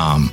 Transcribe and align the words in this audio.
um, 0.00 0.32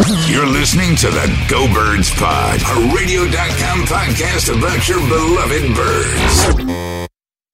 You're 0.00 0.46
listening 0.46 0.96
to 0.96 1.10
the 1.10 1.46
Go 1.50 1.70
Birds 1.74 2.10
Pod, 2.12 2.62
a 2.62 2.94
radio.com 2.96 3.82
podcast 3.82 4.48
about 4.48 4.88
your 4.88 4.98
beloved 5.06 5.76
birds. 5.76 7.52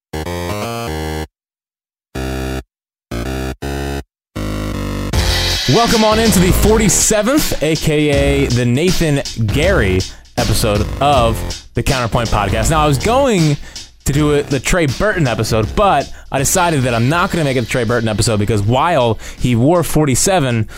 Welcome 5.70 6.04
on 6.04 6.20
into 6.20 6.38
the 6.38 6.52
47th, 6.62 7.60
aka 7.60 8.46
the 8.46 8.64
Nathan 8.64 9.22
Gerry 9.48 9.98
episode 10.36 10.86
of 11.02 11.68
the 11.74 11.82
Counterpoint 11.82 12.28
Podcast. 12.28 12.70
Now, 12.70 12.84
I 12.84 12.86
was 12.86 12.98
going 12.98 13.56
to 14.04 14.12
do 14.12 14.34
it, 14.34 14.44
the 14.46 14.60
Trey 14.60 14.86
Burton 14.86 15.26
episode, 15.26 15.74
but 15.74 16.10
I 16.30 16.38
decided 16.38 16.82
that 16.82 16.94
I'm 16.94 17.08
not 17.08 17.32
going 17.32 17.44
to 17.44 17.44
make 17.44 17.56
it 17.56 17.62
the 17.62 17.66
Trey 17.66 17.82
Burton 17.82 18.08
episode 18.08 18.38
because 18.38 18.62
while 18.62 19.14
he 19.38 19.56
wore 19.56 19.82
47 19.82 20.68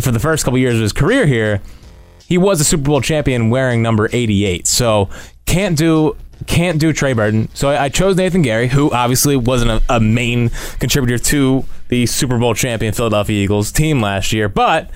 for 0.00 0.10
the 0.10 0.18
first 0.18 0.44
couple 0.44 0.58
years 0.58 0.74
of 0.74 0.82
his 0.82 0.92
career 0.92 1.26
here, 1.26 1.60
he 2.26 2.38
was 2.38 2.60
a 2.60 2.64
Super 2.64 2.84
Bowl 2.84 3.00
champion 3.00 3.50
wearing 3.50 3.82
number 3.82 4.08
88. 4.12 4.66
So 4.66 5.08
can't 5.46 5.76
do 5.76 6.16
can't 6.46 6.78
do 6.78 6.92
Trey 6.92 7.14
Burton. 7.14 7.48
So 7.54 7.70
I, 7.70 7.84
I 7.84 7.88
chose 7.88 8.16
Nathan 8.16 8.44
Gerry, 8.44 8.68
who 8.68 8.92
obviously 8.92 9.36
wasn't 9.36 9.70
a, 9.70 9.96
a, 9.96 10.00
main 10.00 10.50
contributor 10.78 11.18
to 11.18 11.64
the 11.88 12.06
Super 12.06 12.38
Bowl 12.38 12.54
champion 12.54 12.94
Philadelphia 12.94 13.42
Eagles 13.42 13.72
team 13.72 14.00
last 14.00 14.32
year, 14.32 14.48
but 14.48 14.88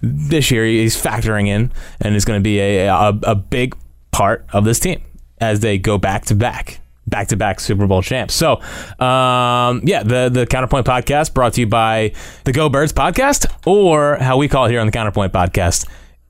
this 0.00 0.52
year 0.52 0.64
he's 0.64 1.00
factoring 1.00 1.48
in 1.48 1.72
and 2.00 2.14
is 2.14 2.24
going 2.24 2.38
to 2.38 2.42
be 2.42 2.60
a, 2.60 2.86
a, 2.86 3.08
a 3.24 3.34
big 3.34 3.76
part 4.12 4.46
of 4.52 4.64
this 4.64 4.78
team 4.78 5.02
as 5.40 5.60
they 5.60 5.78
go 5.78 5.98
back 5.98 6.26
to 6.26 6.34
back 6.34 6.78
back 7.06 7.28
to 7.28 7.36
back 7.36 7.60
Super 7.60 7.86
Bowl 7.86 8.02
champs. 8.02 8.34
So, 8.34 8.60
um, 8.98 9.82
yeah, 9.84 10.02
the 10.02 10.30
the 10.32 10.46
Counterpoint 10.48 10.86
podcast 10.86 11.34
brought 11.34 11.54
to 11.54 11.60
you 11.60 11.66
by 11.66 12.12
the 12.44 12.52
Go 12.52 12.68
Birds 12.68 12.92
podcast, 12.92 13.46
or 13.66 14.16
how 14.16 14.36
we 14.36 14.48
call 14.48 14.66
it 14.66 14.70
here 14.70 14.80
on 14.80 14.86
the 14.86 14.92
Counterpoint 14.92 15.32
podcast. 15.32 15.88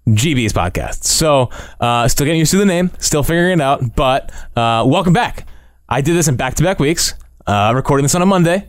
GB's 0.08 0.52
podcast. 0.52 1.04
So, 1.04 1.48
uh, 1.80 2.08
still 2.08 2.26
getting 2.26 2.40
used 2.40 2.50
to 2.50 2.58
the 2.58 2.66
name, 2.66 2.90
still 2.98 3.22
figuring 3.22 3.58
it 3.58 3.62
out, 3.62 3.96
but 3.96 4.30
uh, 4.54 4.84
welcome 4.86 5.14
back. 5.14 5.46
I 5.88 6.02
did 6.02 6.14
this 6.14 6.28
in 6.28 6.36
back 6.36 6.54
to 6.56 6.62
back 6.62 6.78
weeks, 6.78 7.14
uh, 7.46 7.72
recording 7.74 8.04
this 8.04 8.14
on 8.14 8.20
a 8.20 8.26
Monday. 8.26 8.68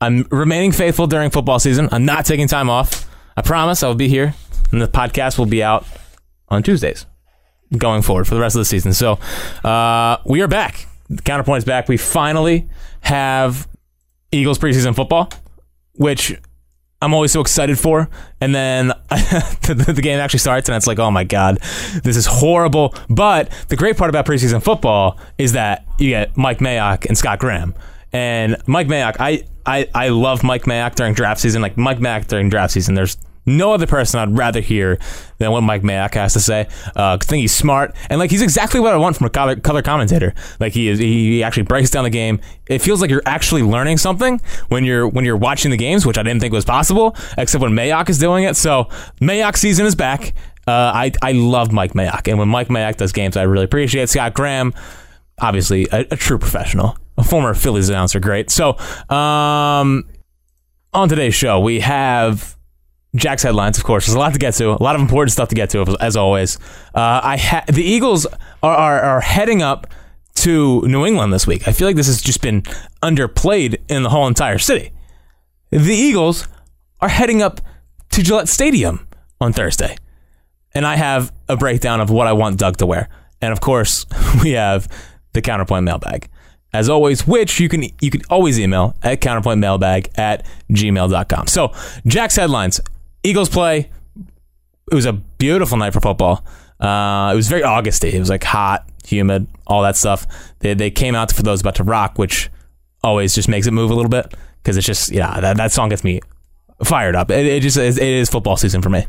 I'm 0.00 0.26
remaining 0.30 0.72
faithful 0.72 1.06
during 1.06 1.30
football 1.30 1.58
season. 1.58 1.88
I'm 1.92 2.06
not 2.06 2.24
taking 2.24 2.48
time 2.48 2.70
off. 2.70 3.08
I 3.36 3.42
promise 3.42 3.82
I 3.82 3.88
will 3.88 3.94
be 3.94 4.08
here, 4.08 4.34
and 4.72 4.82
the 4.82 4.88
podcast 4.88 5.38
will 5.38 5.46
be 5.46 5.62
out 5.62 5.86
on 6.48 6.62
Tuesdays 6.62 7.06
going 7.76 8.02
forward 8.02 8.26
for 8.26 8.34
the 8.34 8.40
rest 8.40 8.56
of 8.56 8.60
the 8.60 8.64
season. 8.64 8.92
So 8.92 9.18
uh, 9.64 10.18
we 10.24 10.42
are 10.42 10.48
back. 10.48 10.86
Counterpoint 11.24 11.58
is 11.58 11.64
back. 11.64 11.88
We 11.88 11.96
finally 11.96 12.68
have 13.02 13.68
Eagles 14.32 14.58
preseason 14.58 14.94
football, 14.94 15.30
which 15.94 16.36
I'm 17.02 17.14
always 17.14 17.32
so 17.32 17.40
excited 17.40 17.78
for. 17.78 18.08
And 18.40 18.54
then 18.54 18.88
the, 19.08 19.92
the, 19.94 20.02
game 20.02 20.20
actually 20.20 20.40
starts, 20.40 20.68
and 20.68 20.76
it's 20.76 20.86
like, 20.86 20.98
oh 20.98 21.10
my 21.10 21.24
God, 21.24 21.58
this 22.04 22.16
is 22.16 22.26
horrible. 22.26 22.94
But 23.08 23.50
the 23.68 23.76
great 23.76 23.96
part 23.96 24.10
about 24.10 24.26
preseason 24.26 24.62
football 24.62 25.18
is 25.38 25.52
that 25.52 25.86
you 25.98 26.10
get 26.10 26.36
Mike 26.36 26.58
Mayock 26.58 27.06
and 27.06 27.16
Scott 27.16 27.38
Graham. 27.38 27.74
And 28.12 28.56
Mike 28.66 28.88
Mayock, 28.88 29.16
I, 29.18 29.44
I, 29.64 29.88
I 29.94 30.08
love 30.08 30.42
Mike 30.42 30.64
Mayock 30.64 30.94
during 30.94 31.14
draft 31.14 31.40
season. 31.40 31.62
Like 31.62 31.76
Mike 31.76 31.98
Mayock 31.98 32.26
during 32.26 32.50
draft 32.50 32.72
season, 32.72 32.94
there's 32.94 33.16
no 33.46 33.72
other 33.72 33.86
person 33.86 34.20
I'd 34.20 34.36
rather 34.36 34.60
hear 34.60 34.98
than 35.38 35.50
what 35.50 35.62
Mike 35.62 35.82
Mayock 35.82 36.14
has 36.14 36.34
to 36.34 36.40
say. 36.40 36.68
Uh, 36.94 37.18
I 37.20 37.24
think 37.24 37.40
he's 37.40 37.54
smart 37.54 37.94
and 38.08 38.18
like 38.18 38.30
he's 38.30 38.42
exactly 38.42 38.80
what 38.80 38.92
I 38.92 38.96
want 38.96 39.16
from 39.16 39.26
a 39.26 39.30
color, 39.30 39.56
color 39.56 39.82
commentator. 39.82 40.34
Like 40.58 40.72
he 40.72 40.88
is, 40.88 40.98
he 40.98 41.42
actually 41.42 41.64
breaks 41.64 41.90
down 41.90 42.04
the 42.04 42.10
game. 42.10 42.40
It 42.66 42.80
feels 42.80 43.00
like 43.00 43.10
you're 43.10 43.22
actually 43.26 43.62
learning 43.62 43.98
something 43.98 44.40
when 44.68 44.84
you're 44.84 45.08
when 45.08 45.24
you're 45.24 45.36
watching 45.36 45.70
the 45.70 45.76
games, 45.76 46.06
which 46.06 46.18
I 46.18 46.22
didn't 46.22 46.40
think 46.40 46.52
was 46.52 46.64
possible, 46.64 47.16
except 47.38 47.62
when 47.62 47.72
Mayock 47.72 48.08
is 48.08 48.18
doing 48.18 48.44
it. 48.44 48.56
So 48.56 48.84
Mayock 49.20 49.56
season 49.56 49.86
is 49.86 49.94
back. 49.94 50.34
Uh, 50.66 50.92
I 50.94 51.12
I 51.22 51.32
love 51.32 51.72
Mike 51.72 51.94
Mayock, 51.94 52.28
and 52.28 52.38
when 52.38 52.48
Mike 52.48 52.68
Mayock 52.68 52.96
does 52.96 53.12
games, 53.12 53.36
I 53.36 53.42
really 53.42 53.64
appreciate 53.64 54.08
Scott 54.08 54.34
Graham. 54.34 54.74
Obviously, 55.40 55.88
a, 55.90 56.00
a 56.10 56.16
true 56.16 56.38
professional, 56.38 56.98
a 57.16 57.24
former 57.24 57.54
Phillies 57.54 57.88
announcer, 57.88 58.20
great. 58.20 58.50
So, 58.50 58.76
um, 59.08 60.04
on 60.92 61.08
today's 61.08 61.34
show, 61.34 61.60
we 61.60 61.80
have 61.80 62.56
Jack's 63.14 63.42
headlines, 63.42 63.76
of 63.76 63.84
course. 63.84 64.06
There's 64.06 64.14
a 64.14 64.18
lot 64.18 64.32
to 64.32 64.38
get 64.38 64.54
to, 64.54 64.70
a 64.70 64.82
lot 64.82 64.94
of 64.94 65.00
important 65.00 65.32
stuff 65.32 65.48
to 65.48 65.54
get 65.54 65.70
to, 65.70 65.96
as 66.00 66.16
always. 66.16 66.58
Uh, 66.94 67.20
I 67.22 67.36
ha- 67.36 67.64
the 67.66 67.82
Eagles 67.82 68.26
are, 68.62 68.74
are, 68.76 69.00
are 69.00 69.20
heading 69.20 69.62
up 69.62 69.88
to 70.36 70.82
New 70.82 71.04
England 71.04 71.32
this 71.32 71.46
week. 71.46 71.66
I 71.66 71.72
feel 71.72 71.88
like 71.88 71.96
this 71.96 72.06
has 72.06 72.22
just 72.22 72.40
been 72.40 72.62
underplayed 73.02 73.80
in 73.88 74.04
the 74.04 74.10
whole 74.10 74.26
entire 74.26 74.58
city. 74.58 74.92
The 75.70 75.94
Eagles 75.94 76.46
are 77.00 77.08
heading 77.08 77.42
up 77.42 77.60
to 78.10 78.22
Gillette 78.22 78.48
Stadium 78.48 79.06
on 79.40 79.52
Thursday, 79.52 79.96
and 80.72 80.86
I 80.86 80.96
have 80.96 81.32
a 81.48 81.56
breakdown 81.56 82.00
of 82.00 82.10
what 82.10 82.26
I 82.26 82.32
want 82.32 82.58
Doug 82.58 82.76
to 82.78 82.86
wear, 82.86 83.08
and 83.40 83.52
of 83.52 83.60
course, 83.60 84.06
we 84.42 84.52
have 84.52 84.88
the 85.32 85.42
counterpoint 85.42 85.84
mailbag 85.84 86.28
as 86.72 86.88
always, 86.88 87.26
which 87.26 87.58
you 87.60 87.68
can 87.68 87.84
you 88.00 88.10
can 88.10 88.22
always 88.30 88.58
email 88.58 88.96
at 89.02 89.20
counterpointmailbag 89.20 90.18
at 90.18 90.46
gmail.com. 90.70 91.46
So 91.46 91.72
Jack's 92.06 92.36
headlines. 92.36 92.80
Eagles 93.22 93.48
play. 93.48 93.90
It 94.90 94.94
was 94.94 95.06
a 95.06 95.12
beautiful 95.12 95.78
night 95.78 95.92
for 95.92 96.00
football. 96.00 96.44
Uh, 96.80 97.30
it 97.32 97.36
was 97.36 97.48
very 97.48 97.62
Augusty. 97.62 98.08
It 98.08 98.18
was 98.18 98.30
like 98.30 98.42
hot, 98.42 98.88
humid, 99.04 99.46
all 99.66 99.82
that 99.82 99.96
stuff. 99.96 100.26
They, 100.60 100.74
they 100.74 100.90
came 100.90 101.14
out 101.14 101.30
for 101.32 101.42
those 101.42 101.60
about 101.60 101.76
to 101.76 101.84
rock, 101.84 102.18
which 102.18 102.50
always 103.02 103.34
just 103.34 103.48
makes 103.48 103.66
it 103.66 103.72
move 103.72 103.90
a 103.90 103.94
little 103.94 104.10
bit 104.10 104.34
because 104.62 104.76
it's 104.76 104.86
just 104.86 105.10
yeah 105.10 105.40
that, 105.40 105.56
that 105.56 105.72
song 105.72 105.88
gets 105.88 106.04
me 106.04 106.20
fired 106.84 107.14
up. 107.16 107.30
It, 107.30 107.46
it 107.46 107.60
just 107.62 107.76
it 107.76 107.98
is 107.98 108.28
football 108.30 108.56
season 108.56 108.82
for 108.82 108.90
me. 108.90 109.06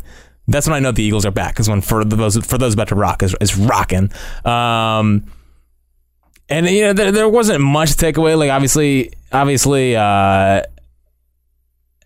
That's 0.48 0.68
when 0.68 0.76
I 0.76 0.80
know 0.80 0.92
the 0.92 1.04
Eagles 1.04 1.26
are 1.26 1.32
back. 1.32 1.60
Is 1.60 1.70
when 1.70 1.82
for 1.82 2.04
those 2.04 2.38
for 2.46 2.58
those 2.58 2.74
about 2.74 2.90
to 2.90 2.96
rock 2.96 3.24
is, 3.24 3.36
is 3.40 3.56
rocking. 3.56 4.12
Um, 4.44 5.26
and 6.50 6.68
you 6.68 6.82
know 6.82 6.94
there, 6.94 7.12
there 7.12 7.30
wasn't 7.30 7.62
much 7.62 7.92
takeaway. 7.92 8.38
Like 8.38 8.52
obviously, 8.52 9.14
obviously, 9.32 9.96
uh, 9.96 10.64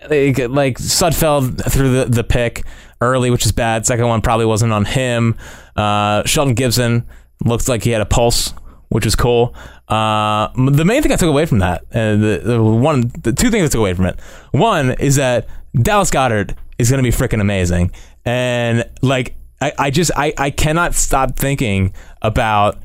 like, 0.10 0.38
like 0.50 0.78
Sudfeld 0.78 1.72
threw 1.72 1.92
the, 1.92 2.06
the 2.06 2.24
pick 2.24 2.64
early, 3.02 3.30
which 3.30 3.46
is 3.46 3.52
bad. 3.52 3.86
Second 3.86 4.08
one 4.08 4.22
probably 4.22 4.46
wasn't 4.46 4.74
on 4.74 4.86
him. 4.86 5.36
Uh, 5.76 6.24
Shelton 6.26 6.56
Gibson 6.56 7.06
looks 7.44 7.68
like 7.68 7.84
he 7.84 7.92
had 7.92 8.02
a 8.02 8.06
pulse, 8.06 8.54
which 8.90 9.06
is 9.06 9.16
cool. 9.16 9.56
Uh, 9.88 10.50
the 10.72 10.86
main 10.86 11.04
thing 11.04 11.12
I 11.12 11.16
took 11.16 11.30
away 11.30 11.46
from 11.46 11.60
that, 11.60 11.86
and 11.92 12.24
the, 12.24 12.42
the 12.44 12.64
one, 12.64 13.12
the 13.22 13.34
two 13.34 13.52
things 13.52 13.66
I 13.66 13.68
took 13.68 13.80
away 13.80 13.94
from 13.94 14.06
it. 14.06 14.20
One 14.52 14.92
is 14.92 15.18
that 15.18 15.48
Dallas 15.76 16.10
Goedert 16.10 16.56
is 16.80 16.90
going 16.90 17.04
to 17.04 17.10
be 17.10 17.16
freaking 17.16 17.42
amazing, 17.42 17.92
and 18.26 18.90
like 19.02 19.36
I, 19.62 19.74
I 19.78 19.90
just 19.92 20.12
I, 20.16 20.34
I 20.38 20.50
cannot 20.50 20.96
stop 20.96 21.38
thinking 21.38 21.94
about 22.22 22.82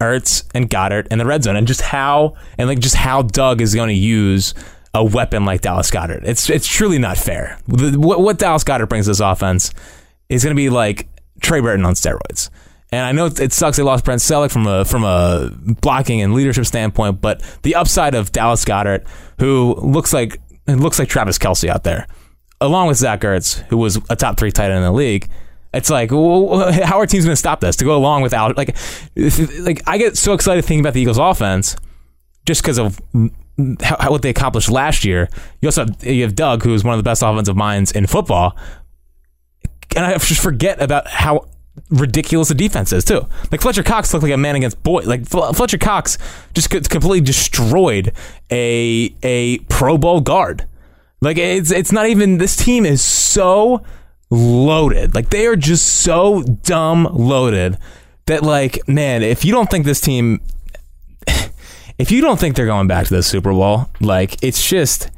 Ertz 0.00 0.44
and 0.54 0.70
Goedert 0.70 1.08
in 1.08 1.18
the 1.18 1.26
red 1.26 1.42
zone, 1.44 1.56
and 1.56 1.66
just 1.66 1.82
how 1.82 2.36
and 2.56 2.68
like 2.68 2.78
just 2.78 2.96
how 2.96 3.20
Doug 3.22 3.60
is 3.60 3.74
going 3.74 3.88
to 3.88 3.94
use 3.94 4.54
a 4.94 5.04
weapon 5.04 5.44
like 5.44 5.60
Dallas 5.60 5.90
Goedert. 5.90 6.22
It's 6.24 6.48
it's 6.48 6.66
truly 6.66 6.98
not 6.98 7.18
fair. 7.18 7.58
What, 7.66 8.20
what 8.20 8.38
Dallas 8.38 8.64
Goedert 8.64 8.88
brings 8.88 9.06
to 9.06 9.10
this 9.10 9.20
offense 9.20 9.72
is 10.28 10.44
going 10.44 10.54
to 10.54 10.60
be 10.60 10.70
like 10.70 11.08
Trey 11.40 11.60
Burton 11.60 11.84
on 11.84 11.94
steroids. 11.94 12.48
And 12.92 13.04
I 13.04 13.10
know 13.10 13.26
it 13.26 13.52
sucks 13.52 13.76
they 13.76 13.82
lost 13.82 14.04
Brent 14.04 14.20
Celek 14.20 14.52
from 14.52 14.68
a 14.68 14.84
from 14.84 15.02
a 15.02 15.50
blocking 15.80 16.22
and 16.22 16.32
leadership 16.32 16.64
standpoint, 16.64 17.20
but 17.20 17.42
the 17.62 17.74
upside 17.74 18.14
of 18.14 18.30
Dallas 18.30 18.64
Goedert, 18.64 19.04
who 19.40 19.74
looks 19.74 20.12
like 20.12 20.40
looks 20.68 21.00
like 21.00 21.08
Travis 21.08 21.38
Kelce 21.38 21.68
out 21.68 21.82
there, 21.82 22.06
along 22.60 22.86
with 22.86 22.96
Zach 22.96 23.20
Ertz, 23.22 23.60
who 23.66 23.78
was 23.78 23.96
a 24.10 24.16
top 24.16 24.38
three 24.38 24.52
tight 24.52 24.70
end 24.70 24.76
in 24.76 24.82
the 24.82 24.92
league. 24.92 25.28
It's 25.72 25.90
like, 25.90 26.12
well, 26.12 26.72
how 26.84 27.00
are 27.00 27.06
teams 27.06 27.24
going 27.24 27.32
to 27.32 27.36
stop 27.36 27.58
this? 27.58 27.74
To 27.76 27.84
go 27.84 27.96
along 27.96 28.22
without 28.22 28.56
like, 28.56 28.76
like 29.16 29.82
I 29.88 29.98
get 29.98 30.16
so 30.16 30.32
excited 30.32 30.64
thinking 30.64 30.80
about 30.80 30.94
the 30.94 31.00
Eagles' 31.00 31.18
offense 31.18 31.74
just 32.46 32.62
because 32.62 32.78
of 32.78 33.00
how, 33.82 33.96
how- 33.98 34.10
what 34.10 34.22
they 34.22 34.30
accomplished 34.30 34.70
last 34.70 35.04
year. 35.04 35.28
You 35.60 35.68
also 35.68 35.86
have, 35.86 36.04
you 36.04 36.22
have 36.22 36.34
Doug, 36.34 36.62
who 36.62 36.74
is 36.74 36.84
one 36.84 36.94
of 36.94 36.98
the 36.98 37.08
best 37.08 37.22
offensive 37.22 37.56
minds 37.56 37.92
in 37.92 38.06
football, 38.06 38.56
and 39.96 40.04
I 40.04 40.16
just 40.18 40.42
forget 40.42 40.80
about 40.82 41.06
how 41.06 41.46
ridiculous 41.90 42.48
the 42.48 42.54
defense 42.54 42.92
is 42.92 43.04
too. 43.04 43.26
Like 43.50 43.60
Fletcher 43.60 43.82
Cox 43.82 44.12
looked 44.12 44.22
like 44.22 44.32
a 44.32 44.36
man 44.36 44.56
against 44.56 44.82
boy. 44.82 45.02
Like 45.04 45.26
Fletcher 45.26 45.78
Cox 45.78 46.18
just 46.54 46.70
completely 46.70 47.20
destroyed 47.20 48.12
a 48.50 49.14
a 49.22 49.58
Pro 49.68 49.98
Bowl 49.98 50.20
guard. 50.20 50.66
Like 51.20 51.36
it's 51.38 51.70
it's 51.70 51.92
not 51.92 52.06
even 52.06 52.38
this 52.38 52.56
team 52.56 52.84
is 52.86 53.02
so 53.02 53.84
loaded. 54.30 55.14
Like 55.14 55.30
they 55.30 55.46
are 55.46 55.56
just 55.56 55.86
so 55.86 56.42
dumb 56.42 57.08
loaded 57.12 57.78
that 58.26 58.42
like 58.42 58.86
man, 58.88 59.22
if 59.22 59.44
you 59.44 59.52
don't 59.52 59.70
think 59.70 59.84
this 59.84 60.00
team 60.00 60.40
if 61.98 62.10
you 62.10 62.20
don't 62.20 62.38
think 62.38 62.56
they're 62.56 62.66
going 62.66 62.88
back 62.88 63.06
to 63.06 63.14
the 63.14 63.22
Super 63.22 63.52
Bowl, 63.52 63.88
like 64.00 64.42
it's 64.42 64.68
just 64.68 65.10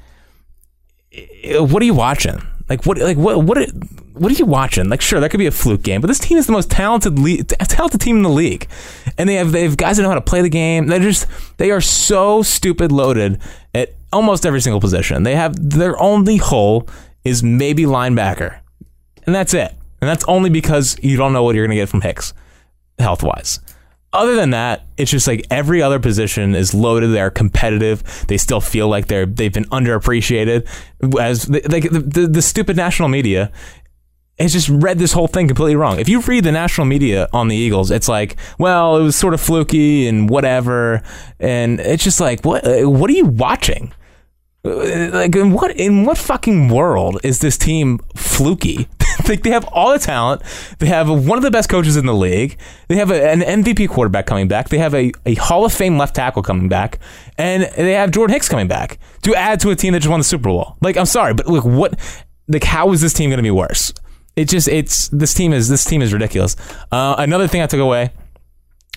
eh, 1.13 1.59
what 1.59 1.83
are 1.83 1.87
you 1.87 1.95
watching? 1.95 2.43
Like 2.69 2.85
what 2.85 2.99
like 2.99 3.17
what 3.17 3.43
what 3.43 3.59
are, 3.59 3.67
what 4.15 4.33
are 4.33 4.35
you 4.35 4.47
watching? 4.47 4.89
Like 4.89 5.01
sure, 5.01 5.21
that 5.21 5.31
could 5.31 5.39
be 5.39 5.47
a 5.47 5.53
fluke 5.53 5.83
game, 5.83 6.01
but 6.01 6.09
this 6.09 6.19
team 6.19 6.37
is 6.37 6.47
the 6.47 6.53
most 6.53 6.71
talented 6.71 7.19
le- 7.19 7.45
talented 7.45 8.01
team 8.01 8.17
in 8.19 8.23
the 8.23 8.29
league, 8.29 8.69
and 9.17 9.29
they 9.29 9.35
have 9.35 9.53
they 9.53 9.63
have 9.63 9.77
guys 9.77 9.97
that 9.97 10.03
know 10.03 10.09
how 10.09 10.15
to 10.17 10.21
play 10.21 10.43
the 10.43 10.49
game. 10.49 10.87
They're 10.89 10.99
just 10.99 11.27
they 11.59 11.71
are 11.71 11.81
so 11.81 12.43
stupid 12.43 12.93
loaded 12.93 13.41
at 13.75 13.95
almost 14.13 14.45
every 14.45 14.61
single 14.61 14.81
position. 14.81 15.23
They 15.23 15.37
have 15.37 15.55
their 15.71 16.01
only 16.01 16.37
hole 16.39 16.89
is 17.25 17.43
maybe 17.43 17.85
linebacker, 17.85 18.59
and 19.25 19.35
that's 19.35 19.55
it. 19.55 19.73
And 20.01 20.11
that's 20.11 20.25
only 20.25 20.51
because 20.51 20.97
you 21.03 21.17
don't 21.17 21.33
know 21.33 21.43
what 21.43 21.55
you're 21.55 21.67
going 21.67 21.77
to 21.77 21.83
get 21.83 21.89
from 21.89 22.03
Hicks, 22.03 22.35
health 22.99 23.23
wise. 23.23 23.61
Other 24.17 24.35
than 24.35 24.51
that, 24.51 24.87
it's 24.97 25.11
just 25.11 25.27
like 25.27 25.47
every 25.51 25.83
other 25.83 26.01
position 26.01 26.55
is 26.55 26.73
loaded. 26.73 27.13
They're 27.13 27.31
competitive. 27.31 28.25
They 28.29 28.39
still 28.39 28.61
feel 28.61 28.89
like 28.89 29.09
they're 29.09 29.27
they've 29.27 29.53
been 29.53 29.67
underappreciated. 29.67 30.67
As 31.21 31.49
like 31.49 31.91
the, 31.91 32.01
the, 32.01 32.27
the 32.27 32.43
stupid 32.43 32.77
national 32.77 33.09
media 33.09 33.53
has 34.39 34.53
just 34.53 34.69
read 34.69 34.99
this 34.99 35.13
whole 35.13 35.29
thing 35.29 35.49
completely 35.49 35.77
wrong. 35.77 35.99
If 36.01 36.09
you 36.09 36.21
read 36.21 36.45
the 36.45 36.53
national 36.53 36.87
media 36.87 37.29
on 37.33 37.49
the 37.49 37.57
Eagles, 37.57 37.91
it's 37.91 38.09
like, 38.09 38.37
well, 38.59 38.97
it 38.97 39.03
was 39.03 39.17
sort 39.17 39.35
of 39.35 39.41
fluky 39.41 40.07
and 40.09 40.29
whatever, 40.31 41.03
and 41.39 41.79
it's 41.81 42.05
just 42.05 42.21
like, 42.21 42.45
what? 42.45 42.65
What 42.65 43.11
are 43.11 43.15
you 43.15 43.27
watching? 43.27 43.93
like 44.65 45.37
in 45.37 45.53
what 45.53 45.77
in 45.77 46.05
what 46.05 46.19
fucking 46.19 46.69
world 46.69 47.21
is 47.23 47.39
this 47.39 47.57
team 47.57 48.01
fluky? 48.17 48.89
like 49.29 49.43
they 49.43 49.51
have 49.51 49.65
all 49.73 49.93
the 49.93 49.99
talent. 49.99 50.43
They 50.79 50.87
have 50.87 51.09
one 51.09 51.39
of 51.39 51.43
the 51.43 51.51
best 51.51 51.69
coaches 51.69 51.97
in 51.97 52.07
the 52.07 52.15
league. 52.15 52.59
They 52.89 52.97
have 52.97 53.11
a, 53.11 53.31
an 53.31 53.41
MVP 53.41 53.89
quarterback 53.89 54.27
coming 54.27 54.49
back. 54.49 54.69
They 54.69 54.79
have 54.79 54.95
a, 54.95 55.13
a 55.25 55.35
Hall 55.35 55.65
of 55.65 55.73
Fame 55.73 55.99
left 55.99 56.15
tackle 56.15 56.43
coming 56.43 56.69
back, 56.69 56.99
and 57.39 57.65
they 57.77 57.93
have 57.93 58.11
Jordan 58.11 58.35
Hicks 58.35 58.49
coming 58.49 58.69
back 58.69 58.99
to 59.23 59.35
add 59.35 59.61
to 59.61 59.71
a 59.71 59.77
team 59.77 59.93
that 59.93 60.01
just 60.01 60.11
won 60.11 60.21
the 60.21 60.25
Super 60.25 60.49
Bowl. 60.49 60.77
Like 60.81 60.97
I'm 60.97 61.07
sorry, 61.07 61.35
but 61.35 61.47
look 61.47 61.65
what 61.65 61.99
like 62.49 62.65
how 62.65 62.93
is 62.93 63.01
this 63.01 63.13
team 63.13 63.31
going 63.31 63.39
to 63.39 63.43
be 63.43 63.51
worse? 63.51 63.93
It 64.37 64.49
just 64.49 64.69
it's 64.69 65.09
this 65.09 65.33
team 65.33 65.53
is 65.53 65.69
this 65.69 65.85
team 65.85 66.03
is 66.03 66.13
ridiculous. 66.13 66.57
Uh, 66.93 67.17
another 67.19 67.49
thing 67.49 67.63
I 67.63 67.67
took 67.67 67.81
away 67.81 68.11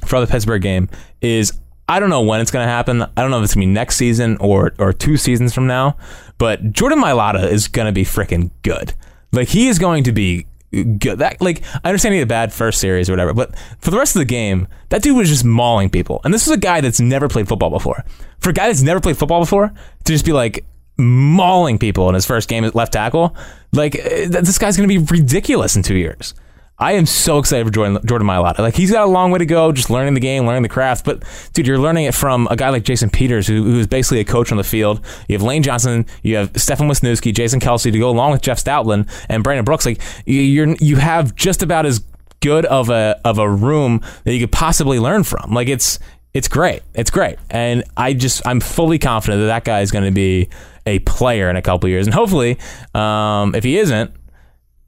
from 0.05 0.21
the 0.21 0.27
Pittsburgh 0.27 0.61
game 0.61 0.89
is 1.21 1.59
I 1.87 1.99
don't 1.99 2.09
know 2.09 2.21
when 2.21 2.39
it's 2.39 2.51
going 2.51 2.65
to 2.65 2.69
happen. 2.69 3.01
I 3.01 3.09
don't 3.15 3.31
know 3.31 3.39
if 3.39 3.45
it's 3.45 3.55
going 3.55 3.63
to 3.63 3.67
be 3.67 3.73
next 3.73 3.95
season 3.95 4.37
or 4.37 4.73
or 4.77 4.93
two 4.93 5.17
seasons 5.17 5.53
from 5.53 5.65
now. 5.65 5.97
But 6.37 6.71
Jordan 6.71 6.99
Mailata 6.99 7.49
is 7.49 7.67
going 7.67 7.87
to 7.87 7.91
be 7.91 8.03
freaking 8.03 8.51
good. 8.61 8.93
Like 9.31 9.47
he 9.47 9.67
is 9.67 9.79
going 9.79 10.03
to 10.05 10.11
be 10.11 10.47
good. 10.71 11.19
That 11.19 11.41
like 11.41 11.63
I 11.83 11.89
understand 11.89 12.13
he 12.13 12.19
had 12.19 12.27
a 12.27 12.29
bad 12.29 12.53
first 12.53 12.79
series 12.79 13.09
or 13.09 13.13
whatever, 13.13 13.33
but 13.33 13.55
for 13.79 13.91
the 13.91 13.97
rest 13.97 14.15
of 14.15 14.19
the 14.19 14.25
game, 14.25 14.67
that 14.89 15.01
dude 15.01 15.17
was 15.17 15.29
just 15.29 15.45
mauling 15.45 15.89
people. 15.89 16.21
And 16.23 16.33
this 16.33 16.47
is 16.47 16.53
a 16.53 16.57
guy 16.57 16.81
that's 16.81 16.99
never 16.99 17.27
played 17.27 17.47
football 17.47 17.69
before. 17.69 18.03
For 18.39 18.49
a 18.51 18.53
guy 18.53 18.67
that's 18.67 18.81
never 18.81 18.99
played 18.99 19.17
football 19.17 19.39
before 19.39 19.71
to 20.03 20.13
just 20.13 20.25
be 20.25 20.33
like 20.33 20.65
mauling 20.97 21.79
people 21.79 22.09
in 22.09 22.15
his 22.15 22.25
first 22.25 22.49
game 22.49 22.63
at 22.65 22.75
left 22.75 22.93
tackle, 22.93 23.35
like 23.71 23.95
eh, 23.95 24.27
this 24.27 24.57
guy's 24.57 24.77
going 24.77 24.89
to 24.89 24.99
be 24.99 25.05
ridiculous 25.13 25.75
in 25.75 25.83
two 25.83 25.95
years. 25.95 26.33
I 26.79 26.93
am 26.93 27.05
so 27.05 27.39
excited 27.39 27.65
for 27.65 27.71
Jordan 27.71 27.99
Jordan 28.05 28.27
Mailata. 28.27 28.59
Like 28.59 28.75
he's 28.75 28.91
got 28.91 29.03
a 29.03 29.11
long 29.11 29.31
way 29.31 29.39
to 29.39 29.45
go, 29.45 29.71
just 29.71 29.89
learning 29.89 30.13
the 30.13 30.19
game, 30.19 30.45
learning 30.45 30.63
the 30.63 30.69
craft. 30.69 31.03
But 31.05 31.23
dude, 31.53 31.67
you're 31.67 31.77
learning 31.77 32.05
it 32.05 32.13
from 32.15 32.47
a 32.49 32.55
guy 32.55 32.69
like 32.69 32.83
Jason 32.83 33.09
Peters, 33.09 33.47
who, 33.47 33.63
who 33.63 33.79
is 33.79 33.87
basically 33.87 34.19
a 34.21 34.25
coach 34.25 34.51
on 34.51 34.57
the 34.57 34.63
field. 34.63 35.01
You 35.27 35.33
have 35.35 35.43
Lane 35.43 35.61
Johnson, 35.63 36.05
you 36.23 36.37
have 36.37 36.51
Stefan 36.55 36.87
Wisniewski, 36.87 37.33
Jason 37.33 37.59
Kelce 37.59 37.91
to 37.91 37.99
go 37.99 38.09
along 38.09 38.31
with 38.31 38.41
Jeff 38.41 38.63
Stoutland 38.63 39.09
and 39.27 39.43
Brandon 39.43 39.65
Brooks. 39.65 39.85
Like 39.85 39.99
you- 40.25 40.39
you're 40.41 40.75
you 40.79 40.95
have 40.95 41.35
just 41.35 41.61
about 41.61 41.85
as 41.85 42.01
good 42.39 42.65
of 42.67 42.89
a 42.89 43.19
of 43.25 43.37
a 43.37 43.49
room 43.49 44.01
that 44.23 44.33
you 44.33 44.39
could 44.39 44.51
possibly 44.53 44.99
learn 44.99 45.23
from. 45.23 45.53
Like 45.53 45.67
it's 45.67 45.99
it's 46.33 46.47
great, 46.47 46.83
it's 46.93 47.09
great, 47.09 47.37
and 47.49 47.83
I 47.97 48.13
just 48.13 48.45
I'm 48.47 48.59
fully 48.61 48.99
confident 48.99 49.41
that 49.41 49.47
that 49.47 49.65
guy 49.65 49.81
is 49.81 49.91
going 49.91 50.05
to 50.05 50.11
be 50.11 50.47
a 50.85 50.99
player 50.99 51.49
in 51.49 51.55
a 51.55 51.61
couple 51.61 51.89
years, 51.89 52.05
and 52.07 52.13
hopefully, 52.13 52.57
um, 52.93 53.53
if 53.55 53.63
he 53.63 53.77
isn't, 53.79 54.11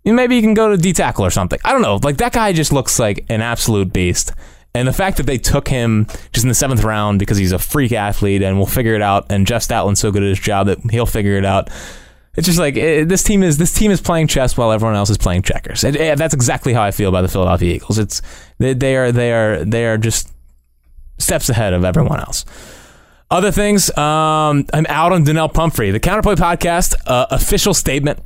maybe 0.03 0.35
you 0.35 0.41
can 0.41 0.53
go 0.53 0.69
to 0.69 0.77
D 0.77 0.93
tackle 0.93 1.25
or 1.25 1.29
something. 1.29 1.59
I 1.63 1.71
don't 1.71 1.81
know. 1.81 1.99
Like 2.01 2.17
that 2.17 2.33
guy 2.33 2.53
just 2.53 2.73
looks 2.73 2.99
like 2.99 3.25
an 3.29 3.41
absolute 3.41 3.93
beast. 3.93 4.33
And 4.73 4.87
the 4.87 4.93
fact 4.93 5.17
that 5.17 5.25
they 5.25 5.37
took 5.37 5.67
him 5.67 6.07
just 6.31 6.45
in 6.45 6.47
the 6.47 6.55
seventh 6.55 6.83
round 6.83 7.19
because 7.19 7.37
he's 7.37 7.51
a 7.51 7.59
freak 7.59 7.91
athlete 7.91 8.41
and 8.41 8.57
we'll 8.57 8.65
figure 8.65 8.95
it 8.95 9.01
out, 9.01 9.29
and 9.29 9.45
Jeff 9.45 9.63
Stoutland's 9.63 9.99
so 9.99 10.11
good 10.11 10.23
at 10.23 10.29
his 10.29 10.39
job 10.39 10.67
that 10.67 10.79
he'll 10.91 11.05
figure 11.05 11.35
it 11.35 11.43
out. 11.43 11.69
It's 12.35 12.47
just 12.47 12.59
like 12.59 12.77
eh, 12.77 13.03
this 13.03 13.23
team 13.23 13.43
is 13.43 13.57
this 13.57 13.73
team 13.73 13.91
is 13.91 13.99
playing 13.99 14.27
chess 14.27 14.55
while 14.55 14.71
everyone 14.71 14.95
else 14.95 15.09
is 15.09 15.17
playing 15.17 15.41
checkers. 15.41 15.83
And, 15.83 15.97
eh, 15.97 16.15
that's 16.15 16.33
exactly 16.33 16.71
how 16.73 16.81
I 16.81 16.91
feel 16.91 17.09
about 17.09 17.23
the 17.23 17.27
Philadelphia 17.27 17.75
Eagles. 17.75 17.99
It's 17.99 18.21
they, 18.59 18.73
they 18.73 18.95
are 18.95 19.11
they 19.11 19.33
are 19.33 19.65
they 19.65 19.85
are 19.85 19.97
just 19.97 20.31
steps 21.17 21.49
ahead 21.49 21.73
of 21.73 21.83
everyone 21.83 22.21
else. 22.21 22.45
Other 23.29 23.51
things, 23.51 23.89
um, 23.97 24.65
I'm 24.73 24.85
out 24.87 25.11
on 25.13 25.23
Donnell 25.23 25.49
Pumphrey. 25.49 25.91
The 25.91 25.99
Counterpoint 25.99 26.39
Podcast 26.39 26.95
uh, 27.07 27.27
official 27.29 27.73
statement 27.73 28.19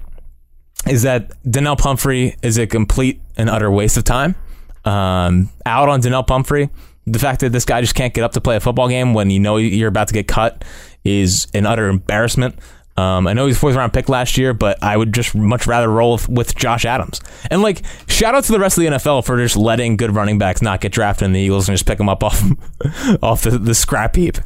is 0.87 1.03
that 1.03 1.31
Donnell 1.49 1.75
Pumphrey 1.75 2.35
is 2.41 2.57
a 2.57 2.67
complete 2.67 3.21
and 3.37 3.49
utter 3.49 3.71
waste 3.71 3.97
of 3.97 4.03
time. 4.03 4.35
Um, 4.83 5.49
out 5.65 5.89
on 5.89 6.01
Donnell 6.01 6.23
Pumphrey. 6.23 6.69
The 7.07 7.19
fact 7.19 7.41
that 7.41 7.51
this 7.51 7.65
guy 7.65 7.81
just 7.81 7.95
can't 7.95 8.13
get 8.13 8.23
up 8.23 8.33
to 8.33 8.41
play 8.41 8.55
a 8.55 8.59
football 8.59 8.87
game 8.87 9.13
when 9.13 9.29
you 9.29 9.39
know 9.39 9.57
you're 9.57 9.89
about 9.89 10.07
to 10.07 10.13
get 10.13 10.27
cut 10.27 10.63
is 11.03 11.47
an 11.53 11.65
utter 11.65 11.87
embarrassment. 11.87 12.55
Um, 12.97 13.27
I 13.27 13.33
know 13.33 13.45
he's 13.45 13.57
fourth 13.57 13.75
round 13.75 13.93
pick 13.93 14.07
last 14.07 14.37
year, 14.37 14.53
but 14.53 14.81
I 14.81 14.95
would 14.95 15.13
just 15.13 15.35
much 15.35 15.67
rather 15.67 15.89
roll 15.89 16.13
with, 16.13 16.29
with 16.29 16.55
Josh 16.55 16.85
Adams. 16.85 17.19
And 17.51 17.61
like, 17.61 17.81
shout 18.07 18.35
out 18.35 18.45
to 18.45 18.51
the 18.51 18.59
rest 18.59 18.77
of 18.77 18.83
the 18.83 18.89
NFL 18.91 19.25
for 19.25 19.37
just 19.37 19.57
letting 19.57 19.97
good 19.97 20.15
running 20.15 20.37
backs 20.37 20.61
not 20.61 20.79
get 20.81 20.93
drafted 20.93 21.25
in 21.25 21.33
the 21.33 21.39
Eagles 21.39 21.67
and 21.67 21.75
just 21.75 21.85
pick 21.85 21.97
them 21.97 22.07
up 22.07 22.23
off 22.23 22.41
off 23.21 23.41
the, 23.41 23.59
the 23.59 23.75
scrap 23.75 24.15
heap. 24.15 24.37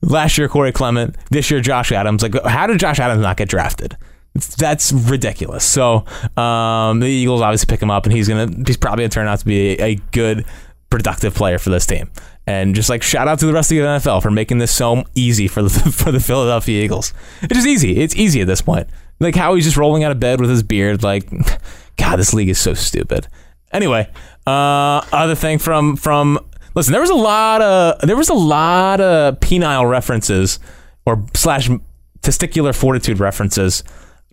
Last 0.00 0.38
year, 0.38 0.48
Corey 0.48 0.70
Clement. 0.70 1.16
This 1.30 1.50
year, 1.50 1.60
Josh 1.60 1.90
Adams. 1.90 2.22
Like, 2.22 2.40
how 2.44 2.68
did 2.68 2.78
Josh 2.78 3.00
Adams 3.00 3.20
not 3.20 3.36
get 3.36 3.48
drafted? 3.48 3.96
That's 4.34 4.92
ridiculous. 4.92 5.64
So 5.64 6.04
um, 6.36 7.00
the 7.00 7.06
Eagles 7.06 7.40
obviously 7.40 7.66
pick 7.66 7.82
him 7.82 7.90
up, 7.90 8.04
and 8.04 8.12
he's 8.12 8.28
gonna 8.28 8.48
he's 8.66 8.76
probably 8.76 9.02
gonna 9.02 9.10
turn 9.10 9.26
out 9.26 9.40
to 9.40 9.44
be 9.44 9.72
a, 9.72 9.84
a 9.84 9.94
good, 10.12 10.44
productive 10.90 11.34
player 11.34 11.58
for 11.58 11.70
this 11.70 11.86
team. 11.86 12.10
And 12.46 12.74
just 12.74 12.88
like 12.88 13.02
shout 13.02 13.28
out 13.28 13.38
to 13.40 13.46
the 13.46 13.52
rest 13.52 13.70
of 13.70 13.76
the 13.76 13.82
NFL 13.82 14.22
for 14.22 14.30
making 14.30 14.58
this 14.58 14.70
so 14.70 15.04
easy 15.14 15.48
for 15.48 15.62
the 15.62 15.70
for 15.92 16.12
the 16.12 16.20
Philadelphia 16.20 16.82
Eagles. 16.82 17.12
It's 17.42 17.54
just 17.54 17.66
easy. 17.66 17.98
It's 17.98 18.16
easy 18.16 18.40
at 18.40 18.46
this 18.46 18.62
point. 18.62 18.88
Like 19.20 19.34
how 19.34 19.54
he's 19.54 19.64
just 19.64 19.76
rolling 19.76 20.04
out 20.04 20.12
of 20.12 20.20
bed 20.20 20.40
with 20.40 20.50
his 20.50 20.62
beard. 20.62 21.02
Like, 21.02 21.28
God, 21.96 22.16
this 22.16 22.32
league 22.32 22.48
is 22.48 22.58
so 22.58 22.74
stupid. 22.74 23.26
Anyway, 23.72 24.08
uh, 24.46 25.02
other 25.12 25.34
thing 25.34 25.58
from 25.58 25.96
from 25.96 26.38
listen, 26.74 26.92
there 26.92 27.00
was 27.00 27.10
a 27.10 27.14
lot 27.14 27.60
of 27.60 28.00
there 28.06 28.16
was 28.16 28.28
a 28.28 28.34
lot 28.34 29.00
of 29.00 29.40
penile 29.40 29.88
references 29.90 30.58
or 31.04 31.24
slash 31.34 31.68
testicular 32.20 32.74
fortitude 32.74 33.20
references 33.20 33.82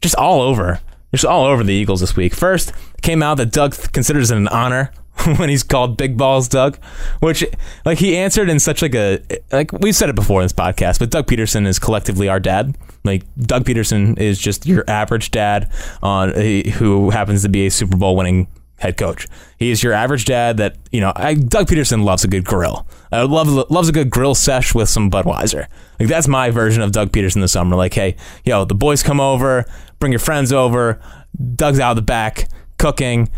just 0.02 0.16
all 0.16 0.42
over 0.42 0.80
just 1.16 1.25
all 1.25 1.46
over 1.46 1.64
the 1.64 1.74
Eagles 1.74 2.02
this 2.02 2.16
week. 2.16 2.34
First, 2.34 2.74
came 3.02 3.24
out 3.24 3.38
that 3.38 3.52
Doug 3.52 3.75
considers 3.94 4.32
it 4.32 4.38
an 4.38 4.48
honor 4.50 4.92
when 5.38 5.50
he's 5.50 5.64
called 5.64 5.98
Big 5.98 6.18
Balls 6.18 6.48
Doug, 6.48 6.78
which 7.20 7.46
like 7.86 8.00
he 8.00 8.18
answered 8.18 8.50
in 8.50 8.60
such 8.60 8.82
like 8.82 8.96
a 8.96 9.22
like 9.52 9.72
we've 9.72 9.96
said 9.96 10.10
it 10.10 10.16
before 10.16 10.42
in 10.42 10.46
this 10.46 10.54
podcast, 10.54 11.00
but 11.00 11.10
Doug 11.10 11.28
Pederson 11.28 11.66
is 11.66 11.80
collectively 11.80 12.28
our 12.28 12.40
dad. 12.40 12.78
Like 13.04 13.24
Doug 13.38 13.66
Pederson 13.66 14.20
is 14.20 14.40
just 14.40 14.66
your 14.66 14.84
average 14.88 15.32
dad 15.32 15.72
on 16.04 16.34
who 16.34 17.12
happens 17.12 17.44
to 17.44 17.50
be 17.50 17.68
a 17.68 17.72
Super 17.72 17.98
Bowl 17.98 18.16
winning 18.16 18.48
head 18.77 18.98
coach. 18.98 19.27
He 19.58 19.72
is 19.72 19.82
your 19.84 19.94
average 19.94 20.25
dad 20.25 20.58
that 20.58 20.77
you 20.91 21.01
know. 21.01 21.13
I, 21.15 21.34
Doug 21.34 21.67
Pederson 21.67 22.03
loves 22.03 22.24
a 22.24 22.27
good 22.27 22.46
grill. 22.46 22.86
I 23.12 23.22
love 23.24 23.48
loves 23.70 23.89
a 23.89 23.91
good 23.91 24.10
grill 24.10 24.36
sesh 24.36 24.74
with 24.74 24.89
some 24.89 25.10
Budweiser. 25.10 25.67
Like 26.00 26.10
that's 26.10 26.27
my 26.27 26.50
version 26.50 26.82
of 26.82 26.91
Doug 26.91 27.12
Pederson 27.12 27.41
this 27.41 27.53
summer. 27.53 27.75
Like, 27.75 27.94
hey, 27.94 28.15
yo, 28.44 28.65
the 28.65 28.75
boys 28.75 29.03
come 29.03 29.20
over, 29.20 29.65
bring 30.00 30.12
your 30.12 30.20
friends 30.20 30.51
over. 30.51 31.00
Doug's 31.55 31.79
out 31.79 31.91
of 31.91 31.96
the 31.98 32.01
back 32.01 32.50
cooking. 32.77 33.29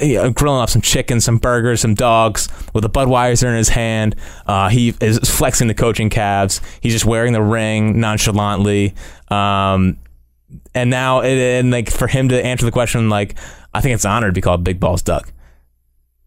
You 0.00 0.14
know, 0.14 0.30
grilling 0.30 0.62
up 0.62 0.70
some 0.70 0.82
chicken, 0.82 1.20
some 1.20 1.38
burgers, 1.38 1.80
some 1.80 1.94
dogs 1.94 2.48
with 2.72 2.84
a 2.84 2.88
Budweiser 2.88 3.48
in 3.48 3.56
his 3.56 3.68
hand. 3.68 4.14
Uh, 4.46 4.68
he 4.68 4.94
is 5.00 5.18
flexing 5.18 5.68
the 5.68 5.74
coaching 5.74 6.08
calves. 6.08 6.60
He's 6.80 6.92
just 6.92 7.04
wearing 7.04 7.32
the 7.32 7.42
ring 7.42 8.00
nonchalantly. 8.00 8.94
Um, 9.28 9.98
and 10.74 10.90
now 10.90 11.20
and 11.22 11.70
like 11.70 11.90
for 11.90 12.06
him 12.06 12.28
to 12.28 12.44
answer 12.44 12.64
the 12.64 12.72
question, 12.72 13.08
like 13.10 13.36
I 13.72 13.80
think 13.80 13.94
it's 13.94 14.04
an 14.04 14.10
honor 14.10 14.28
to 14.28 14.32
be 14.32 14.40
called 14.40 14.64
Big 14.64 14.80
Balls 14.80 15.02
Doug. 15.02 15.30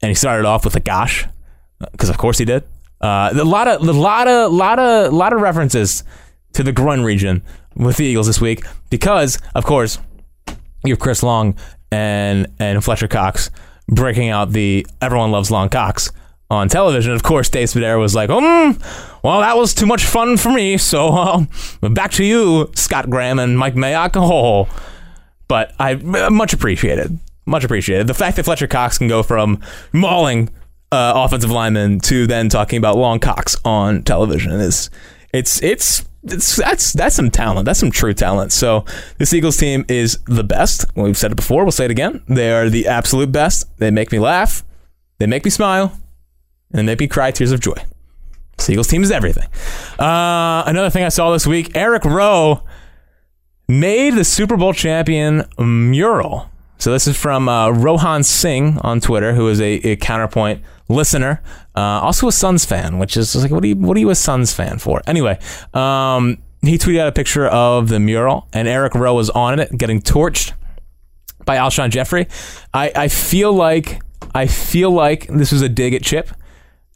And 0.02 0.10
he 0.10 0.16
started 0.16 0.46
off 0.46 0.66
with 0.66 0.76
a 0.76 0.80
gosh, 0.80 1.26
because 1.92 2.10
of 2.10 2.18
course 2.18 2.38
he 2.38 2.46
did. 2.46 2.64
Uh, 3.02 3.32
a 3.34 3.44
lot 3.44 3.68
of, 3.68 3.82
a 3.88 3.92
lot 3.92 4.28
of, 4.28 4.52
lot 4.52 4.80
of, 4.80 5.14
lot 5.14 5.34
of 5.34 5.42
references 5.42 6.04
to 6.54 6.64
the 6.64 6.72
groin 6.72 7.02
region 7.02 7.42
with 7.76 7.98
the 7.98 8.06
Eagles 8.06 8.28
this 8.28 8.40
week, 8.40 8.66
because 8.90 9.40
of 9.56 9.66
course 9.66 9.98
you 10.86 10.94
have 10.94 11.00
Chris 11.00 11.24
Long 11.24 11.56
and 11.92 12.48
and 12.60 12.84
Fletcher 12.84 13.08
Cox 13.08 13.50
breaking 13.88 14.30
out 14.30 14.52
the 14.52 14.86
everyone 15.02 15.32
loves 15.32 15.52
long 15.52 15.70
Cox" 15.70 16.12
on 16.50 16.70
television. 16.70 17.14
Of 17.14 17.24
course, 17.24 17.50
Dave 17.50 17.70
Spadaro 17.70 18.00
was 18.00 18.16
like, 18.16 18.30
um, 18.30 18.80
well, 19.24 19.42
that 19.42 19.58
was 19.58 19.74
too 19.74 19.86
much 19.86 20.06
fun 20.06 20.38
for 20.38 20.52
me. 20.52 20.78
So 20.78 21.10
uh, 21.10 21.46
back 21.90 22.12
to 22.14 22.24
you, 22.24 22.72
Scott 22.76 23.10
Graham 23.10 23.40
and 23.40 23.58
Mike 23.58 23.76
Mayock. 23.76 24.14
Oh, 24.24 24.70
but 25.48 25.74
I 25.78 25.96
much 25.96 26.54
appreciated, 26.54 27.20
much 27.46 27.64
appreciated 27.64 28.08
the 28.08 28.14
fact 28.14 28.38
that 28.38 28.44
Fletcher 28.44 28.68
Cox 28.68 28.98
can 28.98 29.08
go 29.08 29.24
from 29.24 29.62
mauling 29.92 30.50
uh, 30.92 31.14
offensive 31.16 31.50
linemen 31.50 32.00
to 32.00 32.28
then 32.28 32.50
talking 32.50 32.78
about 32.78 32.96
long 32.96 33.20
cocks 33.20 33.58
on 33.66 34.04
television 34.04 34.52
is 34.52 34.90
it's 35.34 35.62
it's 35.64 36.06
it's 36.24 36.56
that's 36.56 36.94
that's 36.94 37.16
some 37.16 37.32
talent. 37.32 37.66
That's 37.66 37.80
some 37.80 37.92
true 37.92 38.14
talent. 38.14 38.52
So 38.52 38.86
this 39.18 39.34
Eagles 39.34 39.58
team 39.58 39.86
is 39.90 40.20
the 40.26 40.44
best. 40.44 40.86
We've 40.96 41.18
said 41.18 41.32
it 41.32 41.36
before. 41.36 41.64
We'll 41.64 41.72
say 41.72 41.86
it 41.86 41.92
again. 41.92 42.22
They 42.28 42.52
are 42.52 42.70
the 42.70 42.88
absolute 42.88 43.32
best. 43.32 43.76
They 43.78 43.92
make 43.92 44.12
me 44.12 44.20
laugh. 44.20 44.64
They 45.18 45.26
make 45.26 45.44
me 45.44 45.52
smile 45.52 45.98
and 46.72 46.80
they 46.80 46.84
make 46.84 47.00
me 47.00 47.08
cry 47.08 47.32
tears 47.32 47.52
of 47.52 47.60
joy. 47.60 47.76
Eagles 48.70 48.88
team 48.88 49.04
is 49.04 49.12
everything. 49.12 49.48
Uh, 50.00 50.64
another 50.66 50.90
thing 50.90 51.04
I 51.04 51.10
saw 51.10 51.32
this 51.32 51.46
week 51.46 51.76
Eric 51.76 52.06
Rowe 52.06 52.62
made 53.68 54.14
the 54.16 54.24
Super 54.24 54.56
Bowl 54.56 54.74
champion 54.74 55.46
mural. 55.58 56.50
So 56.84 56.92
this 56.92 57.08
is 57.08 57.16
from 57.16 57.48
uh, 57.48 57.70
Rohan 57.70 58.24
Singh 58.24 58.78
on 58.80 59.00
Twitter, 59.00 59.34
who 59.34 59.48
is 59.48 59.62
a, 59.62 59.76
a 59.88 59.96
counterpoint 59.96 60.62
listener, 60.90 61.42
uh, 61.78 61.80
also 61.80 62.28
a 62.28 62.32
Suns 62.34 62.66
fan, 62.66 63.00
which 63.00 63.16
is 63.16 63.34
like, 63.38 63.52
what 63.52 63.64
are 63.64 63.68
you, 63.68 63.78
what 63.78 63.96
are 63.96 64.02
you 64.02 64.10
a 64.10 64.16
Suns 64.16 64.54
fan 64.54 64.80
for? 64.80 65.02
Anyway, 65.08 65.40
um, 65.74 66.40
he 66.62 66.78
tweeted 66.78 67.00
out 67.00 67.08
a 67.08 67.14
picture 67.14 67.48
of 67.48 67.88
the 67.88 68.02
mural, 68.02 68.50
and 68.52 68.68
Eric 68.68 68.96
Rowe 68.96 69.14
was 69.14 69.30
on 69.30 69.62
it, 69.62 69.78
getting 69.78 70.02
torched 70.02 70.52
by 71.46 71.56
Alshon 71.56 71.90
Jeffery. 71.90 72.28
I, 72.74 72.92
I 72.94 73.08
feel 73.08 73.54
like 73.54 74.02
I 74.36 74.48
feel 74.48 74.92
like 74.92 75.28
this 75.28 75.54
was 75.54 75.62
a 75.62 75.70
dig 75.70 75.94
at 75.94 76.04
Chip. 76.04 76.32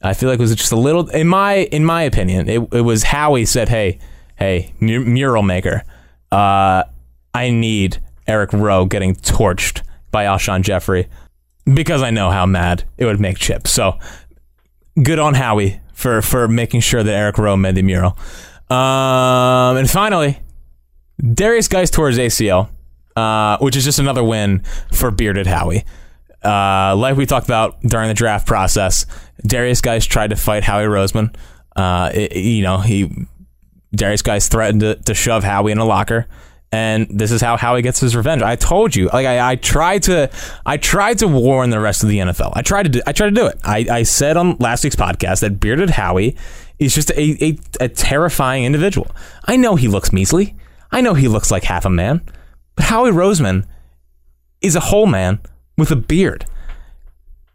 I 0.02 0.12
feel 0.12 0.28
like 0.28 0.38
it 0.38 0.42
was 0.42 0.54
just 0.54 0.70
a 0.70 0.76
little 0.76 1.08
in 1.08 1.28
my 1.28 1.60
in 1.72 1.86
my 1.86 2.02
opinion. 2.02 2.46
It, 2.46 2.60
it 2.74 2.82
was 2.82 3.04
Howie 3.04 3.46
said, 3.46 3.70
"Hey, 3.70 4.00
hey, 4.36 4.74
mural 4.80 5.42
maker, 5.42 5.82
uh, 6.30 6.84
I 7.32 7.48
need 7.48 8.02
Eric 8.28 8.52
Rowe 8.52 8.84
getting 8.84 9.14
torched 9.16 9.82
by 10.10 10.24
Alshon 10.24 10.62
Jeffery 10.62 11.08
because 11.72 12.02
I 12.02 12.10
know 12.10 12.30
how 12.30 12.46
mad 12.46 12.84
it 12.96 13.06
would 13.06 13.18
make 13.18 13.38
Chip." 13.38 13.66
So 13.66 13.98
good 15.02 15.18
on 15.18 15.34
Howie 15.34 15.80
for 15.92 16.22
for 16.22 16.46
making 16.46 16.80
sure 16.80 17.02
that 17.02 17.12
Eric 17.12 17.38
Rowe 17.38 17.56
made 17.56 17.74
the 17.74 17.82
mural. 17.82 18.16
Um, 18.70 19.76
and 19.76 19.90
finally, 19.90 20.38
Darius 21.20 21.68
tore 21.68 22.08
his 22.08 22.18
ACL, 22.18 22.68
uh, 23.16 23.58
which 23.58 23.76
is 23.76 23.84
just 23.84 23.98
another 23.98 24.22
win 24.22 24.62
for 24.92 25.10
bearded 25.10 25.46
Howie. 25.46 25.84
Uh, 26.44 26.94
like 26.96 27.16
we 27.16 27.26
talked 27.26 27.46
about 27.46 27.80
during 27.80 28.08
the 28.08 28.14
draft 28.14 28.46
process, 28.46 29.06
Darius 29.44 29.80
Guice 29.80 30.04
tried 30.04 30.30
to 30.30 30.36
fight 30.36 30.62
Howie 30.62 30.84
Roseman. 30.84 31.34
Uh, 31.74 32.10
it, 32.14 32.36
you 32.36 32.62
know, 32.62 32.78
he 32.78 33.10
Darius 33.92 34.22
Guice 34.22 34.48
threatened 34.48 34.80
to, 34.82 34.94
to 34.96 35.14
shove 35.14 35.42
Howie 35.42 35.72
in 35.72 35.78
a 35.78 35.84
locker, 35.84 36.26
and 36.70 37.06
this 37.08 37.32
is 37.32 37.40
how 37.40 37.56
Howie 37.56 37.82
gets 37.82 38.00
his 38.00 38.14
revenge. 38.14 38.42
I 38.42 38.56
told 38.56 38.94
you, 38.94 39.06
like 39.06 39.26
I, 39.26 39.52
I 39.52 39.56
tried 39.56 40.02
to, 40.04 40.30
I 40.66 40.76
tried 40.76 41.18
to 41.18 41.28
warn 41.28 41.70
the 41.70 41.80
rest 41.80 42.02
of 42.02 42.10
the 42.10 42.18
NFL. 42.18 42.52
I 42.54 42.62
tried 42.62 42.84
to, 42.84 42.88
do, 42.90 43.00
I 43.06 43.12
tried 43.12 43.30
to 43.30 43.34
do 43.34 43.46
it. 43.46 43.58
I, 43.64 43.86
I 43.90 44.02
said 44.02 44.36
on 44.36 44.56
last 44.58 44.84
week's 44.84 44.96
podcast 44.96 45.40
that 45.40 45.60
bearded 45.60 45.90
Howie 45.90 46.36
is 46.78 46.94
just 46.94 47.10
a, 47.12 47.44
a, 47.44 47.58
a 47.80 47.88
terrifying 47.88 48.64
individual. 48.64 49.10
I 49.46 49.56
know 49.56 49.76
he 49.76 49.88
looks 49.88 50.12
measly. 50.12 50.56
I 50.92 51.00
know 51.00 51.14
he 51.14 51.28
looks 51.28 51.50
like 51.50 51.64
half 51.64 51.84
a 51.86 51.90
man, 51.90 52.20
but 52.76 52.86
Howie 52.86 53.10
Roseman 53.10 53.66
is 54.60 54.76
a 54.76 54.80
whole 54.80 55.06
man 55.06 55.40
with 55.76 55.90
a 55.90 55.96
beard. 55.96 56.44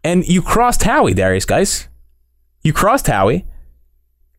And 0.02 0.26
you 0.26 0.42
crossed 0.42 0.82
Howie, 0.82 1.14
Darius, 1.14 1.44
Guice. 1.44 1.88
You 2.62 2.72
crossed 2.72 3.06
Howie. 3.06 3.46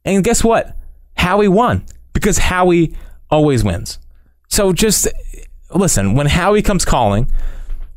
And 0.04 0.24
guess 0.24 0.44
what? 0.44 0.76
Howie 1.18 1.48
won 1.48 1.86
because 2.14 2.38
Howie 2.38 2.96
always 3.30 3.64
wins. 3.64 4.00
So 4.56 4.72
just 4.72 5.10
listen, 5.74 6.14
when 6.14 6.28
Howie 6.28 6.62
comes 6.62 6.86
calling, 6.86 7.30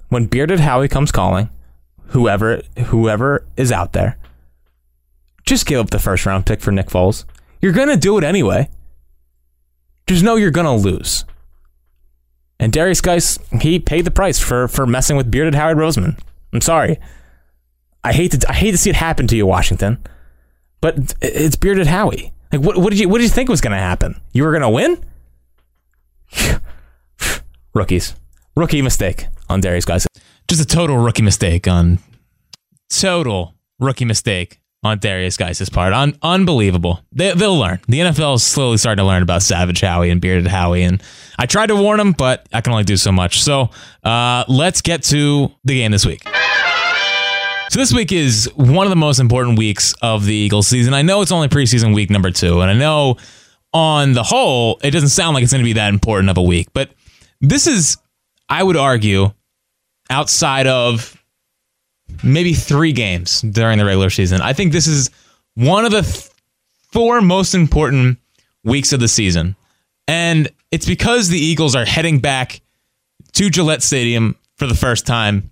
when 0.08 0.26
bearded 0.26 0.58
Howie 0.58 0.88
comes 0.88 1.12
calling, 1.12 1.50
whoever 2.06 2.62
whoever 2.86 3.46
is 3.56 3.70
out 3.70 3.92
there, 3.92 4.18
just 5.46 5.66
give 5.66 5.78
up 5.78 5.90
the 5.90 6.00
first 6.00 6.26
round 6.26 6.46
pick 6.46 6.60
for 6.60 6.72
Nick 6.72 6.88
Foles. 6.88 7.24
You're 7.62 7.70
to 7.90 7.96
do 7.96 8.18
it 8.18 8.24
anyway. 8.24 8.68
Just 10.08 10.24
know 10.24 10.34
you're 10.34 10.50
to 10.66 10.72
lose. 10.72 11.24
And 12.58 12.72
Darius 12.72 13.02
Guice, 13.02 13.38
he 13.60 13.78
paid 13.78 14.04
the 14.04 14.10
price 14.10 14.40
for 14.40 14.66
for 14.66 14.84
messing 14.84 15.16
with 15.16 15.30
bearded 15.30 15.54
Howard 15.54 15.78
Roseman. 15.78 16.18
I'm 16.52 16.60
sorry. 16.60 16.98
I 18.02 18.12
hate 18.12 18.32
to 18.32 18.50
I 18.50 18.54
hate 18.54 18.72
to 18.72 18.78
see 18.78 18.90
it 18.90 18.96
happen 18.96 19.28
to 19.28 19.36
you, 19.36 19.46
Washington. 19.46 20.02
But 20.80 21.14
it's 21.20 21.54
bearded 21.54 21.86
Howie. 21.86 22.32
Like 22.50 22.62
what 22.62 22.78
what 22.78 22.90
did 22.90 22.98
you 22.98 23.08
what 23.08 23.18
did 23.18 23.24
you 23.26 23.30
think 23.30 23.48
was 23.48 23.60
to 23.76 23.78
happen? 23.78 24.20
You 24.32 24.42
were 24.42 24.50
to 24.62 24.68
win? 24.68 25.04
Rookies. 27.74 28.14
Rookie 28.56 28.82
mistake 28.82 29.26
on 29.48 29.60
Darius 29.60 29.84
Guice. 29.84 30.06
Just 30.48 30.60
a 30.60 30.66
total 30.66 30.98
rookie 30.98 31.22
mistake 31.22 31.68
on 31.68 31.98
total 32.90 33.54
rookie 33.78 34.04
mistake 34.04 34.60
on 34.82 34.98
Darius 34.98 35.36
Guice's 35.36 35.68
part. 35.68 35.92
Un- 35.92 36.16
unbelievable. 36.22 37.00
They, 37.12 37.34
will 37.34 37.58
learn. 37.58 37.80
The 37.88 38.00
NFL 38.00 38.36
is 38.36 38.42
slowly 38.42 38.76
starting 38.76 39.02
to 39.02 39.06
learn 39.06 39.22
about 39.22 39.42
Savage 39.42 39.80
Howie 39.80 40.10
and 40.10 40.20
Bearded 40.20 40.46
Howie. 40.46 40.82
And 40.82 41.02
I 41.38 41.46
tried 41.46 41.66
to 41.66 41.76
warn 41.76 41.98
them, 41.98 42.12
but 42.12 42.46
I 42.52 42.60
can 42.60 42.72
only 42.72 42.84
do 42.84 42.96
so 42.96 43.12
much. 43.12 43.42
So 43.42 43.70
uh, 44.04 44.44
let's 44.48 44.80
get 44.80 45.02
to 45.04 45.50
the 45.64 45.78
game 45.78 45.92
this 45.92 46.06
week. 46.06 46.22
So 47.70 47.78
this 47.78 47.92
week 47.92 48.12
is 48.12 48.50
one 48.54 48.86
of 48.86 48.90
the 48.90 48.96
most 48.96 49.18
important 49.18 49.58
weeks 49.58 49.94
of 50.00 50.24
the 50.24 50.34
Eagles 50.34 50.68
season. 50.68 50.94
I 50.94 51.02
know 51.02 51.20
it's 51.20 51.32
only 51.32 51.48
preseason 51.48 51.94
week 51.94 52.08
number 52.08 52.30
two, 52.30 52.62
and 52.62 52.70
I 52.70 52.74
know 52.74 53.18
on 53.72 54.12
the 54.12 54.22
whole, 54.22 54.80
it 54.82 54.90
doesn't 54.90 55.10
sound 55.10 55.34
like 55.34 55.42
it's 55.42 55.52
going 55.52 55.62
to 55.62 55.68
be 55.68 55.74
that 55.74 55.92
important 55.92 56.30
of 56.30 56.36
a 56.36 56.42
week. 56.42 56.68
But 56.72 56.90
this 57.40 57.66
is, 57.66 57.98
I 58.48 58.62
would 58.62 58.76
argue, 58.76 59.32
outside 60.10 60.66
of 60.66 61.16
maybe 62.22 62.54
three 62.54 62.92
games 62.92 63.42
during 63.42 63.78
the 63.78 63.84
regular 63.84 64.10
season. 64.10 64.40
I 64.40 64.52
think 64.52 64.72
this 64.72 64.86
is 64.86 65.10
one 65.54 65.84
of 65.84 65.92
the 65.92 66.02
th- 66.02 66.30
four 66.92 67.20
most 67.20 67.54
important 67.54 68.18
weeks 68.64 68.92
of 68.92 69.00
the 69.00 69.08
season. 69.08 69.56
And 70.06 70.48
it's 70.70 70.86
because 70.86 71.28
the 71.28 71.38
Eagles 71.38 71.74
are 71.74 71.84
heading 71.84 72.18
back 72.18 72.62
to 73.32 73.50
Gillette 73.50 73.82
Stadium 73.82 74.36
for 74.56 74.66
the 74.66 74.74
first 74.74 75.06
time 75.06 75.50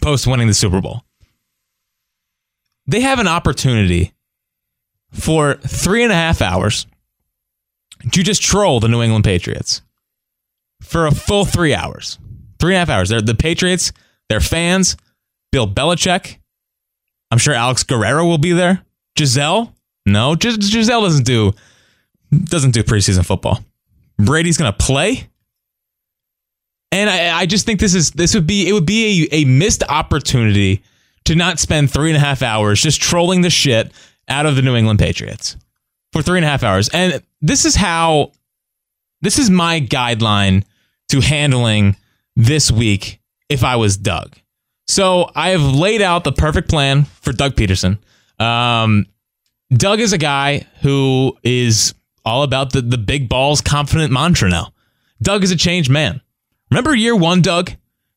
post 0.00 0.26
winning 0.26 0.46
the 0.46 0.54
Super 0.54 0.80
Bowl. 0.80 1.04
They 2.86 3.00
have 3.00 3.18
an 3.18 3.28
opportunity 3.28 4.12
for 5.12 5.54
three 5.54 6.02
and 6.02 6.12
a 6.12 6.16
half 6.16 6.42
hours 6.42 6.86
to 8.10 8.22
just 8.22 8.42
troll 8.42 8.80
the 8.80 8.88
New 8.88 9.02
England 9.02 9.24
Patriots 9.24 9.82
for 10.82 11.06
a 11.06 11.12
full 11.12 11.44
three 11.44 11.74
hours. 11.74 12.18
Three 12.58 12.74
and 12.74 12.76
a 12.76 12.78
half 12.80 12.88
hours. 12.88 13.08
They're 13.08 13.20
the 13.20 13.34
Patriots, 13.34 13.92
their 14.28 14.40
fans, 14.40 14.96
Bill 15.50 15.66
Belichick. 15.66 16.38
I'm 17.30 17.38
sure 17.38 17.54
Alex 17.54 17.82
Guerrero 17.82 18.26
will 18.26 18.38
be 18.38 18.52
there. 18.52 18.84
Gisele? 19.16 19.74
No, 20.06 20.34
Gis- 20.34 20.56
Gisele 20.56 21.02
doesn't 21.02 21.24
do 21.24 21.52
doesn't 22.44 22.70
do 22.72 22.82
preseason 22.82 23.24
football. 23.24 23.60
Brady's 24.18 24.56
gonna 24.56 24.72
play. 24.72 25.28
And 26.90 27.08
I, 27.08 27.40
I 27.40 27.46
just 27.46 27.64
think 27.64 27.80
this 27.80 27.94
is 27.94 28.10
this 28.10 28.34
would 28.34 28.46
be 28.46 28.68
it 28.68 28.72
would 28.72 28.86
be 28.86 29.28
a, 29.30 29.42
a 29.42 29.44
missed 29.44 29.82
opportunity 29.88 30.82
to 31.24 31.34
not 31.34 31.58
spend 31.58 31.90
three 31.90 32.10
and 32.10 32.16
a 32.16 32.20
half 32.20 32.42
hours 32.42 32.82
just 32.82 33.00
trolling 33.00 33.42
the 33.42 33.50
shit 33.50 33.92
out 34.28 34.46
of 34.46 34.56
the 34.56 34.62
New 34.62 34.76
England 34.76 34.98
Patriots 34.98 35.56
for 36.12 36.22
three 36.22 36.38
and 36.38 36.44
a 36.44 36.48
half 36.48 36.62
hours. 36.62 36.88
And 36.90 37.22
this 37.40 37.64
is 37.64 37.74
how 37.74 38.32
this 39.20 39.38
is 39.38 39.50
my 39.50 39.80
guideline 39.80 40.64
to 41.08 41.20
handling 41.20 41.96
this 42.36 42.70
week 42.70 43.20
if 43.48 43.64
I 43.64 43.76
was 43.76 43.96
Doug. 43.96 44.36
So 44.86 45.30
I 45.34 45.50
have 45.50 45.62
laid 45.62 46.02
out 46.02 46.24
the 46.24 46.32
perfect 46.32 46.68
plan 46.68 47.04
for 47.04 47.32
Doug 47.32 47.54
Pederson. 47.54 47.98
Um, 48.38 49.06
Doug 49.72 50.00
is 50.00 50.12
a 50.12 50.18
guy 50.18 50.66
who 50.82 51.36
is 51.42 51.94
all 52.24 52.42
about 52.42 52.72
the, 52.72 52.82
the 52.82 52.98
big 52.98 53.28
balls 53.28 53.60
confident 53.60 54.12
mantra 54.12 54.48
now. 54.48 54.72
Doug 55.22 55.44
is 55.44 55.50
a 55.50 55.56
changed 55.56 55.90
man. 55.90 56.20
Remember 56.70 56.94
year 56.94 57.16
one, 57.16 57.42
Doug? 57.42 57.72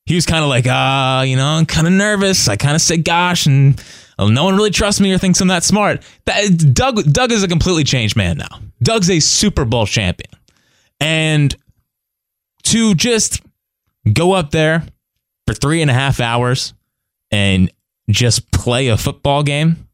He 0.06 0.16
was 0.16 0.26
kind 0.26 0.44
of 0.44 0.50
like, 0.50 0.66
ah, 0.68 1.20
uh, 1.20 1.22
you 1.24 1.36
know, 1.36 1.46
I'm 1.46 1.66
kind 1.66 1.88
of 1.88 1.94
nervous. 1.94 2.48
I 2.48 2.56
kind 2.56 2.76
of 2.76 2.82
said 2.82 3.04
gosh, 3.04 3.46
and 3.46 3.82
Um, 4.18 4.34
no 4.34 4.46
one 4.46 4.56
really 4.56 4.72
trusts 4.72 5.02
me 5.02 5.14
or 5.14 5.18
thinks 5.18 5.42
I'm 5.42 5.48
that 5.50 5.64
smart. 5.64 6.02
That, 6.26 6.74
Doug, 6.74 7.04
Doug 7.12 7.32
is 7.32 7.44
a 7.44 7.48
completely 7.48 7.84
changed 7.84 8.16
man 8.16 8.38
now. 8.38 8.60
Doug's 8.82 9.10
a 9.10 9.20
Super 9.20 9.66
Bowl 9.66 9.86
champion. 9.86 10.32
And 11.00 11.56
to 12.64 12.96
just 12.96 13.42
go 14.12 14.34
up 14.34 14.52
there 14.52 14.84
for 15.46 15.54
three 15.54 15.82
and 15.82 15.92
a 15.92 15.94
half 15.94 16.20
hours 16.20 16.74
and 17.32 17.72
just 18.10 18.52
play 18.52 18.88
a 18.88 18.98
football 18.98 19.44
game 19.44 19.88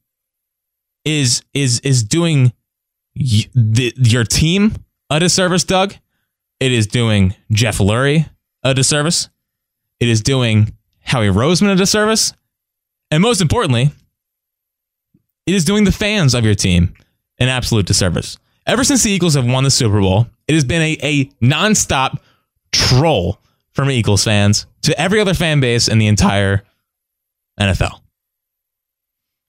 is 1.05 1.41
is 1.53 1.79
is 1.79 2.03
doing 2.03 2.53
y- 3.15 3.49
the, 3.55 3.93
your 3.97 4.23
team 4.23 4.75
a 5.09 5.19
disservice, 5.19 5.63
Doug. 5.63 5.95
It 6.59 6.71
is 6.71 6.87
doing 6.87 7.35
Jeff 7.51 7.79
Lurie 7.79 8.29
a 8.63 8.73
disservice. 8.73 9.29
It 9.99 10.07
is 10.07 10.21
doing 10.21 10.73
Howie 11.01 11.27
Roseman 11.27 11.73
a 11.73 11.75
disservice. 11.75 12.33
And 13.09 13.21
most 13.21 13.41
importantly, 13.41 13.91
it 15.45 15.55
is 15.55 15.65
doing 15.65 15.83
the 15.83 15.91
fans 15.91 16.33
of 16.33 16.45
your 16.45 16.55
team 16.55 16.93
an 17.39 17.49
absolute 17.49 17.85
disservice. 17.85 18.37
Ever 18.67 18.83
since 18.83 19.03
the 19.03 19.11
Eagles 19.11 19.33
have 19.33 19.45
won 19.45 19.63
the 19.63 19.71
Super 19.71 19.99
Bowl, 19.99 20.27
it 20.47 20.53
has 20.53 20.63
been 20.63 20.81
a, 20.81 20.97
a 21.01 21.25
nonstop 21.43 22.19
troll 22.71 23.39
from 23.73 23.89
Eagles 23.89 24.23
fans 24.23 24.67
to 24.83 24.99
every 24.99 25.19
other 25.19 25.33
fan 25.33 25.59
base 25.59 25.87
in 25.87 25.97
the 25.97 26.07
entire 26.07 26.63
NFL. 27.59 27.99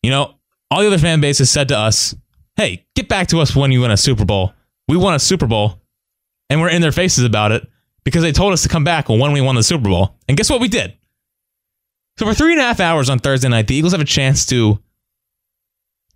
You 0.02 0.10
know, 0.10 0.34
all 0.70 0.80
the 0.80 0.86
other 0.86 0.98
fan 0.98 1.20
bases 1.20 1.50
said 1.50 1.68
to 1.68 1.78
us, 1.78 2.14
hey, 2.56 2.86
get 2.94 3.08
back 3.08 3.28
to 3.28 3.40
us 3.40 3.54
when 3.54 3.72
you 3.72 3.82
win 3.82 3.90
a 3.90 3.96
Super 3.96 4.24
Bowl. 4.24 4.52
We 4.88 4.96
won 4.96 5.14
a 5.14 5.18
Super 5.18 5.46
Bowl, 5.46 5.80
and 6.50 6.60
we're 6.60 6.70
in 6.70 6.82
their 6.82 6.92
faces 6.92 7.24
about 7.24 7.52
it 7.52 7.68
because 8.04 8.22
they 8.22 8.32
told 8.32 8.52
us 8.52 8.62
to 8.62 8.68
come 8.68 8.84
back 8.84 9.08
when 9.08 9.32
we 9.32 9.40
won 9.40 9.54
the 9.54 9.62
Super 9.62 9.88
Bowl. 9.88 10.16
And 10.28 10.36
guess 10.36 10.50
what 10.50 10.60
we 10.60 10.68
did? 10.68 10.94
So 12.18 12.26
for 12.26 12.34
three 12.34 12.52
and 12.52 12.60
a 12.60 12.64
half 12.64 12.80
hours 12.80 13.08
on 13.08 13.18
Thursday 13.18 13.48
night, 13.48 13.68
the 13.68 13.74
Eagles 13.74 13.92
have 13.92 14.00
a 14.00 14.06
chance 14.06 14.44
to 14.46 14.78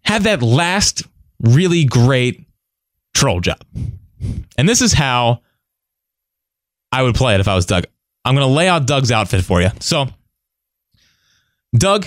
have 0.06 0.22
that 0.22 0.42
last 0.42 1.02
really 1.40 1.84
great 1.84 2.46
troll 3.14 3.40
job. 3.40 3.62
And 4.56 4.68
this 4.68 4.80
is 4.80 4.92
how 4.92 5.40
I 6.92 7.02
would 7.02 7.14
play 7.14 7.34
it 7.34 7.40
if 7.40 7.48
I 7.48 7.54
was 7.54 7.66
Doug. 7.66 7.84
I'm 8.25 8.34
going 8.34 8.46
to 8.46 8.52
lay 8.52 8.68
out 8.68 8.86
Doug's 8.86 9.12
outfit 9.12 9.44
for 9.44 9.60
you. 9.60 9.70
So, 9.80 10.06
Doug 11.76 12.06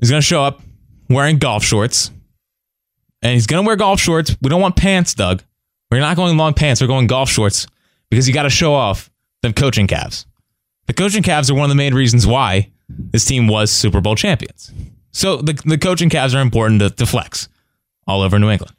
is 0.00 0.10
going 0.10 0.20
to 0.20 0.26
show 0.26 0.42
up 0.42 0.60
wearing 1.08 1.38
golf 1.38 1.64
shorts. 1.64 2.10
And 3.22 3.32
he's 3.32 3.46
going 3.46 3.62
to 3.62 3.66
wear 3.66 3.76
golf 3.76 4.00
shorts. 4.00 4.36
We 4.42 4.50
don't 4.50 4.60
want 4.60 4.76
pants, 4.76 5.14
Doug. 5.14 5.42
We're 5.90 6.00
not 6.00 6.16
going 6.16 6.36
long 6.36 6.54
pants. 6.54 6.80
We're 6.80 6.88
going 6.88 7.06
golf 7.06 7.30
shorts 7.30 7.66
because 8.10 8.26
you 8.26 8.34
got 8.34 8.42
to 8.42 8.50
show 8.50 8.74
off 8.74 9.10
the 9.42 9.52
coaching 9.52 9.86
calves. 9.86 10.26
The 10.86 10.92
coaching 10.92 11.22
calves 11.22 11.50
are 11.50 11.54
one 11.54 11.64
of 11.64 11.70
the 11.70 11.76
main 11.76 11.94
reasons 11.94 12.26
why 12.26 12.70
this 12.88 13.24
team 13.24 13.48
was 13.48 13.70
Super 13.70 14.00
Bowl 14.00 14.16
champions. 14.16 14.72
So 15.14 15.36
the, 15.36 15.52
the 15.64 15.78
coaching 15.78 16.10
calves 16.10 16.34
are 16.34 16.42
important 16.42 16.80
to, 16.80 16.90
to 16.90 17.06
flex 17.06 17.48
all 18.06 18.20
over 18.20 18.38
New 18.38 18.50
England. 18.50 18.74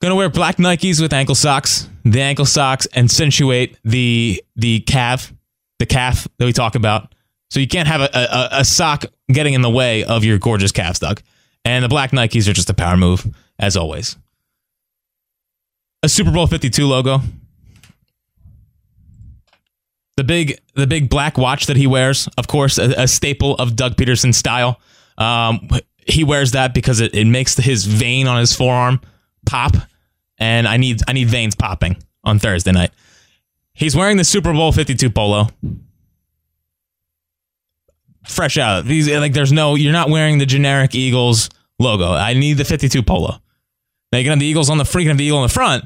Gonna 0.00 0.14
wear 0.14 0.28
black 0.28 0.58
Nikes 0.58 1.00
with 1.00 1.12
ankle 1.12 1.34
socks. 1.34 1.88
The 2.04 2.20
ankle 2.20 2.44
socks 2.44 2.86
accentuate 2.94 3.76
the 3.82 4.44
the 4.54 4.80
calf, 4.80 5.32
the 5.80 5.86
calf 5.86 6.28
that 6.38 6.44
we 6.44 6.52
talk 6.52 6.76
about. 6.76 7.14
So 7.50 7.58
you 7.58 7.66
can't 7.66 7.88
have 7.88 8.02
a, 8.02 8.10
a, 8.14 8.48
a 8.60 8.64
sock 8.64 9.06
getting 9.32 9.54
in 9.54 9.62
the 9.62 9.70
way 9.70 10.04
of 10.04 10.22
your 10.22 10.38
gorgeous 10.38 10.70
calves, 10.70 10.98
Doug. 11.00 11.22
And 11.64 11.82
the 11.82 11.88
black 11.88 12.12
Nikes 12.12 12.48
are 12.48 12.52
just 12.52 12.70
a 12.70 12.74
power 12.74 12.96
move, 12.96 13.26
as 13.58 13.76
always. 13.76 14.16
A 16.02 16.08
Super 16.08 16.30
Bowl 16.30 16.46
52 16.46 16.86
logo. 16.86 17.20
The 20.16 20.24
big 20.24 20.60
the 20.74 20.86
big 20.86 21.08
black 21.08 21.38
watch 21.38 21.66
that 21.66 21.76
he 21.76 21.86
wears, 21.86 22.28
of 22.36 22.46
course, 22.48 22.78
a, 22.78 22.90
a 22.98 23.08
staple 23.08 23.54
of 23.56 23.74
Doug 23.74 23.96
Pederson 23.96 24.34
style. 24.34 24.78
Um, 25.18 25.68
he 26.06 26.24
wears 26.24 26.52
that 26.52 26.72
because 26.72 27.00
it, 27.00 27.14
it 27.14 27.26
makes 27.26 27.56
his 27.56 27.84
vein 27.84 28.26
on 28.26 28.38
his 28.38 28.56
forearm 28.56 29.00
pop, 29.44 29.74
and 30.38 30.66
I 30.66 30.78
need 30.78 31.02
I 31.06 31.12
need 31.12 31.28
veins 31.28 31.54
popping 31.54 31.96
on 32.24 32.38
Thursday 32.38 32.72
night. 32.72 32.92
He's 33.74 33.94
wearing 33.94 34.16
the 34.16 34.24
Super 34.24 34.52
Bowl 34.52 34.72
52 34.72 35.10
polo. 35.10 35.48
Fresh 38.26 38.58
out. 38.58 38.84
These 38.84 39.10
like 39.10 39.32
there's 39.32 39.52
no 39.52 39.74
you're 39.74 39.92
not 39.92 40.08
wearing 40.08 40.38
the 40.38 40.46
generic 40.46 40.94
Eagles 40.94 41.50
logo. 41.78 42.12
I 42.12 42.34
need 42.34 42.54
the 42.54 42.64
52 42.64 43.02
polo. 43.02 43.40
Now 44.12 44.18
you 44.18 44.24
can 44.24 44.30
have 44.30 44.40
the 44.40 44.46
Eagles 44.46 44.70
on 44.70 44.78
the 44.78 44.84
freaking 44.84 45.08
have 45.08 45.18
the 45.18 45.24
eagle 45.24 45.38
on 45.38 45.46
the 45.46 45.52
front. 45.52 45.84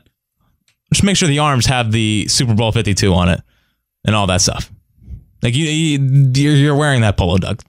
Just 0.92 1.04
make 1.04 1.16
sure 1.16 1.28
the 1.28 1.38
arms 1.38 1.66
have 1.66 1.90
the 1.90 2.26
Super 2.28 2.54
Bowl 2.54 2.70
52 2.70 3.12
on 3.12 3.28
it 3.28 3.40
and 4.04 4.14
all 4.14 4.26
that 4.26 4.40
stuff. 4.40 4.70
Like 5.42 5.54
you, 5.54 5.66
you 5.66 6.50
you're 6.52 6.76
wearing 6.76 7.00
that 7.00 7.16
polo, 7.16 7.38
Doug. 7.38 7.62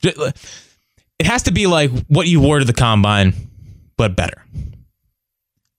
It 1.20 1.26
has 1.26 1.44
to 1.44 1.52
be 1.52 1.68
like 1.68 1.92
what 2.08 2.28
you 2.28 2.40
wore 2.42 2.60
to 2.60 2.66
the 2.66 2.74
combine, 2.74 3.34
but 3.98 4.16
better. 4.16 4.44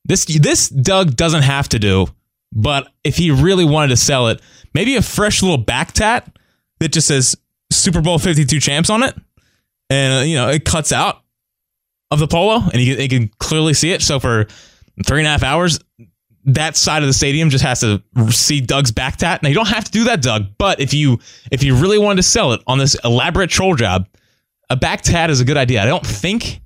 This 0.05 0.25
this 0.25 0.69
Doug 0.69 1.17
doesn't 1.17 1.43
have 1.43 1.69
to 1.71 1.79
do, 1.79 2.07
but 2.53 2.93
if 3.03 3.17
he 3.17 3.31
really 3.31 3.65
wanted 3.65 3.89
to 3.89 3.97
sell 3.97 4.29
it, 4.29 4.41
maybe 4.75 4.97
a 4.97 5.03
fresh 5.03 5.43
little 5.43 5.59
back 5.59 5.93
tat 5.93 6.39
that 6.81 6.93
just 6.93 7.09
says 7.09 7.37
Super 7.71 8.01
Bowl 8.01 8.19
52 8.19 8.61
champs 8.61 8.91
on 8.91 9.03
it. 9.03 9.15
And, 9.91 10.21
uh, 10.21 10.23
you 10.23 10.37
know, 10.37 10.49
it 10.49 10.65
cuts 10.65 10.93
out 10.93 11.23
of 12.11 12.19
the 12.19 12.27
polo 12.27 12.63
and 12.73 12.81
you, 12.81 12.95
you 12.97 13.09
can 13.09 13.29
clearly 13.39 13.75
see 13.75 13.93
it. 13.93 14.03
So 14.03 14.21
for 14.21 14.47
three 15.07 15.19
and 15.19 15.27
a 15.27 15.31
half 15.31 15.43
hours, 15.43 15.81
that 16.47 16.77
side 16.77 17.03
of 17.03 17.07
the 17.07 17.13
stadium 17.13 17.51
just 17.51 17.65
has 17.65 17.81
to 17.81 18.03
see 18.31 18.61
Doug's 18.61 18.93
back 18.93 19.17
tat. 19.17 19.43
Now 19.43 19.49
you 19.49 19.55
don't 19.55 19.69
have 19.69 19.85
to 19.85 19.91
do 19.91 20.05
that, 20.05 20.23
Doug, 20.23 20.47
but 20.59 20.81
if 20.81 20.93
you 20.93 21.19
if 21.51 21.63
you 21.65 21.75
really 21.75 21.99
wanted 21.99 22.17
to 22.17 22.23
sell 22.23 22.53
it 22.53 22.61
on 22.67 22.79
this 22.79 22.97
elaborate 23.03 23.49
troll 23.49 23.75
job, 23.75 24.07
a 24.75 24.77
back 24.77 25.03
tat 25.03 25.31
is 25.31 25.41
a 25.41 25.45
good 25.45 25.57
idea. 25.57 25.81
I 25.81 25.87
don't 25.87 26.05
think 26.05 26.61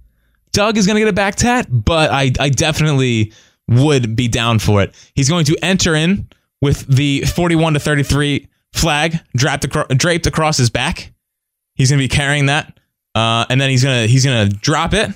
Doug 0.52 0.78
is 0.78 0.86
going 0.86 0.94
to 0.94 1.00
get 1.00 1.08
a 1.08 1.12
back 1.12 1.36
tat, 1.36 1.66
but 1.70 2.10
I 2.10 2.32
I 2.40 2.48
definitely 2.48 3.34
would 3.68 4.16
be 4.16 4.28
down 4.28 4.58
for 4.58 4.80
it. 4.82 4.94
He's 5.14 5.28
going 5.28 5.44
to 5.44 5.56
enter 5.62 5.94
in 5.94 6.26
with 6.62 6.86
the 6.86 7.20
41 7.20 7.74
to 7.74 7.80
33 7.80 8.48
flag 8.72 9.20
draped, 9.36 9.66
acro- 9.66 9.86
draped 9.88 10.26
across 10.26 10.56
his 10.56 10.70
back. 10.70 11.12
He's 11.74 11.90
going 11.90 11.98
to 11.98 12.02
be 12.04 12.08
carrying 12.08 12.46
that, 12.46 12.80
uh, 13.14 13.44
and 13.50 13.60
then 13.60 13.68
he's 13.68 13.84
gonna 13.84 14.06
he's 14.06 14.24
gonna 14.24 14.48
drop 14.48 14.94
it 14.94 15.10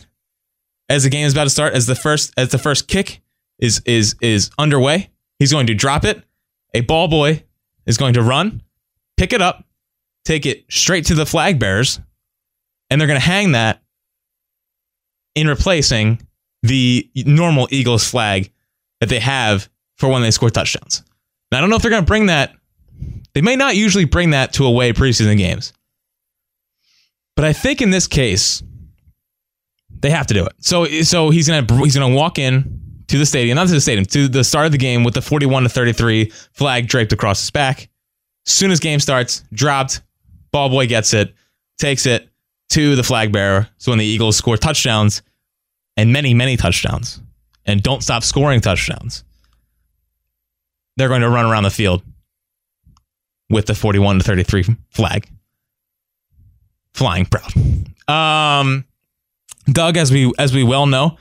as 0.90 1.04
the 1.04 1.10
game 1.10 1.26
is 1.26 1.32
about 1.32 1.44
to 1.44 1.50
start. 1.50 1.72
As 1.72 1.86
the 1.86 1.94
first 1.94 2.34
as 2.36 2.50
the 2.50 2.58
first 2.58 2.88
kick 2.88 3.22
is 3.58 3.80
is 3.86 4.16
is 4.20 4.50
underway, 4.58 5.10
he's 5.38 5.50
going 5.50 5.66
to 5.68 5.74
drop 5.74 6.04
it. 6.04 6.22
A 6.74 6.82
ball 6.82 7.08
boy 7.08 7.42
is 7.86 7.96
going 7.96 8.12
to 8.14 8.22
run, 8.22 8.62
pick 9.16 9.32
it 9.32 9.40
up, 9.40 9.64
take 10.26 10.44
it 10.44 10.66
straight 10.70 11.06
to 11.06 11.14
the 11.14 11.24
flag 11.24 11.58
bearers, 11.58 11.98
and 12.92 13.00
they're 13.00 13.08
going 13.08 13.18
to 13.18 13.26
hang 13.26 13.52
that 13.52 13.82
in 15.34 15.48
replacing 15.48 16.20
the 16.62 17.08
normal 17.24 17.66
Eagles 17.70 18.06
flag 18.06 18.52
that 19.00 19.08
they 19.08 19.18
have 19.18 19.66
for 19.96 20.10
when 20.10 20.20
they 20.20 20.30
score 20.30 20.50
touchdowns. 20.50 21.02
Now, 21.50 21.56
I 21.56 21.60
don't 21.62 21.70
know 21.70 21.76
if 21.76 21.80
they're 21.80 21.90
going 21.90 22.04
to 22.04 22.06
bring 22.06 22.26
that. 22.26 22.52
They 23.32 23.40
may 23.40 23.56
not 23.56 23.76
usually 23.76 24.04
bring 24.04 24.30
that 24.32 24.52
to 24.54 24.66
away 24.66 24.92
preseason 24.92 25.38
games. 25.38 25.72
But 27.34 27.46
I 27.46 27.54
think 27.54 27.80
in 27.80 27.88
this 27.88 28.06
case, 28.06 28.62
they 29.88 30.10
have 30.10 30.26
to 30.26 30.34
do 30.34 30.44
it. 30.44 30.52
So 30.58 30.84
so 30.84 31.30
he's 31.30 31.48
gonna 31.48 31.64
he's 31.82 31.96
gonna 31.96 32.14
walk 32.14 32.38
in 32.38 33.04
to 33.08 33.16
the 33.16 33.24
stadium, 33.24 33.56
not 33.56 33.68
to 33.68 33.72
the 33.72 33.80
stadium, 33.80 34.04
to 34.06 34.28
the 34.28 34.44
start 34.44 34.66
of 34.66 34.72
the 34.72 34.78
game 34.78 35.02
with 35.02 35.14
the 35.14 35.22
41 35.22 35.62
to 35.62 35.68
33 35.70 36.30
flag 36.52 36.88
draped 36.88 37.14
across 37.14 37.40
his 37.40 37.50
back. 37.50 37.88
As 38.46 38.52
soon 38.52 38.70
as 38.70 38.80
game 38.80 39.00
starts, 39.00 39.44
dropped, 39.54 40.02
ball 40.50 40.68
boy 40.68 40.86
gets 40.86 41.14
it, 41.14 41.34
takes 41.78 42.04
it 42.04 42.28
to 42.72 42.96
the 42.96 43.02
flag 43.02 43.32
bearer. 43.32 43.68
So 43.78 43.92
when 43.92 43.98
the 43.98 44.04
Eagles 44.04 44.36
score 44.36 44.56
touchdowns 44.56 45.22
and 45.96 46.12
many, 46.12 46.34
many 46.34 46.56
touchdowns 46.56 47.20
and 47.66 47.82
don't 47.82 48.02
stop 48.02 48.22
scoring 48.22 48.60
touchdowns, 48.60 49.24
they're 50.96 51.08
going 51.08 51.22
to 51.22 51.30
run 51.30 51.46
around 51.46 51.64
the 51.64 51.70
field 51.70 52.02
with 53.50 53.66
the 53.66 53.74
41 53.74 54.18
to 54.18 54.24
33 54.24 54.64
flag 54.90 55.28
flying 56.94 57.26
proud. 57.26 57.52
Um, 58.08 58.84
Doug, 59.66 59.96
as 59.96 60.10
we 60.10 60.32
as 60.38 60.54
we 60.54 60.64
well 60.64 60.86
know, 60.86 61.16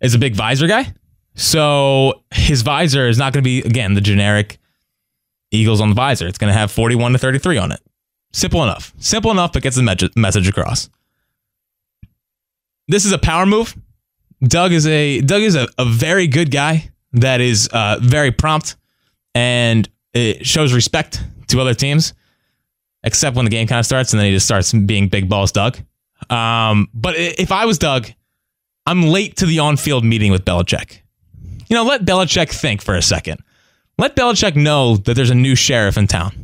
is 0.00 0.14
a 0.14 0.18
big 0.18 0.34
visor 0.34 0.66
guy. 0.66 0.92
So 1.34 2.22
his 2.32 2.62
visor 2.62 3.08
is 3.08 3.18
not 3.18 3.32
going 3.32 3.42
to 3.42 3.48
be 3.48 3.60
again 3.60 3.94
the 3.94 4.00
generic 4.00 4.58
Eagles 5.50 5.80
on 5.80 5.88
the 5.90 5.94
visor. 5.94 6.26
It's 6.26 6.38
going 6.38 6.52
to 6.52 6.58
have 6.58 6.70
41 6.70 7.12
to 7.12 7.18
33 7.18 7.58
on 7.58 7.72
it. 7.72 7.80
Simple 8.32 8.62
enough. 8.62 8.92
Simple 8.98 9.30
enough, 9.30 9.52
but 9.52 9.62
gets 9.62 9.76
the 9.76 9.82
me- 9.82 10.10
message 10.16 10.48
across. 10.48 10.88
This 12.88 13.04
is 13.04 13.12
a 13.12 13.18
power 13.18 13.46
move. 13.46 13.76
Doug 14.42 14.72
is 14.72 14.86
a 14.86 15.20
Doug 15.20 15.42
is 15.42 15.54
a, 15.54 15.68
a 15.78 15.84
very 15.84 16.26
good 16.26 16.50
guy 16.50 16.90
that 17.12 17.40
is 17.40 17.68
uh, 17.72 17.98
very 18.02 18.32
prompt 18.32 18.76
and 19.34 19.88
it 20.12 20.44
shows 20.44 20.72
respect 20.72 21.22
to 21.48 21.60
other 21.60 21.74
teams 21.74 22.12
except 23.04 23.36
when 23.36 23.44
the 23.44 23.50
game 23.50 23.66
kind 23.66 23.78
of 23.78 23.86
starts 23.86 24.12
and 24.12 24.20
then 24.20 24.26
he 24.26 24.32
just 24.32 24.46
starts 24.46 24.72
being 24.72 25.08
big 25.08 25.28
balls 25.28 25.52
Doug. 25.52 25.78
Um, 26.30 26.88
but 26.94 27.14
if 27.16 27.52
I 27.52 27.66
was 27.66 27.78
Doug, 27.78 28.08
I'm 28.86 29.02
late 29.02 29.36
to 29.36 29.46
the 29.46 29.60
on-field 29.60 30.04
meeting 30.04 30.32
with 30.32 30.44
Belichick. 30.44 31.00
You 31.68 31.76
know, 31.76 31.84
let 31.84 32.04
Belichick 32.04 32.50
think 32.50 32.82
for 32.82 32.94
a 32.94 33.02
second. 33.02 33.40
Let 33.98 34.16
Belichick 34.16 34.56
know 34.56 34.96
that 34.96 35.14
there's 35.14 35.30
a 35.30 35.34
new 35.34 35.54
sheriff 35.54 35.96
in 35.96 36.06
town. 36.06 36.41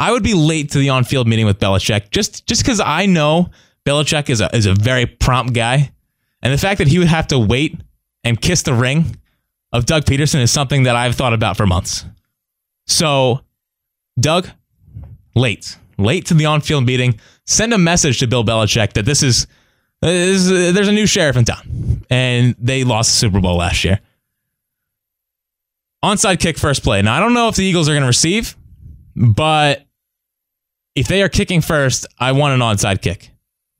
I 0.00 0.10
would 0.10 0.22
be 0.22 0.32
late 0.32 0.70
to 0.70 0.78
the 0.78 0.88
on-field 0.88 1.28
meeting 1.28 1.44
with 1.44 1.58
Belichick 1.58 2.10
just 2.10 2.46
just 2.46 2.62
because 2.62 2.80
I 2.80 3.04
know 3.04 3.50
Belichick 3.84 4.30
is 4.30 4.40
a 4.40 4.54
is 4.56 4.64
a 4.64 4.74
very 4.74 5.04
prompt 5.04 5.52
guy, 5.52 5.92
and 6.42 6.52
the 6.52 6.58
fact 6.58 6.78
that 6.78 6.88
he 6.88 6.98
would 6.98 7.08
have 7.08 7.26
to 7.28 7.38
wait 7.38 7.78
and 8.24 8.40
kiss 8.40 8.62
the 8.62 8.72
ring 8.72 9.18
of 9.72 9.84
Doug 9.84 10.04
Pederson 10.04 10.40
is 10.40 10.50
something 10.50 10.84
that 10.84 10.96
I've 10.96 11.14
thought 11.14 11.34
about 11.34 11.56
for 11.56 11.66
months. 11.66 12.06
So 12.86 13.40
Doug, 14.18 14.48
late, 15.34 15.76
late 15.98 16.26
to 16.26 16.34
the 16.34 16.46
on-field 16.46 16.86
meeting. 16.86 17.20
Send 17.46 17.74
a 17.74 17.78
message 17.78 18.20
to 18.20 18.26
Bill 18.26 18.44
Belichick 18.44 18.94
that 18.94 19.04
this 19.04 19.22
is, 19.22 19.46
this 20.00 20.50
is 20.50 20.74
there's 20.74 20.88
a 20.88 20.92
new 20.92 21.06
sheriff 21.06 21.36
in 21.36 21.44
town, 21.44 22.04
and 22.08 22.54
they 22.58 22.84
lost 22.84 23.10
the 23.10 23.16
Super 23.16 23.40
Bowl 23.40 23.56
last 23.56 23.84
year. 23.84 24.00
Onside 26.02 26.40
kick 26.40 26.56
first 26.58 26.82
play. 26.82 27.02
Now 27.02 27.16
I 27.16 27.20
don't 27.20 27.34
know 27.34 27.48
if 27.48 27.56
the 27.56 27.64
Eagles 27.64 27.88
are 27.88 27.92
going 27.92 28.02
to 28.02 28.06
receive, 28.06 28.56
but 29.14 29.86
if 30.94 31.08
they 31.08 31.22
are 31.22 31.28
kicking 31.28 31.60
first, 31.60 32.06
I 32.18 32.32
want 32.32 32.54
an 32.54 32.60
onside 32.60 33.02
kick 33.02 33.30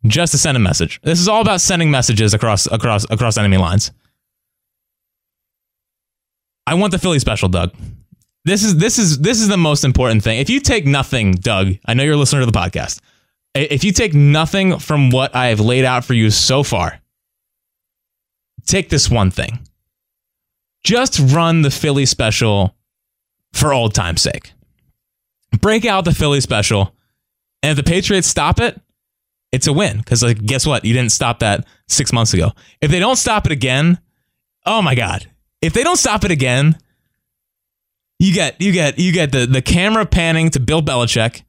just 0.07 0.33
to 0.33 0.39
send 0.39 0.57
a 0.57 0.61
message. 0.61 1.01
This 1.03 1.21
is 1.21 1.29
all 1.29 1.41
about 1.41 1.61
sending 1.61 1.91
messages 1.91 2.35
across 2.35 2.67
across 2.67 3.05
across 3.11 3.37
enemy 3.37 3.57
lines. 3.57 3.93
I 6.67 6.75
want 6.75 6.93
the 6.93 6.99
Philly 6.99 7.19
special, 7.19 7.49
Doug. 7.49 7.75
This 8.45 8.63
is 8.63 8.77
this 8.77 8.99
is 8.99 9.19
this 9.19 9.41
is 9.41 9.49
the 9.49 9.57
most 9.57 9.85
important 9.85 10.23
thing. 10.23 10.39
If 10.39 10.49
you 10.49 10.61
take 10.61 10.87
nothing, 10.87 11.33
Doug, 11.33 11.75
I 11.85 11.95
know 11.95 12.05
you're 12.05 12.15
a 12.15 12.17
listener 12.17 12.41
to 12.41 12.47
the 12.47 12.53
podcast. 12.53 13.01
If 13.55 13.83
you 13.83 13.93
take 13.93 14.15
nothing 14.15 14.79
from 14.79 15.11
what 15.11 15.35
I 15.35 15.47
have 15.47 15.61
laid 15.61 15.85
out 15.85 16.05
for 16.05 16.15
you 16.15 16.31
so 16.31 16.63
far, 16.63 17.01
take 18.65 18.89
this 18.89 19.11
one 19.11 19.31
thing. 19.31 19.59
Just 20.85 21.19
run 21.19 21.63
the 21.63 21.71
Philly 21.71 22.07
special 22.07 22.77
for 23.53 23.75
old 23.75 23.93
time's 23.93 24.23
sake. 24.23 24.53
Break 25.61 25.85
out 25.85 26.05
the 26.05 26.15
Philly 26.15 26.41
special, 26.41 26.95
and 27.63 27.71
if 27.71 27.77
the 27.77 27.89
Patriots 27.89 28.29
stop 28.29 28.61
it, 28.61 28.81
it's 29.53 29.67
a 29.67 29.73
win. 29.73 29.99
Because 29.99 30.23
like, 30.23 30.45
guess 30.45 30.67
what? 30.67 30.85
You 30.85 30.93
didn't 30.93 31.13
stop 31.13 31.41
that 31.41 31.67
six 31.89 32.13
months 32.13 32.35
ago. 32.35 32.53
If 32.81 32.91
they 32.91 32.99
don't 32.99 33.17
stop 33.17 33.47
it 33.47 33.53
again, 33.53 33.99
oh 34.67 34.83
my 34.83 34.95
god! 34.95 35.29
If 35.61 35.73
they 35.73 35.83
don't 35.83 35.97
stop 35.97 36.25
it 36.25 36.31
again, 36.31 36.79
you 38.19 38.33
get 38.33 38.61
you 38.61 38.73
get 38.73 38.99
you 38.99 39.13
get 39.13 39.33
the 39.33 39.47
the 39.47 39.63
camera 39.63 40.07
panning 40.07 40.51
to 40.51 40.61
Bill 40.61 40.83
Belichick, 40.83 41.43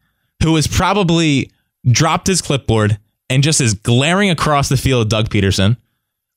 who 0.44 0.56
has 0.56 0.68
probably 0.68 1.52
dropped 1.90 2.28
his 2.28 2.42
clipboard 2.42 3.00
and 3.30 3.44
just 3.44 3.62
is 3.62 3.74
glaring 3.74 4.30
across 4.30 4.70
the 4.70 4.78
field 4.78 5.06
at 5.06 5.10
Doug 5.10 5.30
Pederson. 5.30 5.78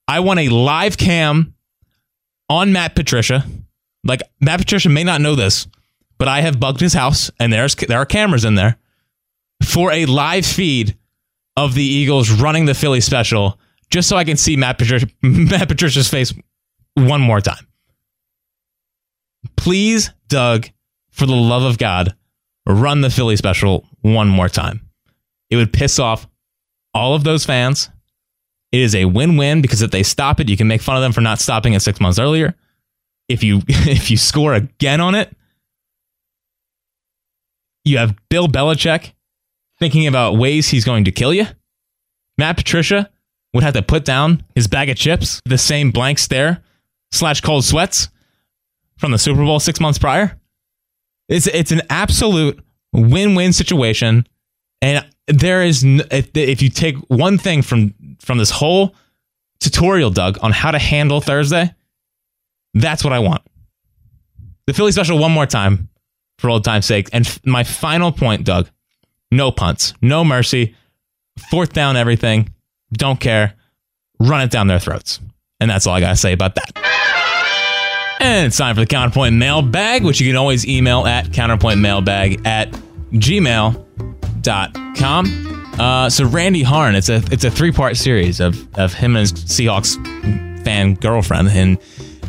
I 0.06 0.20
want 0.20 0.40
a 0.40 0.48
live 0.48 0.96
cam 0.96 1.54
on 2.48 2.72
Matt 2.72 2.94
Patricia. 2.94 3.44
Like 4.04 4.22
Matt 4.40 4.60
Patricia 4.60 4.90
may 4.90 5.02
not 5.02 5.20
know 5.20 5.34
this, 5.34 5.66
but 6.18 6.28
I 6.28 6.42
have 6.42 6.60
bugged 6.60 6.80
his 6.80 6.92
house 6.92 7.30
and 7.40 7.52
there's 7.52 7.74
there 7.74 7.98
are 7.98 8.06
cameras 8.06 8.44
in 8.44 8.54
there 8.54 8.76
for 9.64 9.92
a 9.92 10.07
live 10.07 10.46
feed 10.46 10.96
of 11.57 11.74
the 11.74 11.85
Eagles 11.85 12.31
running 12.31 12.66
the 12.66 12.74
Philly 12.74 13.00
special 13.00 13.59
just 13.90 14.09
so 14.09 14.16
I 14.16 14.24
can 14.24 14.37
see 14.37 14.57
Matt 14.57 14.81
Matt 15.22 15.68
Patricia's 15.68 16.09
face 16.09 16.33
one 16.94 17.20
more 17.20 17.40
time. 17.40 17.66
Please, 19.57 20.11
Doug, 20.29 20.68
for 21.11 21.27
the 21.27 21.35
love 21.35 21.62
of 21.62 21.79
God, 21.79 22.14
run 22.66 23.00
the 23.03 23.11
Philly 23.11 23.37
special 23.37 23.87
one 24.00 24.29
more 24.29 24.48
time. 24.48 24.81
It 25.50 25.57
would 25.57 25.72
piss 25.72 25.98
off 25.98 26.27
all 26.92 27.14
of 27.14 27.24
those 27.24 27.44
fans. 27.44 27.90
It 28.72 28.81
is 28.81 28.94
a 28.94 29.05
win-win 29.05 29.62
because 29.62 29.83
if 29.83 29.90
they 29.90 30.03
stop 30.03 30.40
it, 30.40 30.48
you 30.48 30.57
can 30.57 30.66
make 30.66 30.81
fun 30.81 30.96
of 30.96 31.03
them 31.03 31.12
for 31.12 31.20
not 31.20 31.38
stopping 31.38 31.74
it 31.74 31.81
six 31.81 32.00
months 32.00 32.18
earlier. 32.18 32.55
If 33.29 33.44
you 33.44 33.62
if 33.68 34.11
you 34.11 34.16
score 34.16 34.55
again 34.55 35.00
on 35.00 35.14
it, 35.14 35.35
you 37.85 37.98
have 37.98 38.16
Bill 38.29 38.48
Belichick 38.48 39.12
thinking 39.78 40.06
about 40.06 40.37
ways 40.37 40.68
he's 40.68 40.84
going 40.84 41.04
to 41.04 41.12
kill 41.12 41.32
you. 41.34 41.46
Matt 42.38 42.56
Patricia 42.56 43.10
would 43.52 43.62
have 43.62 43.74
to 43.74 43.82
put 43.82 44.04
down 44.04 44.44
his 44.54 44.66
bag 44.66 44.88
of 44.88 44.96
chips, 44.96 45.40
the 45.44 45.58
same 45.58 45.90
blank 45.90 46.18
stare 46.18 46.62
slash 47.12 47.40
cold 47.40 47.64
sweats 47.64 48.08
from 48.98 49.12
the 49.12 49.18
Super 49.18 49.44
Bowl 49.44 49.60
six 49.60 49.80
months 49.80 49.98
prior. 49.98 50.38
It's 51.28 51.46
it's 51.46 51.72
an 51.72 51.82
absolute 51.88 52.62
win-win 52.92 53.52
situation, 53.52 54.26
and 54.82 55.06
there 55.26 55.62
is 55.62 55.84
n- 55.84 56.02
if, 56.10 56.37
if 56.37 56.60
you 56.62 56.68
take 56.68 56.96
one 57.08 57.38
thing 57.38 57.62
from 57.62 57.94
from 58.20 58.38
this 58.38 58.50
whole 58.50 58.94
tutorial, 59.60 60.10
Doug, 60.10 60.38
on 60.42 60.52
how 60.52 60.70
to 60.70 60.78
handle 60.78 61.20
Thursday, 61.20 61.74
that's 62.74 63.02
what 63.04 63.12
I 63.12 63.20
want. 63.20 63.42
The 64.66 64.74
Philly 64.74 64.92
special 64.92 65.18
one 65.18 65.32
more 65.32 65.46
time 65.46 65.88
for 66.38 66.50
old 66.50 66.64
time's 66.64 66.87
sake. 66.87 67.08
And 67.12 67.26
f- 67.26 67.40
my 67.46 67.64
final 67.64 68.12
point, 68.12 68.44
Doug, 68.44 68.68
no 69.37 69.51
punts, 69.51 69.94
no 70.01 70.25
mercy, 70.25 70.75
fourth 71.51 71.73
down 71.73 71.97
everything, 71.97 72.53
don't 72.92 73.18
care, 73.20 73.55
run 74.18 74.40
it 74.42 74.51
down 74.51 74.66
their 74.66 74.79
throats. 74.81 75.20
And 75.61 75.70
that's 75.70 75.87
all 75.87 75.94
I 75.94 76.01
got 76.01 76.11
to 76.11 76.16
say 76.16 76.33
about 76.33 76.55
that. 76.57 76.73
And 78.20 78.47
it's 78.47 78.57
time 78.57 78.75
for 78.75 78.81
the 78.81 78.87
Counterpoint 78.87 79.35
Mailbag, 79.35 80.05
which 80.05 80.20
you 80.20 80.27
can 80.27 80.37
always 80.37 80.66
email 80.66 81.05
at 81.07 81.27
counterpointmailbag 81.27 82.47
at 82.47 82.70
gmail.com. 83.12 83.81
Uh, 85.79 86.09
so 86.09 86.25
Randy 86.27 86.62
Harn, 86.62 86.94
it's 86.94 87.09
a 87.09 87.16
it's 87.33 87.42
a 87.44 87.51
three 87.51 87.73
part 87.73 87.97
series 87.97 88.38
of 88.40 88.68
of 88.79 88.94
him 88.94 89.16
and 89.16 89.29
his 89.29 89.33
Seahawks 89.33 89.94
fan 90.64 90.94
girlfriend, 90.94 91.49
and 91.49 91.79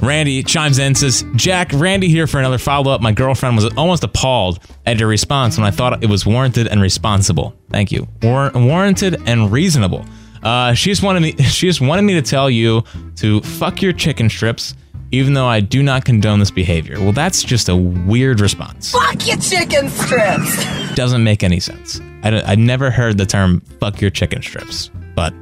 Randy 0.06 0.44
chimes 0.44 0.80
in 0.80 0.96
says, 0.96 1.26
Jack, 1.36 1.72
Randy 1.74 2.08
here 2.10 2.28
for 2.28 2.40
another 2.40 2.58
follow 2.58 2.92
up. 2.92 3.02
My 3.02 3.12
girlfriend 3.12 3.56
was 3.56 3.66
almost 3.76 4.04
appalled 4.04 4.60
at 4.86 5.00
your 5.00 5.10
response 5.10 5.58
when 5.58 5.66
I 5.66 5.72
thought 5.72 6.04
it 6.04 6.10
was 6.10 6.26
warranted 6.26 6.68
and 6.68 6.82
responsible. 6.82 7.56
Thank 7.70 7.92
you. 7.92 8.08
War- 8.22 8.52
warranted 8.54 9.22
and 9.28 9.52
reasonable. 9.52 10.06
Uh, 10.44 10.74
she 10.74 10.92
just 10.92 11.02
wanted 11.04 11.22
me. 11.22 11.34
She 11.44 11.68
just 11.68 11.82
wanted 11.82 12.04
me 12.04 12.14
to 12.14 12.22
tell 12.22 12.50
you 12.50 12.84
to 13.16 13.42
fuck 13.42 13.82
your 13.82 13.94
chicken 13.94 14.30
strips, 14.30 14.76
even 15.12 15.34
though 15.34 15.48
I 15.48 15.60
do 15.60 15.82
not 15.82 16.06
condone 16.06 16.40
this 16.40 16.52
behavior. 16.52 17.00
Well, 17.00 17.12
that's 17.14 17.44
just 17.44 17.68
a 17.70 17.76
weird 17.76 18.42
response. 18.42 18.92
Fuck 18.92 19.26
your 19.28 19.38
chicken 19.38 19.90
strips! 19.90 20.94
Doesn't 20.94 21.24
make 21.24 21.44
any 21.44 21.60
sense. 21.60 22.00
I, 22.24 22.42
I 22.42 22.56
never 22.56 22.92
heard 22.92 23.18
the 23.18 23.26
term 23.26 23.62
"fuck 23.80 24.02
your 24.02 24.12
chicken 24.12 24.44
strips," 24.44 24.92
but 25.16 25.34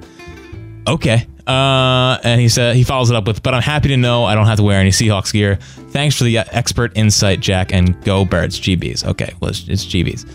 okay. 0.87 1.27
Uh, 1.45 2.17
and 2.23 2.39
he 2.39 2.47
said 2.47 2.75
he 2.75 2.83
follows 2.83 3.09
it 3.09 3.15
up 3.15 3.27
with, 3.27 3.43
"But 3.43 3.53
I'm 3.53 3.61
happy 3.61 3.89
to 3.89 3.97
know 3.97 4.23
I 4.23 4.33
don't 4.33 4.45
have 4.45 4.57
to 4.57 4.63
wear 4.63 4.79
any 4.79 4.91
Seahawks 4.91 5.33
gear. 5.33 5.55
Thanks 5.89 6.15
for 6.15 6.23
the 6.23 6.37
uh, 6.37 6.43
expert 6.51 6.93
insight, 6.95 7.41
Jack, 7.41 7.73
and 7.73 8.01
go 8.05 8.23
Birds, 8.23 8.59
GBs. 8.59 9.05
Okay, 9.05 9.33
well 9.41 9.49
it's, 9.49 9.67
it's 9.67 9.85
GBs. 9.85 10.25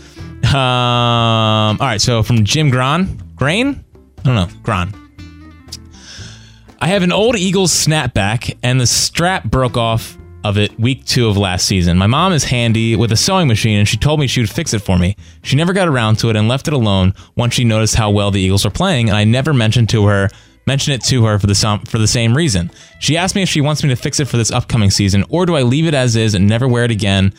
Um, 0.53 1.77
all 1.81 1.87
right. 1.87 2.01
So 2.01 2.21
from 2.21 2.43
Jim 2.43 2.69
Gran, 2.69 3.19
Grain, 3.35 3.83
I 4.19 4.21
don't 4.23 4.35
know, 4.35 4.47
Gran. 4.61 4.93
I 6.81 6.87
have 6.87 7.03
an 7.03 7.11
old 7.11 7.35
Eagles 7.35 7.71
snapback, 7.73 8.57
and 8.63 8.79
the 8.79 8.87
strap 8.87 9.43
broke 9.45 9.75
off 9.77 10.17
of 10.45 10.57
it 10.57 10.79
week 10.79 11.03
two 11.05 11.27
of 11.27 11.35
last 11.35 11.65
season. 11.65 11.97
My 11.97 12.07
mom 12.07 12.31
is 12.31 12.45
handy 12.45 12.95
with 12.95 13.11
a 13.11 13.17
sewing 13.17 13.47
machine, 13.47 13.79
and 13.79 13.87
she 13.87 13.97
told 13.97 14.19
me 14.19 14.27
she 14.27 14.39
would 14.39 14.49
fix 14.49 14.73
it 14.73 14.79
for 14.79 14.97
me. 14.97 15.17
She 15.41 15.55
never 15.57 15.73
got 15.73 15.87
around 15.87 16.19
to 16.19 16.29
it 16.29 16.35
and 16.35 16.47
left 16.47 16.67
it 16.67 16.73
alone 16.73 17.13
once 17.35 17.53
she 17.53 17.65
noticed 17.65 17.95
how 17.95 18.11
well 18.11 18.31
the 18.31 18.39
Eagles 18.39 18.63
were 18.63 18.71
playing, 18.71 19.09
and 19.09 19.17
I 19.17 19.25
never 19.25 19.53
mentioned 19.53 19.89
to 19.89 20.05
her 20.05 20.29
mention 20.69 20.93
it 20.93 21.01
to 21.01 21.25
her 21.25 21.39
for 21.39 21.47
the 21.47 21.81
for 21.87 21.97
the 21.97 22.07
same 22.07 22.37
reason. 22.37 22.69
She 22.99 23.17
asked 23.17 23.33
me 23.33 23.41
if 23.41 23.49
she 23.49 23.59
wants 23.59 23.81
me 23.81 23.89
to 23.89 23.95
fix 23.95 24.19
it 24.19 24.25
for 24.25 24.37
this 24.37 24.51
upcoming 24.51 24.91
season, 24.91 25.25
or 25.29 25.47
do 25.47 25.55
I 25.55 25.63
leave 25.63 25.87
it 25.87 25.95
as 25.95 26.15
is 26.15 26.35
and 26.35 26.47
never 26.47 26.67
wear 26.67 26.83
it 26.83 26.91
again, 26.91 27.33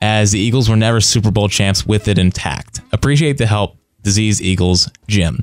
as 0.00 0.30
the 0.30 0.38
Eagles 0.38 0.70
were 0.70 0.76
never 0.76 1.00
Super 1.00 1.32
Bowl 1.32 1.48
champs 1.48 1.84
with 1.84 2.06
it 2.06 2.18
intact. 2.18 2.80
Appreciate 2.92 3.36
the 3.36 3.46
help, 3.46 3.76
Disease 4.02 4.40
Eagles, 4.40 4.88
Jim. 5.08 5.42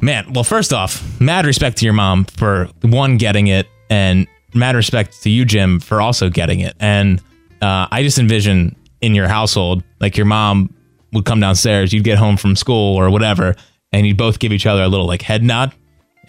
Man, 0.00 0.32
well, 0.32 0.42
first 0.42 0.72
off, 0.72 1.20
mad 1.20 1.44
respect 1.44 1.76
to 1.78 1.84
your 1.84 1.92
mom 1.92 2.24
for 2.24 2.70
one 2.80 3.18
getting 3.18 3.48
it, 3.48 3.66
and 3.90 4.26
mad 4.54 4.76
respect 4.76 5.22
to 5.24 5.28
you, 5.28 5.44
Jim, 5.44 5.80
for 5.80 6.00
also 6.00 6.30
getting 6.30 6.60
it. 6.60 6.74
And 6.80 7.20
uh, 7.60 7.88
I 7.90 8.02
just 8.02 8.18
envision 8.18 8.74
in 9.02 9.14
your 9.14 9.28
household, 9.28 9.82
like 10.00 10.16
your 10.16 10.24
mom 10.24 10.74
would 11.12 11.26
come 11.26 11.40
downstairs, 11.40 11.92
you'd 11.92 12.04
get 12.04 12.16
home 12.16 12.38
from 12.38 12.56
school 12.56 12.96
or 12.96 13.10
whatever, 13.10 13.54
and 13.92 14.06
you'd 14.06 14.16
both 14.16 14.38
give 14.38 14.50
each 14.50 14.64
other 14.64 14.82
a 14.82 14.88
little 14.88 15.06
like 15.06 15.20
head 15.20 15.42
nod, 15.42 15.74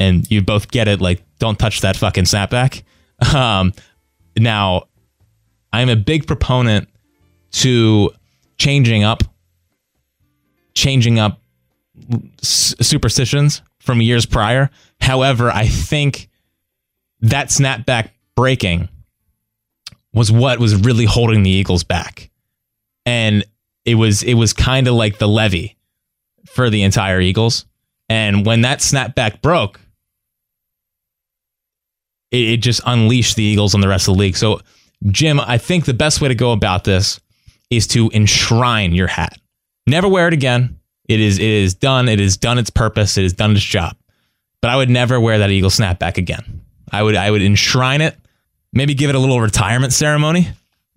and 0.02 0.30
you 0.32 0.42
both 0.42 0.72
get 0.72 0.88
it, 0.88 1.00
like 1.00 1.24
don't 1.40 1.60
touch 1.60 1.82
that 1.82 1.96
fucking 1.96 2.26
snapback. 2.26 2.84
Um, 3.36 3.74
now, 4.36 4.84
I'm 5.72 5.90
a 5.90 5.96
big 5.96 6.26
proponent 6.26 6.90
to 7.52 8.12
changing 8.58 9.04
up, 9.04 9.24
changing 10.74 11.20
up 11.20 11.40
s- 12.42 12.74
superstitions 12.82 13.62
from 13.80 14.02
years 14.02 14.26
prior. 14.26 14.72
However, 15.00 15.52
I 15.52 15.68
think 15.68 16.30
that 17.20 17.50
snapback 17.50 18.10
breaking 18.36 18.90
was 20.14 20.32
what 20.32 20.60
was 20.60 20.76
really 20.76 21.06
holding 21.06 21.44
the 21.44 21.52
Eagles 21.52 21.84
back. 21.84 22.32
And 23.06 23.46
it 23.86 23.96
was 23.96 24.24
it 24.24 24.34
was 24.34 24.54
kind 24.54 24.88
of 24.88 24.96
like 24.96 25.20
the 25.20 25.28
levee 25.28 25.76
for 26.48 26.70
the 26.70 26.82
entire 26.84 27.20
Eagles. 27.22 27.66
And 28.10 28.46
when 28.46 28.62
that 28.62 28.80
snapback 28.80 29.42
broke, 29.42 29.80
it, 32.32 32.38
it 32.38 32.58
just 32.58 32.82
unleashed 32.86 33.36
the 33.36 33.44
Eagles 33.44 33.76
on 33.76 33.82
the 33.82 33.88
rest 33.88 34.08
of 34.08 34.16
the 34.16 34.20
league. 34.20 34.38
So, 34.38 34.62
Jim, 35.08 35.40
I 35.40 35.58
think 35.58 35.86
the 35.86 35.94
best 35.94 36.22
way 36.22 36.28
to 36.28 36.36
go 36.36 36.52
about 36.52 36.84
this 36.84 37.20
is 37.70 37.88
to 37.88 38.10
enshrine 38.14 38.94
your 38.94 39.08
hat. 39.08 39.38
Never 39.88 40.08
wear 40.08 40.28
it 40.28 40.34
again. 40.34 40.80
It 41.08 41.20
is 41.20 41.40
it 41.40 41.46
is 41.46 41.74
done. 41.74 42.08
It 42.08 42.20
has 42.20 42.38
done 42.38 42.58
its 42.58 42.70
purpose. 42.70 43.18
It 43.18 43.24
has 43.24 43.34
done 43.34 43.52
its 43.52 43.64
job. 43.64 43.98
But 44.62 44.72
I 44.72 44.76
would 44.76 44.90
never 44.90 45.20
wear 45.20 45.40
that 45.40 45.50
Eagle 45.50 45.70
snapback 45.70 46.18
again. 46.18 46.62
I 46.92 47.02
would 47.02 47.16
I 47.16 47.32
would 47.32 47.42
enshrine 47.42 48.02
it, 48.02 48.18
maybe 48.74 48.94
give 48.94 49.10
it 49.10 49.16
a 49.16 49.20
little 49.20 49.42
retirement 49.42 49.94
ceremony, 49.94 50.50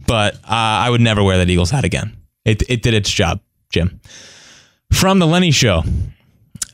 but 0.06 0.34
uh, 0.34 0.40
I 0.48 0.90
would 0.90 1.00
never 1.00 1.22
wear 1.22 1.38
that 1.38 1.48
Eagles 1.48 1.70
hat 1.70 1.84
again. 1.84 2.16
It 2.44 2.62
it 2.68 2.82
did 2.82 2.94
its 2.94 3.10
job, 3.10 3.40
Jim. 3.70 4.00
From 4.92 5.18
the 5.18 5.26
Lenny 5.26 5.50
Show. 5.50 5.82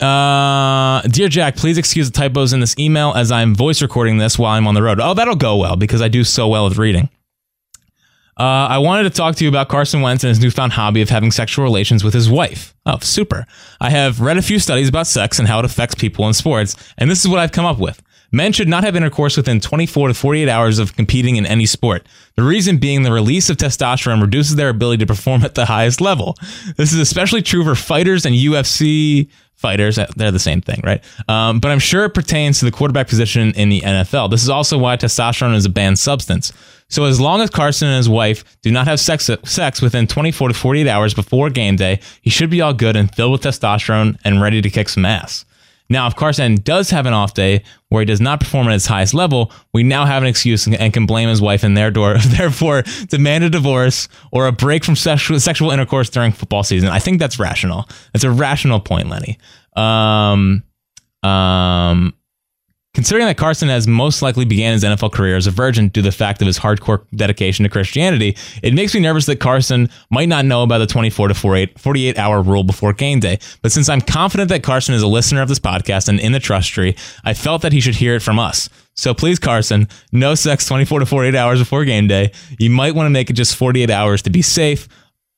Uh, 0.01 1.03
dear 1.03 1.29
Jack, 1.29 1.57
please 1.57 1.77
excuse 1.77 2.11
the 2.11 2.17
typos 2.17 2.53
in 2.53 2.61
this 2.61 2.79
email 2.79 3.13
as 3.15 3.31
I'm 3.31 3.55
voice 3.55 3.83
recording 3.83 4.19
this 4.19 4.39
while 4.39 4.53
I'm 4.53 4.67
on 4.67 4.75
the 4.75 4.83
road. 4.83 4.99
Oh, 5.01 5.15
that'll 5.15 5.37
go 5.37 5.57
well 5.57 5.77
because 5.77 6.01
I 6.01 6.09
do 6.09 6.25
so 6.25 6.49
well 6.49 6.65
with 6.65 6.79
reading. 6.79 7.11
Uh, 8.39 8.69
I 8.71 8.79
wanted 8.79 9.03
to 9.03 9.11
talk 9.11 9.37
to 9.37 9.45
you 9.45 9.51
about 9.51 9.69
Carson 9.69 10.01
Wentz 10.01 10.25
and 10.25 10.31
his 10.31 10.41
newfound 10.41 10.73
hobby 10.73 11.03
of 11.03 11.11
having 11.11 11.31
sexual 11.31 11.63
relations 11.63 12.03
with 12.03 12.15
his 12.15 12.31
wife. 12.31 12.75
Oh, 12.87 12.99
super. 13.01 13.45
I 13.83 13.91
have 13.91 14.23
read 14.23 14.39
a 14.39 14.43
few 14.43 14.59
studies 14.59 14.89
about 14.89 15.07
sex 15.07 15.39
and 15.39 15.47
how 15.47 15.59
it 15.59 15.67
affects 15.67 15.95
people 15.95 16.27
in 16.27 16.33
sports, 16.33 16.75
and 16.97 17.11
this 17.11 17.21
is 17.21 17.29
what 17.29 17.39
I've 17.39 17.53
come 17.53 17.67
up 17.67 17.79
with. 17.79 18.01
Men 18.33 18.53
should 18.53 18.69
not 18.69 18.85
have 18.85 18.97
intercourse 18.97 19.37
within 19.37 19.61
24 19.61 20.09
to 20.09 20.15
48 20.15 20.49
hours 20.49 20.79
of 20.79 20.97
competing 20.97 21.37
in 21.37 21.45
any 21.45 21.67
sport. 21.67 22.07
The 22.37 22.45
reason 22.45 22.79
being 22.79 23.03
the 23.03 23.13
release 23.13 23.51
of 23.51 23.57
testosterone 23.57 24.23
reduces 24.23 24.57
their 24.57 24.69
ability 24.69 24.99
to 24.99 25.07
perform 25.07 25.45
at 25.45 25.57
the 25.57 25.67
highest 25.67 26.01
level. 26.01 26.37
This 26.77 26.93
is 26.93 27.01
especially 27.01 27.43
true 27.43 27.65
for 27.65 27.75
fighters 27.75 28.25
and 28.25 28.35
UFC 28.35 29.29
fighters. 29.61 29.99
They're 30.17 30.31
the 30.31 30.39
same 30.39 30.63
thing, 30.63 30.81
right? 30.83 31.05
Um, 31.29 31.61
but 31.61 31.71
I'm 31.71 31.79
sure 31.79 32.05
it 32.05 32.15
pertains 32.15 32.59
to 32.59 32.65
the 32.65 32.71
quarterback 32.71 33.09
position 33.09 33.53
in 33.53 33.69
the 33.69 33.83
NFL. 33.83 34.31
This 34.31 34.43
is 34.43 34.49
also 34.49 34.79
why 34.79 34.97
testosterone 34.97 35.55
is 35.55 35.67
a 35.67 35.71
banned 35.71 35.99
substance. 35.99 36.53
So 36.89 37.05
as 37.05 37.21
long 37.21 37.41
as 37.41 37.51
Carson 37.51 37.89
and 37.89 37.99
his 37.99 38.09
wife 38.09 38.43
do 38.63 38.73
not 38.73 38.89
have 38.89 38.99
sex 38.99 39.31
sex 39.45 39.81
within 39.81 40.07
24 40.07 40.49
to 40.49 40.55
48 40.55 40.89
hours 40.89 41.15
before 41.15 41.51
game 41.51 41.77
day, 41.77 42.01
he 42.23 42.31
should 42.31 42.51
be 42.51 42.61
all 42.61 42.73
good 42.73 42.97
and 42.97 43.15
filled 43.15 43.33
with 43.33 43.43
testosterone 43.43 44.19
and 44.25 44.41
ready 44.41 44.61
to 44.63 44.71
kick 44.71 44.89
some 44.89 45.05
ass. 45.05 45.45
Now, 45.91 46.07
if 46.07 46.15
Carson 46.15 46.55
does 46.55 46.89
have 46.91 47.05
an 47.05 47.13
off 47.13 47.35
day 47.35 47.65
where 47.89 48.01
he 48.01 48.07
does 48.07 48.21
not 48.21 48.39
perform 48.41 48.69
at 48.69 48.73
his 48.73 48.87
highest 48.87 49.13
level, 49.13 49.53
we 49.75 49.83
now 49.83 50.07
have 50.07 50.23
an 50.23 50.29
excuse 50.29 50.67
and 50.67 50.93
can 50.95 51.05
blame 51.05 51.29
his 51.29 51.43
wife 51.43 51.65
and 51.65 51.77
their 51.77 51.91
door, 51.91 52.17
therefore 52.27 52.85
demand 53.09 53.45
a 53.45 53.51
divorce 53.51 54.09
or 54.31 54.47
a 54.47 54.53
break 54.53 54.85
from 54.85 54.97
sexual, 54.97 55.39
sexual 55.41 55.73
intercourse 55.73 56.09
during 56.09 56.31
football 56.31 56.63
season. 56.63 56.89
I 56.89 57.01
think 57.01 57.19
that's 57.19 57.39
rational. 57.39 57.89
That's 58.13 58.25
a 58.25 58.31
rational 58.31 58.81
point, 58.81 59.09
Lenny. 59.09 59.39
Um, 59.75 60.63
um, 61.23 62.15
Considering 62.93 63.25
that 63.25 63.37
Carson 63.37 63.69
has 63.69 63.87
most 63.87 64.21
likely 64.21 64.45
began 64.45 64.73
his 64.73 64.83
NFL 64.83 65.13
career 65.13 65.37
as 65.37 65.47
a 65.47 65.53
virgin 65.53 65.89
due 65.89 66.03
to 66.03 66.09
the 66.09 66.13
fact 66.13 66.43
of 66.43 66.47
his 66.47 66.59
hardcore 66.59 67.05
dedication 67.15 67.63
to 67.63 67.69
Christianity, 67.69 68.37
it 68.65 68.75
makes 68.75 68.93
me 68.95 69.01
nervous 69.01 69.27
that 69.27 69.39
Carson 69.39 69.89
might 70.11 70.29
not 70.29 70.45
know 70.45 70.65
about 70.65 70.79
the 70.79 70.89
24 70.89 71.29
to 71.29 71.35
48, 71.35 71.79
48 71.79 72.19
hour 72.19 72.43
rule 72.43 72.65
before 72.65 72.93
game 72.93 73.21
day. 73.21 73.39
But 73.63 73.71
since 73.71 73.89
I'm 73.89 74.01
confident 74.01 74.49
that 74.49 74.65
Carson 74.65 74.97
is 74.97 75.03
a 75.03 75.07
listener 75.07 75.41
of 75.41 75.49
this 75.49 75.61
podcast 75.61 76.09
and 76.09 76.19
in 76.19 76.33
the 76.33 76.41
trust 76.41 76.71
tree, 76.71 76.97
I 77.25 77.33
felt 77.33 77.63
that 77.63 77.73
he 77.73 77.81
should 77.81 77.95
hear 77.95 78.17
it 78.17 78.23
from 78.23 78.41
us. 78.41 78.69
So 78.97 79.15
please, 79.15 79.39
Carson, 79.39 79.87
no 80.11 80.35
sex 80.35 80.67
24 80.67 80.99
to 80.99 81.07
48 81.07 81.37
hours 81.37 81.61
before 81.61 81.85
game 81.85 82.09
day. 82.09 82.33
You 82.59 82.71
might 82.71 82.97
want 82.97 83.07
to 83.07 83.11
make 83.11 83.31
it 83.31 83.35
just 83.35 83.55
48 83.55 83.89
hours 83.89 84.23
to 84.23 84.31
be 84.31 84.43
safe. 84.43 84.89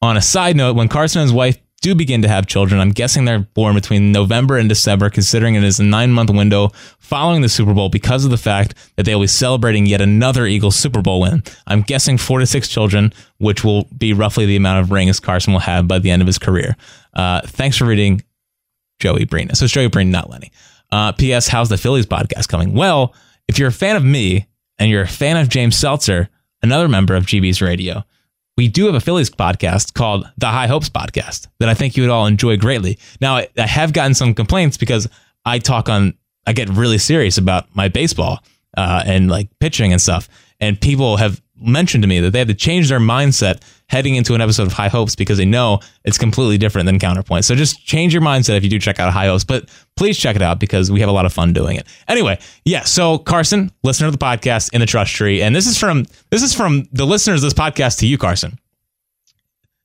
On 0.01 0.17
a 0.17 0.23
side 0.23 0.57
note, 0.57 0.75
when 0.75 0.88
Carson 0.88 1.21
and 1.21 1.29
his 1.29 1.35
wife 1.35 1.59
do 1.83 1.95
begin 1.95 2.23
to 2.23 2.29
have 2.29 2.47
children. 2.47 2.81
I'm 2.81 2.90
guessing 2.90 3.25
they're 3.25 3.40
born 3.40 3.75
between 3.75 4.12
November 4.12 4.57
and 4.57 4.68
December, 4.68 5.11
considering 5.11 5.57
it 5.57 5.64
is 5.64 5.81
a 5.81 5.85
nine 5.85 6.12
month 6.12 6.31
window 6.31 6.71
following 6.99 7.42
the 7.42 7.49
Super 7.49 7.75
Bowl 7.75 7.88
because 7.90 8.25
of 8.25 8.31
the 8.31 8.38
fact 8.38 8.75
that 8.97 9.03
they 9.03 9.14
will 9.14 9.23
be 9.23 9.27
celebrating 9.27 9.85
yet 9.85 10.01
another 10.01 10.47
Eagles 10.47 10.77
Super 10.77 11.03
Bowl 11.03 11.21
win. 11.21 11.42
I'm 11.66 11.83
guessing 11.83 12.16
four 12.16 12.38
to 12.38 12.47
six 12.47 12.68
children, 12.68 13.12
which 13.38 13.64
will 13.64 13.88
be 13.99 14.12
roughly 14.12 14.47
the 14.47 14.57
amount 14.57 14.81
of 14.81 14.92
rings 14.92 15.21
Carson 15.21 15.53
will 15.53 15.61
have 15.61 15.87
by 15.87 15.99
the 15.99 16.11
end 16.11 16.23
of 16.23 16.27
his 16.27 16.38
career. 16.38 16.77
Uh, 17.12 17.42
thanks 17.45 17.77
for 17.77 17.85
reading 17.85 18.23
Joey 19.01 19.25
Breen. 19.25 19.53
So 19.55 19.64
it's 19.64 19.75
Joey 19.75 19.88
Breen, 19.88 20.11
not 20.11 20.31
Lenny. 20.31 20.53
Uh, 20.92 21.11
P.S. 21.12 21.49
How's 21.49 21.68
the 21.68 21.77
Phillies 21.77 22.07
podcast 22.07 22.49
coming? 22.49 22.75
Well, 22.75 23.14
if 23.49 23.59
you're 23.59 23.68
a 23.68 23.73
fan 23.73 23.97
of 23.97 24.05
me 24.05 24.47
and 24.79 24.88
you're 24.88 25.03
a 25.03 25.09
fan 25.09 25.37
of 25.37 25.49
James 25.49 25.77
Seltzer, 25.77 26.29
another 26.62 26.87
member 26.87 27.16
of 27.16 27.27
GB's 27.27 27.61
radio, 27.61 28.05
we 28.62 28.68
do 28.68 28.87
have 28.87 28.94
a 28.94 29.01
Phillies 29.01 29.29
podcast 29.29 29.92
called 29.92 30.25
the 30.38 30.46
High 30.46 30.68
Hopes 30.68 30.88
Podcast 30.88 31.48
that 31.59 31.68
I 31.68 31.75
think 31.75 31.96
you 31.96 32.05
would 32.05 32.11
all 32.11 32.27
enjoy 32.27 32.57
greatly. 32.57 32.96
Now, 33.20 33.38
I, 33.38 33.48
have 33.57 33.92
gotten 33.92 34.14
some 34.14 34.35
complaints 34.35 34.77
because 34.77 35.09
I 35.44 35.59
talk 35.59 35.88
on, 35.88 36.14
I 36.46 36.53
get 36.53 36.68
really 36.68 36.98
serious 36.98 37.38
about 37.38 37.75
my 37.75 37.88
baseball 37.88 38.38
uh, 38.77 39.03
and 39.05 39.29
like 39.29 39.48
pitching 39.59 39.90
and 39.90 40.01
stuff. 40.01 40.29
And 40.61 40.81
people 40.81 41.16
have 41.16 41.42
mentioned 41.62 42.03
to 42.03 42.09
me 42.09 42.20
that 42.20 42.31
they 42.31 42.38
have 42.38 42.48
to 42.48 42.55
change 42.55 42.88
their 42.88 43.01
mindset 43.01 43.62
heading 43.88 44.14
into 44.14 44.35
an 44.35 44.40
episode 44.40 44.66
of 44.66 44.72
High 44.72 44.88
Hopes 44.88 45.14
because 45.14 45.38
they 45.38 45.44
know 45.44 45.81
it's 46.05 46.18
completely 46.18 46.59
different 46.59 46.87
than 46.87 46.98
Counterpoint. 46.98 47.44
So 47.44 47.55
just 47.55 47.85
change 47.85 48.12
your 48.12 48.22
mindset 48.22 48.57
if 48.57 48.64
you 48.64 48.70
do 48.70 48.79
check 48.79 48.98
out 48.98 49.12
High 49.12 49.27
Hopes, 49.27 49.44
but 49.44 49.68
please 49.96 50.18
check 50.18 50.37
it 50.37 50.42
out 50.42 50.61
because 50.61 50.90
we 50.90 51.01
have 51.01 51.09
a 51.09 51.12
lot 51.12 51.27
of 51.27 51.33
fun 51.33 51.53
doing 51.53 51.77
it. 51.77 51.87
Anyway, 52.09 52.38
yeah. 52.64 52.85
So 52.85 53.18
Carson, 53.18 53.70
listener 53.83 54.07
of 54.07 54.12
the 54.12 54.25
podcast 54.25 54.72
in 54.72 54.81
the 54.81 54.87
trust 54.87 55.12
tree, 55.14 55.42
and 55.42 55.55
this 55.55 55.66
is 55.66 55.79
from 55.79 56.07
this 56.31 56.42
is 56.42 56.55
from 56.55 56.88
the 56.92 57.05
listeners 57.05 57.42
of 57.42 57.46
this 57.46 57.55
podcast 57.55 57.98
to 57.98 58.07
you, 58.07 58.18
Carson. 58.18 58.59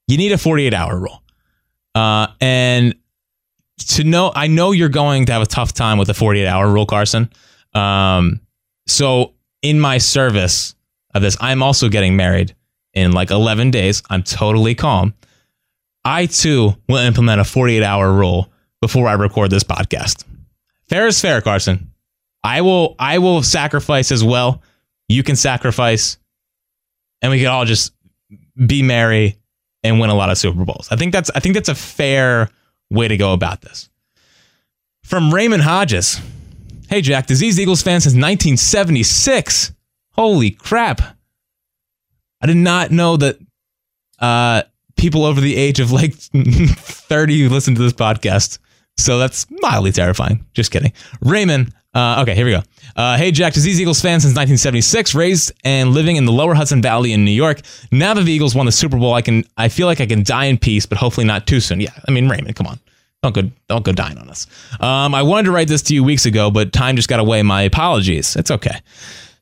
You 0.07 0.17
need 0.17 0.31
a 0.31 0.37
48 0.37 0.73
hour 0.73 0.97
rule, 0.97 1.21
uh, 1.93 2.27
and 2.39 2.95
to 3.77 4.03
know, 4.03 4.31
I 4.35 4.47
know 4.47 4.71
you're 4.71 4.89
going 4.89 5.25
to 5.25 5.33
have 5.33 5.41
a 5.41 5.47
tough 5.47 5.73
time 5.73 5.97
with 5.97 6.07
the 6.07 6.13
48 6.13 6.47
hour 6.47 6.71
rule, 6.71 6.85
Carson. 6.85 7.29
Um, 7.73 8.41
so 8.87 9.33
in 9.61 9.79
my 9.79 9.97
service 9.97 10.75
of 11.17 11.21
this, 11.21 11.37
I'm 11.39 11.61
also 11.61 11.89
getting 11.89 12.15
married 12.15 12.55
in 12.93 13.11
like 13.11 13.29
11 13.29 13.71
days. 13.71 14.01
I'm 14.09 14.23
totally 14.23 14.75
calm. 14.75 15.13
I 16.03 16.25
too 16.25 16.75
will 16.87 16.97
implement 16.97 17.41
a 17.41 17.43
48 17.43 17.83
hour 17.83 18.11
rule 18.11 18.49
before 18.81 19.07
I 19.07 19.13
record 19.13 19.51
this 19.51 19.63
podcast. 19.63 20.23
Fair 20.87 21.07
is 21.07 21.19
fair, 21.19 21.41
Carson. 21.41 21.91
I 22.43 22.61
will 22.61 22.95
I 22.97 23.17
will 23.17 23.43
sacrifice 23.43 24.11
as 24.11 24.23
well. 24.23 24.61
You 25.09 25.21
can 25.21 25.35
sacrifice 25.35 26.17
and 27.21 27.31
we 27.31 27.39
can 27.39 27.47
all 27.47 27.65
just 27.65 27.93
be 28.65 28.83
merry 28.83 29.37
and 29.83 29.99
win 29.99 30.09
a 30.09 30.15
lot 30.15 30.29
of 30.29 30.37
Super 30.37 30.63
Bowls. 30.63 30.87
I 30.91 30.95
think 30.95 31.11
that's 31.11 31.29
I 31.35 31.39
think 31.39 31.55
that's 31.55 31.69
a 31.69 31.75
fair 31.75 32.49
way 32.89 33.07
to 33.07 33.17
go 33.17 33.33
about 33.33 33.61
this. 33.61 33.89
From 35.03 35.33
Raymond 35.33 35.63
Hodges. 35.63 36.21
Hey 36.89 37.01
Jack, 37.01 37.27
disease 37.27 37.59
Eagles 37.59 37.81
fan 37.81 37.99
since 37.99 38.13
1976. 38.13 39.73
Holy 40.17 40.51
crap. 40.51 41.01
I 42.41 42.47
did 42.47 42.57
not 42.57 42.91
know 42.91 43.17
that 43.17 43.37
uh, 44.19 44.63
people 44.95 45.25
over 45.25 45.39
the 45.41 45.55
age 45.55 45.79
of 45.79 45.91
like 45.91 46.13
30 46.37 47.49
listen 47.49 47.75
to 47.75 47.81
this 47.81 47.93
podcast. 47.93 48.59
So 48.97 49.19
that's 49.19 49.45
mildly 49.61 49.91
terrifying. 49.91 50.45
Just 50.53 50.71
kidding. 50.71 50.91
Raymond. 51.21 51.73
Uh, 51.93 52.21
okay, 52.21 52.35
here 52.35 52.45
we 52.45 52.51
go. 52.51 52.61
Uh, 52.95 53.17
hey, 53.17 53.31
Jack, 53.31 53.53
disease 53.53 53.79
Eagles 53.79 54.01
fan 54.01 54.19
since 54.19 54.31
1976, 54.35 55.15
raised 55.15 55.51
and 55.63 55.91
living 55.91 56.15
in 56.15 56.25
the 56.25 56.31
lower 56.31 56.53
Hudson 56.53 56.81
Valley 56.81 57.11
in 57.11 57.25
New 57.25 57.31
York. 57.31 57.61
Now 57.91 58.13
that 58.13 58.23
the 58.23 58.31
Eagles 58.31 58.53
won 58.53 58.65
the 58.65 58.71
Super 58.71 58.97
Bowl, 58.97 59.13
I 59.13 59.21
can 59.21 59.45
I 59.55 59.69
feel 59.69 59.87
like 59.87 60.01
I 60.01 60.05
can 60.05 60.23
die 60.23 60.45
in 60.45 60.57
peace, 60.57 60.85
but 60.85 60.97
hopefully 60.97 61.25
not 61.25 61.47
too 61.47 61.59
soon. 61.59 61.79
Yeah, 61.79 61.91
I 62.07 62.11
mean, 62.11 62.29
Raymond, 62.29 62.55
come 62.55 62.67
on. 62.67 62.79
Don't 63.23 63.33
go, 63.33 63.51
don't 63.67 63.83
go 63.83 63.91
dying 63.93 64.17
on 64.19 64.29
us. 64.29 64.45
Um, 64.79 65.15
I 65.15 65.23
wanted 65.23 65.45
to 65.45 65.51
write 65.51 65.67
this 65.67 65.81
to 65.83 65.93
you 65.95 66.03
weeks 66.03 66.27
ago, 66.27 66.51
but 66.51 66.71
time 66.71 66.95
just 66.95 67.09
got 67.09 67.19
away. 67.19 67.41
My 67.41 67.63
apologies. 67.63 68.35
It's 68.35 68.51
okay. 68.51 68.79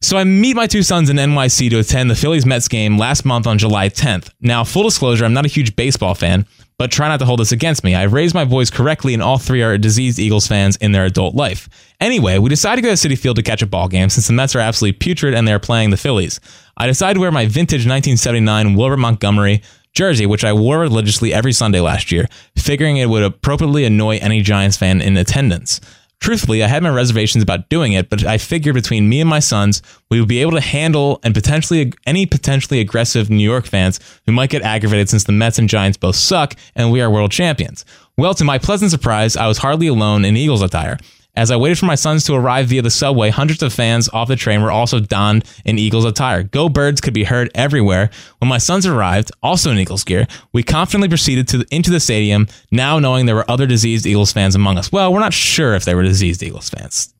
So 0.05 0.17
I 0.17 0.23
meet 0.23 0.55
my 0.55 0.67
two 0.67 0.83
sons 0.83 1.09
in 1.09 1.17
NYC 1.17 1.71
to 1.71 1.79
attend 1.79 2.11
the 2.11 2.15
Phillies 2.15 2.45
Mets 2.45 2.67
game 2.67 2.95
last 2.95 3.25
month 3.25 3.47
on 3.47 3.57
July 3.57 3.89
10th. 3.89 4.29
Now, 4.39 4.63
full 4.63 4.83
disclosure, 4.83 5.25
I'm 5.25 5.33
not 5.33 5.45
a 5.45 5.49
huge 5.49 5.75
baseball 5.75 6.13
fan, 6.13 6.45
but 6.77 6.91
try 6.91 7.07
not 7.07 7.17
to 7.21 7.25
hold 7.25 7.39
this 7.39 7.51
against 7.51 7.83
me. 7.83 7.95
I've 7.95 8.13
raised 8.13 8.35
my 8.35 8.45
boys 8.45 8.69
correctly, 8.69 9.15
and 9.15 9.23
all 9.23 9.39
three 9.39 9.63
are 9.63 9.79
diseased 9.79 10.19
Eagles 10.19 10.45
fans 10.45 10.75
in 10.75 10.91
their 10.91 11.05
adult 11.05 11.33
life. 11.33 11.67
Anyway, 11.99 12.37
we 12.37 12.49
decided 12.49 12.83
to 12.83 12.87
go 12.87 12.95
to 12.95 13.07
Citi 13.07 13.17
Field 13.17 13.37
to 13.37 13.41
catch 13.41 13.63
a 13.63 13.65
ball 13.65 13.87
game 13.87 14.09
since 14.09 14.27
the 14.27 14.33
Mets 14.33 14.55
are 14.55 14.59
absolutely 14.59 14.95
putrid 14.95 15.33
and 15.33 15.47
they're 15.47 15.57
playing 15.57 15.89
the 15.89 15.97
Phillies. 15.97 16.39
I 16.77 16.85
decided 16.85 17.15
to 17.15 17.21
wear 17.21 17.31
my 17.31 17.47
vintage 17.47 17.87
1979 17.87 18.75
Wilbert 18.75 18.97
Montgomery 18.97 19.63
jersey, 19.95 20.27
which 20.27 20.43
I 20.43 20.53
wore 20.53 20.81
religiously 20.81 21.33
every 21.33 21.51
Sunday 21.51 21.79
last 21.79 22.11
year, 22.11 22.27
figuring 22.55 22.97
it 22.97 23.09
would 23.09 23.23
appropriately 23.23 23.85
annoy 23.85 24.17
any 24.17 24.43
Giants 24.43 24.77
fan 24.77 25.01
in 25.01 25.17
attendance. 25.17 25.81
Truthfully, 26.19 26.63
I 26.63 26.67
had 26.67 26.81
my 26.81 26.89
reservations 26.89 27.43
about 27.43 27.69
doing 27.69 27.93
it, 27.93 28.09
but 28.09 28.25
I 28.25 28.37
figured 28.37 28.73
between 28.73 29.09
me 29.09 29.21
and 29.21 29.29
my 29.29 29.39
sons, 29.39 29.81
we 30.09 30.19
would 30.19 30.29
be 30.29 30.41
able 30.41 30.53
to 30.53 30.61
handle 30.61 31.19
and 31.23 31.33
potentially 31.33 31.93
any 32.05 32.25
potentially 32.25 32.79
aggressive 32.79 33.29
New 33.29 33.43
York 33.43 33.65
fans 33.65 33.99
who 34.25 34.31
might 34.31 34.49
get 34.49 34.61
aggravated 34.61 35.09
since 35.09 35.25
the 35.25 35.31
Mets 35.31 35.59
and 35.59 35.69
Giants 35.69 35.97
both 35.97 36.15
suck 36.15 36.55
and 36.75 36.91
we 36.91 37.01
are 37.01 37.11
world 37.11 37.31
champions. 37.31 37.85
Well, 38.17 38.33
to 38.35 38.43
my 38.43 38.57
pleasant 38.57 38.91
surprise, 38.91 39.35
I 39.35 39.47
was 39.47 39.57
hardly 39.57 39.87
alone 39.87 40.25
in 40.25 40.37
Eagles 40.37 40.61
attire. 40.61 40.97
As 41.35 41.51
I 41.51 41.57
waited 41.57 41.77
for 41.77 41.85
my 41.85 41.95
sons 41.95 42.23
to 42.25 42.33
arrive 42.33 42.67
via 42.67 42.81
the 42.81 42.89
subway, 42.89 43.29
hundreds 43.29 43.61
of 43.61 43.73
fans 43.73 44.07
off 44.09 44.27
the 44.27 44.35
train 44.35 44.61
were 44.61 44.71
also 44.71 44.99
donned 44.99 45.43
in 45.65 45.77
Eagles 45.77 46.05
attire. 46.05 46.43
Go 46.43 46.69
Birds 46.69 47.01
could 47.01 47.13
be 47.13 47.25
heard 47.25 47.51
everywhere. 47.53 48.09
When 48.39 48.47
my 48.47 48.57
sons 48.57 48.85
arrived, 48.85 49.31
also 49.43 49.71
in 49.71 49.77
Eagles 49.77 50.03
gear, 50.03 50.27
we 50.53 50.63
confidently 50.63 51.09
proceeded 51.09 51.47
to 51.49 51.65
into 51.71 51.91
the 51.91 51.99
stadium, 51.99 52.47
now 52.71 52.99
knowing 52.99 53.25
there 53.25 53.35
were 53.35 53.49
other 53.49 53.67
diseased 53.67 54.05
Eagles 54.05 54.31
fans 54.31 54.55
among 54.55 54.77
us. 54.77 54.91
Well, 54.91 55.11
we're 55.11 55.19
not 55.19 55.33
sure 55.33 55.75
if 55.75 55.85
they 55.85 55.95
were 55.95 56.03
diseased 56.03 56.41
Eagles 56.41 56.69
fans. 56.69 57.13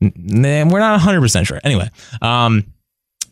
We're 0.00 0.64
not 0.64 1.00
100% 1.00 1.46
sure. 1.46 1.60
Anyway, 1.64 1.90
um, 2.22 2.72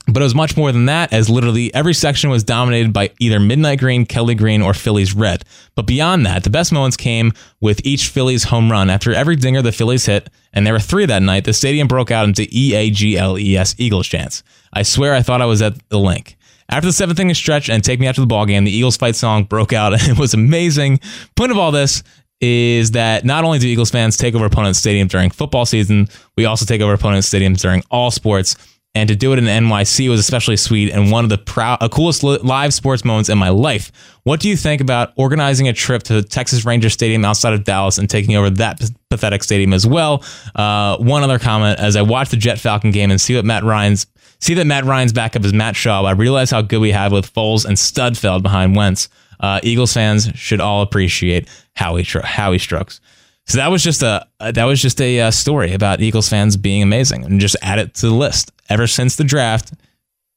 but 0.06 0.22
it 0.22 0.24
was 0.24 0.34
much 0.34 0.56
more 0.56 0.70
than 0.70 0.86
that, 0.86 1.12
as 1.12 1.28
literally 1.28 1.74
every 1.74 1.94
section 1.94 2.30
was 2.30 2.44
dominated 2.44 2.92
by 2.92 3.10
either 3.18 3.40
Midnight 3.40 3.80
Green, 3.80 4.06
Kelly 4.06 4.34
Green, 4.34 4.62
or 4.62 4.72
Phillies 4.72 5.14
Red. 5.14 5.44
But 5.74 5.86
beyond 5.86 6.24
that, 6.26 6.44
the 6.44 6.50
best 6.50 6.72
moments 6.72 6.96
came 6.96 7.32
with 7.60 7.80
each 7.84 8.08
Phillies 8.08 8.44
home 8.44 8.70
run. 8.70 8.88
After 8.88 9.12
every 9.12 9.36
dinger 9.36 9.62
the 9.62 9.72
Phillies 9.72 10.06
hit, 10.06 10.28
and 10.52 10.64
there 10.64 10.72
were 10.72 10.80
three 10.80 11.06
that 11.06 11.22
night, 11.22 11.44
the 11.44 11.52
stadium 11.52 11.88
broke 11.88 12.10
out 12.10 12.26
into 12.26 12.46
E 12.52 12.74
A 12.74 12.90
G 12.90 13.18
L 13.18 13.38
E 13.38 13.56
S 13.56 13.74
Eagles 13.78 14.06
chants. 14.06 14.42
I 14.72 14.82
swear 14.84 15.12
I 15.14 15.22
thought 15.22 15.42
I 15.42 15.46
was 15.46 15.60
at 15.60 15.88
the 15.88 15.98
Linc. 15.98 16.36
After 16.68 16.86
the 16.86 16.92
seventh 16.92 17.20
inning 17.20 17.34
stretch 17.34 17.68
and 17.68 17.82
take 17.82 18.00
me 18.00 18.06
out 18.06 18.14
to 18.16 18.20
the 18.20 18.26
ball 18.26 18.46
game, 18.46 18.64
the 18.64 18.72
Eagles 18.72 18.96
fight 18.96 19.16
song 19.16 19.44
broke 19.44 19.72
out 19.72 19.92
and 20.00 20.02
it 20.02 20.18
was 20.18 20.34
amazing. 20.34 21.00
Point 21.34 21.50
of 21.50 21.58
all 21.58 21.72
this 21.72 22.02
is 22.40 22.90
that 22.92 23.24
not 23.24 23.44
only 23.44 23.58
do 23.58 23.66
Eagles 23.66 23.90
fans 23.90 24.16
take 24.16 24.34
over 24.34 24.44
opponents' 24.44 24.78
stadium 24.78 25.08
during 25.08 25.30
football 25.30 25.64
season, 25.64 26.08
we 26.36 26.44
also 26.44 26.66
take 26.66 26.80
over 26.80 26.92
opponents' 26.92 27.30
stadiums 27.30 27.60
during 27.60 27.82
all 27.90 28.10
sports. 28.10 28.56
And 28.96 29.10
to 29.10 29.14
do 29.14 29.34
it 29.34 29.38
in 29.38 29.44
NYC 29.44 30.08
was 30.08 30.18
especially 30.18 30.56
sweet 30.56 30.90
and 30.90 31.12
one 31.12 31.22
of 31.22 31.28
the 31.28 31.36
proud, 31.36 31.82
uh, 31.82 31.88
coolest 31.90 32.22
live 32.22 32.72
sports 32.72 33.04
moments 33.04 33.28
in 33.28 33.36
my 33.36 33.50
life. 33.50 33.92
What 34.22 34.40
do 34.40 34.48
you 34.48 34.56
think 34.56 34.80
about 34.80 35.12
organizing 35.16 35.68
a 35.68 35.74
trip 35.74 36.02
to 36.04 36.14
the 36.14 36.22
Texas 36.22 36.64
Ranger 36.64 36.88
Stadium 36.88 37.22
outside 37.22 37.52
of 37.52 37.64
Dallas 37.64 37.98
and 37.98 38.08
taking 38.08 38.36
over 38.36 38.48
that 38.48 38.80
p- 38.80 38.86
pathetic 39.10 39.44
stadium 39.44 39.74
as 39.74 39.86
well? 39.86 40.24
Uh, 40.54 40.96
one 40.96 41.22
other 41.22 41.38
comment: 41.38 41.78
as 41.78 41.94
I 41.94 42.00
watch 42.00 42.30
the 42.30 42.38
Jet 42.38 42.58
Falcon 42.58 42.90
game 42.90 43.10
and 43.10 43.20
see 43.20 43.36
what 43.36 43.44
Matt 43.44 43.64
Ryan's 43.64 44.06
see 44.40 44.54
that 44.54 44.66
Matt 44.66 44.86
Ryan's 44.86 45.12
backup 45.12 45.44
is 45.44 45.52
Matt 45.52 45.74
Schaub, 45.74 46.06
I 46.06 46.12
realize 46.12 46.50
how 46.50 46.62
good 46.62 46.80
we 46.80 46.92
have 46.92 47.12
with 47.12 47.30
Foles 47.34 47.66
and 47.66 47.76
Sudfeld 47.76 48.42
behind 48.42 48.76
Wentz. 48.76 49.10
Uh, 49.38 49.60
Eagles 49.62 49.92
fans 49.92 50.30
should 50.34 50.62
all 50.62 50.80
appreciate 50.80 51.50
Howie 51.74 52.02
Tr- 52.02 52.20
Howie 52.20 52.58
Strokes. 52.58 53.02
So 53.46 53.58
that 53.58 53.70
was 53.70 53.82
just 53.82 54.02
a 54.02 54.26
that 54.40 54.64
was 54.64 54.82
just 54.82 55.00
a 55.00 55.20
uh, 55.20 55.30
story 55.30 55.72
about 55.72 56.00
Eagles 56.00 56.28
fans 56.28 56.56
being 56.56 56.82
amazing, 56.82 57.24
and 57.24 57.40
just 57.40 57.56
add 57.62 57.78
it 57.78 57.94
to 57.94 58.08
the 58.08 58.14
list. 58.14 58.52
Ever 58.68 58.86
since 58.86 59.16
the 59.16 59.24
draft 59.24 59.72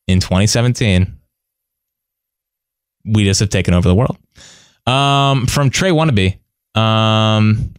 in 0.07 0.19
2017, 0.19 1.17
we 3.05 3.23
just 3.23 3.39
have 3.39 3.49
taken 3.49 3.73
over 3.73 3.87
the 3.87 3.95
world. 3.95 4.17
Um, 4.85 5.47
from 5.47 5.69
Trey 5.71 5.89
Wannabe, 5.89 6.37
um, 6.79 7.73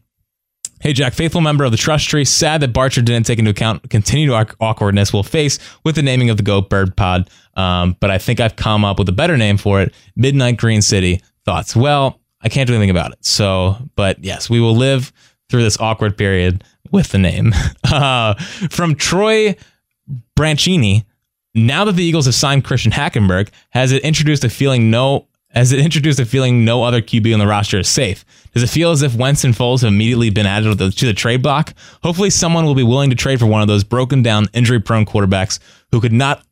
Hey 0.82 0.94
Jack, 0.94 1.12
faithful 1.12 1.42
member 1.42 1.64
of 1.64 1.72
the 1.72 1.76
Trust 1.76 2.08
Tree, 2.08 2.24
sad 2.24 2.62
that 2.62 2.72
Barcher 2.72 3.04
didn't 3.04 3.26
take 3.26 3.38
into 3.38 3.50
account 3.50 3.90
continued 3.90 4.32
awkwardness 4.60 5.12
we'll 5.12 5.22
face 5.22 5.58
with 5.84 5.94
the 5.94 6.00
naming 6.00 6.30
of 6.30 6.38
the 6.38 6.42
Go 6.42 6.62
Bird 6.62 6.96
Pod. 6.96 7.28
Um, 7.54 7.98
but 8.00 8.10
I 8.10 8.16
think 8.16 8.40
I've 8.40 8.56
come 8.56 8.82
up 8.82 8.98
with 8.98 9.06
a 9.10 9.12
better 9.12 9.36
name 9.36 9.58
for 9.58 9.82
it. 9.82 9.92
Midnight 10.16 10.56
Green 10.56 10.80
City. 10.80 11.20
Thoughts? 11.44 11.76
Well, 11.76 12.18
I 12.42 12.48
can't 12.48 12.66
do 12.66 12.74
anything 12.74 12.90
about 12.90 13.12
it. 13.12 13.24
So, 13.24 13.76
but 13.96 14.22
yes, 14.24 14.48
we 14.48 14.60
will 14.60 14.74
live 14.74 15.12
through 15.48 15.62
this 15.62 15.78
awkward 15.78 16.16
period 16.16 16.64
with 16.90 17.10
the 17.10 17.18
name. 17.18 17.52
Uh, 17.92 18.34
from 18.70 18.94
Troy 18.94 19.56
Branchini, 20.38 21.04
now 21.56 21.84
that 21.84 21.96
the 21.96 22.04
Eagles 22.04 22.26
have 22.26 22.36
signed 22.36 22.64
Christian 22.64 22.92
Hackenberg, 22.92 23.48
has 23.70 23.90
it 23.90 24.04
introduced 24.04 24.44
a 24.44 24.48
feeling 24.48 24.92
no 24.92 25.26
has 25.52 25.72
it 25.72 25.80
introduced 25.80 26.20
a 26.20 26.24
feeling 26.24 26.64
no 26.64 26.84
other 26.84 27.02
QB 27.02 27.32
on 27.32 27.40
the 27.40 27.46
roster 27.46 27.80
is 27.80 27.88
safe? 27.88 28.24
Does 28.54 28.62
it 28.62 28.70
feel 28.70 28.92
as 28.92 29.02
if 29.02 29.16
Wentz 29.16 29.42
and 29.42 29.52
Foles 29.52 29.80
have 29.80 29.88
immediately 29.88 30.30
been 30.30 30.46
added 30.46 30.68
to 30.68 30.74
the, 30.76 30.90
to 30.92 31.06
the 31.06 31.12
trade 31.12 31.42
block? 31.42 31.74
Hopefully, 32.04 32.30
someone 32.30 32.64
will 32.64 32.76
be 32.76 32.84
willing 32.84 33.10
to 33.10 33.16
trade 33.16 33.40
for 33.40 33.46
one 33.46 33.60
of 33.60 33.66
those 33.66 33.82
broken 33.82 34.22
down, 34.22 34.46
injury 34.52 34.80
prone 34.80 35.04
quarterbacks 35.04 35.58
who 35.90 36.00
could 36.00 36.12
not 36.12 36.44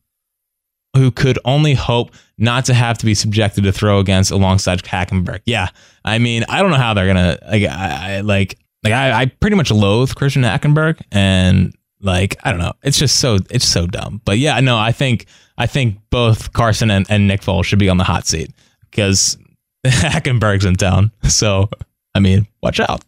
who 0.97 1.11
could 1.11 1.39
only 1.45 1.75
hope 1.75 2.11
not 2.39 2.65
to 2.67 2.75
have 2.75 2.99
to 2.99 3.07
be 3.07 3.15
subjected 3.15 3.65
to 3.65 3.73
throw 3.73 3.99
against 3.99 4.31
alongside 4.31 4.83
Hackenberg. 4.83 5.41
Yeah, 5.45 5.69
I 6.05 6.19
mean, 6.19 6.45
I 6.49 6.63
don't 6.63 6.71
know 6.71 6.77
how 6.77 6.95
they're 6.95 7.07
gonna 7.07 7.39
like. 7.47 7.63
I, 7.65 8.17
I 8.17 8.21
like 8.21 8.59
like 8.83 8.93
I, 8.93 9.23
I 9.23 9.27
pretty 9.27 9.57
much 9.57 9.71
loathe 9.71 10.15
Christian 10.15 10.43
Hackenberg, 10.43 11.01
and 11.11 11.75
like 12.01 12.37
I 12.45 12.51
don't 12.51 12.61
know, 12.61 12.73
it's 12.83 12.99
just 12.99 13.19
so 13.19 13.39
it's 13.51 13.67
so 13.67 13.87
dumb. 13.87 14.21
But 14.25 14.39
yeah, 14.39 14.59
no, 14.61 14.79
I 14.79 14.93
think 14.93 15.27
I 15.57 15.67
think 15.67 15.99
both 16.11 16.53
Carson 16.53 16.91
and, 16.91 17.07
and 17.11 17.27
Nick 17.27 17.41
Foles 17.41 17.65
should 17.65 17.79
be 17.79 17.89
on 17.89 17.97
the 17.97 18.05
hot 18.05 18.27
seat 18.27 18.53
because 18.91 19.37
Hackenberg's 19.87 20.65
in 20.65 20.75
town. 20.77 21.13
So 21.29 21.69
I 22.15 22.21
mean, 22.21 22.49
watch 22.63 22.81
out. 22.81 23.05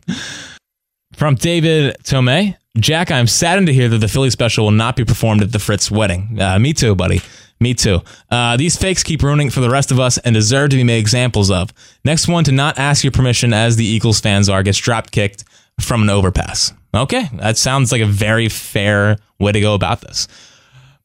From 1.14 1.34
David 1.34 1.96
Tomei, 2.04 2.56
Jack, 2.78 3.10
I'm 3.10 3.26
saddened 3.26 3.66
to 3.66 3.72
hear 3.72 3.88
that 3.88 3.98
the 3.98 4.08
Philly 4.08 4.30
special 4.30 4.66
will 4.66 4.72
not 4.72 4.94
be 4.94 5.04
performed 5.04 5.42
at 5.42 5.52
the 5.52 5.58
Fritz 5.58 5.90
wedding. 5.90 6.38
Uh, 6.40 6.58
me 6.58 6.72
too, 6.72 6.94
buddy. 6.94 7.20
Me 7.60 7.74
too. 7.74 8.00
Uh, 8.30 8.56
these 8.56 8.76
fakes 8.76 9.02
keep 9.02 9.22
ruining 9.22 9.50
for 9.50 9.60
the 9.60 9.68
rest 9.68 9.90
of 9.90 10.00
us 10.00 10.16
and 10.18 10.34
deserve 10.34 10.70
to 10.70 10.76
be 10.76 10.84
made 10.84 10.98
examples 10.98 11.50
of. 11.50 11.72
Next 12.04 12.26
one 12.26 12.42
to 12.44 12.52
not 12.52 12.78
ask 12.78 13.04
your 13.04 13.10
permission, 13.10 13.52
as 13.52 13.76
the 13.76 13.84
Eagles 13.84 14.20
fans 14.20 14.48
are, 14.48 14.62
gets 14.62 14.78
drop 14.78 15.10
kicked 15.10 15.44
from 15.78 16.02
an 16.02 16.10
overpass. 16.10 16.72
Okay, 16.94 17.28
that 17.34 17.58
sounds 17.58 17.92
like 17.92 18.00
a 18.00 18.06
very 18.06 18.48
fair 18.48 19.18
way 19.38 19.52
to 19.52 19.60
go 19.60 19.74
about 19.74 20.00
this. 20.00 20.26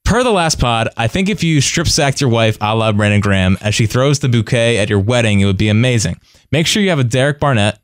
Per 0.05 0.23
the 0.23 0.31
last 0.31 0.59
pod, 0.59 0.89
I 0.97 1.07
think 1.07 1.29
if 1.29 1.43
you 1.43 1.59
strip 1.61 1.87
sacked 1.87 2.21
your 2.21 2.29
wife 2.29 2.57
a 2.61 2.75
la 2.75 2.91
Brandon 2.91 3.19
Graham 3.19 3.57
as 3.61 3.75
she 3.75 3.85
throws 3.85 4.19
the 4.19 4.29
bouquet 4.29 4.77
at 4.77 4.89
your 4.89 4.99
wedding, 4.99 5.41
it 5.41 5.45
would 5.45 5.57
be 5.57 5.67
amazing. 5.67 6.19
Make 6.51 6.67
sure 6.67 6.81
you 6.81 6.89
have 6.89 6.99
a 6.99 7.03
Derek 7.03 7.39
Barnett, 7.39 7.79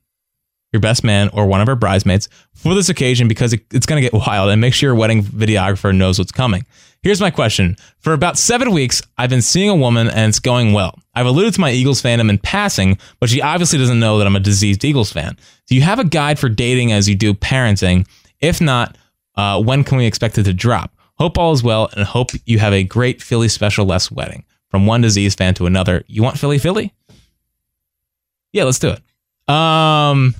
your 0.71 0.79
best 0.79 1.03
man, 1.03 1.29
or 1.33 1.47
one 1.47 1.61
of 1.61 1.67
her 1.67 1.75
bridesmaids 1.75 2.29
for 2.53 2.73
this 2.73 2.89
occasion 2.89 3.27
because 3.27 3.53
it's 3.53 3.85
going 3.85 4.01
to 4.01 4.09
get 4.09 4.13
wild 4.13 4.49
and 4.49 4.61
make 4.61 4.73
sure 4.73 4.89
your 4.89 4.95
wedding 4.95 5.23
videographer 5.23 5.95
knows 5.95 6.19
what's 6.19 6.31
coming. 6.31 6.65
Here's 7.03 7.19
my 7.19 7.31
question. 7.31 7.77
For 7.97 8.13
about 8.13 8.37
seven 8.37 8.71
weeks, 8.71 9.01
I've 9.17 9.31
been 9.31 9.41
seeing 9.41 9.69
a 9.69 9.75
woman 9.75 10.07
and 10.07 10.29
it's 10.29 10.39
going 10.39 10.71
well. 10.71 10.99
I've 11.15 11.25
alluded 11.25 11.55
to 11.55 11.61
my 11.61 11.71
Eagles 11.71 11.99
fandom 11.99 12.29
in 12.29 12.37
passing, 12.37 12.99
but 13.19 13.27
she 13.29 13.41
obviously 13.41 13.79
doesn't 13.79 13.99
know 13.99 14.19
that 14.19 14.27
I'm 14.27 14.35
a 14.35 14.39
diseased 14.39 14.85
Eagles 14.85 15.11
fan. 15.11 15.35
Do 15.67 15.75
you 15.75 15.81
have 15.81 15.97
a 15.97 16.03
guide 16.03 16.37
for 16.37 16.47
dating 16.47 16.91
as 16.91 17.09
you 17.09 17.15
do 17.15 17.33
parenting? 17.33 18.07
If 18.39 18.61
not, 18.61 18.99
uh, 19.35 19.61
when 19.61 19.83
can 19.83 19.97
we 19.97 20.05
expect 20.05 20.37
it 20.37 20.43
to 20.43 20.53
drop? 20.53 20.93
Hope 21.15 21.39
all 21.39 21.53
is 21.53 21.63
well 21.63 21.89
and 21.95 22.05
hope 22.05 22.31
you 22.45 22.59
have 22.59 22.73
a 22.73 22.83
great 22.83 23.21
Philly 23.21 23.47
special 23.47 23.85
less 23.85 24.11
wedding. 24.11 24.45
From 24.69 24.85
one 24.85 25.01
disease 25.01 25.35
fan 25.35 25.53
to 25.55 25.65
another. 25.65 26.03
You 26.07 26.23
want 26.23 26.37
Philly 26.37 26.57
Philly? 26.57 26.93
Yeah, 28.53 28.63
let's 28.63 28.79
do 28.79 28.89
it. 28.95 29.53
Um 29.53 30.35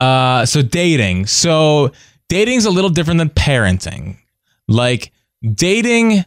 uh 0.00 0.44
so 0.46 0.62
dating. 0.62 1.26
So 1.26 1.92
dating's 2.28 2.66
a 2.66 2.70
little 2.70 2.90
different 2.90 3.18
than 3.18 3.30
parenting. 3.30 4.18
Like 4.72 5.12
dating, 5.42 6.24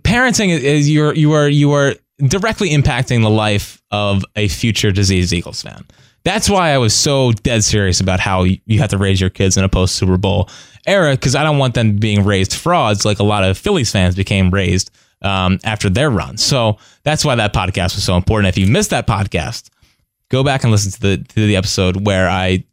parenting 0.00 0.50
is 0.50 0.90
you're 0.90 1.14
you 1.14 1.32
are 1.32 1.48
you 1.48 1.72
are 1.72 1.94
directly 2.26 2.70
impacting 2.70 3.22
the 3.22 3.30
life 3.30 3.82
of 3.90 4.24
a 4.36 4.48
future 4.48 4.90
disease 4.92 5.32
Eagles 5.32 5.62
fan. 5.62 5.84
That's 6.24 6.50
why 6.50 6.70
I 6.70 6.78
was 6.78 6.94
so 6.94 7.32
dead 7.32 7.64
serious 7.64 8.00
about 8.00 8.20
how 8.20 8.42
you 8.42 8.80
have 8.80 8.90
to 8.90 8.98
raise 8.98 9.20
your 9.20 9.30
kids 9.30 9.56
in 9.56 9.64
a 9.64 9.68
post 9.68 9.94
Super 9.94 10.18
Bowl 10.18 10.50
era 10.86 11.12
because 11.12 11.34
I 11.34 11.42
don't 11.42 11.58
want 11.58 11.74
them 11.74 11.96
being 11.96 12.24
raised 12.24 12.54
frauds 12.54 13.04
like 13.04 13.18
a 13.18 13.24
lot 13.24 13.44
of 13.44 13.56
Phillies 13.56 13.90
fans 13.90 14.14
became 14.14 14.50
raised 14.50 14.90
um, 15.22 15.58
after 15.64 15.88
their 15.88 16.10
run. 16.10 16.36
So 16.36 16.78
that's 17.02 17.24
why 17.24 17.34
that 17.36 17.54
podcast 17.54 17.94
was 17.94 18.04
so 18.04 18.16
important. 18.16 18.48
If 18.48 18.58
you 18.58 18.66
missed 18.70 18.90
that 18.90 19.06
podcast, 19.06 19.70
go 20.28 20.44
back 20.44 20.64
and 20.64 20.72
listen 20.72 20.92
to 20.92 21.00
the 21.00 21.16
to 21.18 21.46
the 21.46 21.56
episode 21.56 22.04
where 22.06 22.28
I 22.28 22.64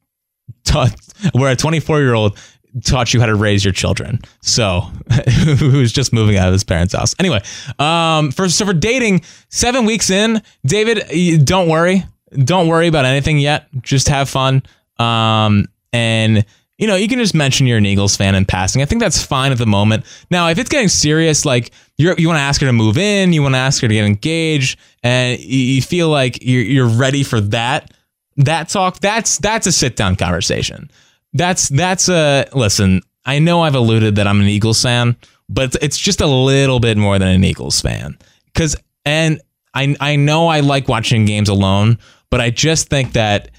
taught 0.63 0.95
where 1.33 1.51
a 1.51 1.55
24 1.55 2.01
year 2.01 2.13
old 2.13 2.37
taught 2.83 3.13
you 3.13 3.19
how 3.19 3.25
to 3.25 3.35
raise 3.35 3.63
your 3.63 3.73
children. 3.73 4.19
So 4.41 4.81
who's 5.57 5.91
just 5.91 6.13
moving 6.13 6.37
out 6.37 6.47
of 6.47 6.53
his 6.53 6.63
parents' 6.63 6.93
house. 6.93 7.15
Anyway, 7.19 7.41
um, 7.79 8.31
for 8.31 8.49
so 8.49 8.65
for 8.65 8.73
dating, 8.73 9.21
seven 9.49 9.85
weeks 9.85 10.09
in, 10.09 10.41
David, 10.65 11.45
don't 11.45 11.69
worry, 11.69 12.03
don't 12.43 12.67
worry 12.67 12.87
about 12.87 13.05
anything 13.05 13.39
yet. 13.39 13.67
Just 13.81 14.09
have 14.09 14.29
fun. 14.29 14.63
Um, 14.97 15.65
and 15.93 16.45
you 16.77 16.87
know, 16.87 16.95
you 16.95 17.07
can 17.07 17.19
just 17.19 17.33
mention 17.33 17.67
you're 17.67 17.77
an 17.77 17.85
Eagles 17.85 18.17
fan 18.17 18.35
in 18.35 18.43
passing. 18.45 18.81
I 18.81 18.85
think 18.85 19.01
that's 19.01 19.23
fine 19.23 19.53
at 19.53 19.57
the 19.57 19.65
moment. 19.65 20.03
Now, 20.29 20.49
if 20.49 20.57
it's 20.57 20.69
getting 20.69 20.89
serious, 20.89 21.45
like 21.45 21.71
you 21.97 22.13
you 22.17 22.27
want 22.27 22.37
to 22.37 22.43
ask 22.43 22.59
her 22.59 22.67
to 22.67 22.73
move 22.73 22.97
in, 22.97 23.31
you 23.31 23.41
want 23.41 23.55
to 23.55 23.59
ask 23.59 23.81
her 23.81 23.87
to 23.87 23.93
get 23.93 24.05
engaged, 24.05 24.77
and 25.01 25.39
you 25.39 25.81
feel 25.81 26.09
like 26.09 26.39
you're, 26.41 26.63
you're 26.63 26.87
ready 26.87 27.23
for 27.23 27.39
that, 27.39 27.93
that 28.37 28.67
talk, 28.67 28.99
that's 28.99 29.37
that's 29.37 29.67
a 29.67 29.71
sit 29.71 29.95
down 29.95 30.17
conversation 30.17 30.89
that's 31.35 31.69
that's 31.69 32.09
a 32.09 32.47
listen. 32.53 33.01
I 33.25 33.39
know 33.39 33.61
I've 33.61 33.75
alluded 33.75 34.15
that 34.15 34.27
I'm 34.27 34.39
an 34.39 34.47
Eagles 34.47 34.81
fan, 34.81 35.17
but 35.49 35.75
it's 35.81 35.97
just 35.97 36.21
a 36.21 36.27
little 36.27 36.79
bit 36.79 36.97
more 36.97 37.19
than 37.19 37.27
an 37.27 37.43
Eagles 37.43 37.81
fan. 37.81 38.17
Cause 38.55 38.75
and 39.05 39.41
I 39.73 39.95
I 39.99 40.15
know 40.15 40.47
I 40.47 40.61
like 40.61 40.87
watching 40.87 41.25
games 41.25 41.49
alone, 41.49 41.99
but 42.31 42.39
I 42.39 42.49
just 42.49 42.89
think 42.89 43.13
that 43.13 43.51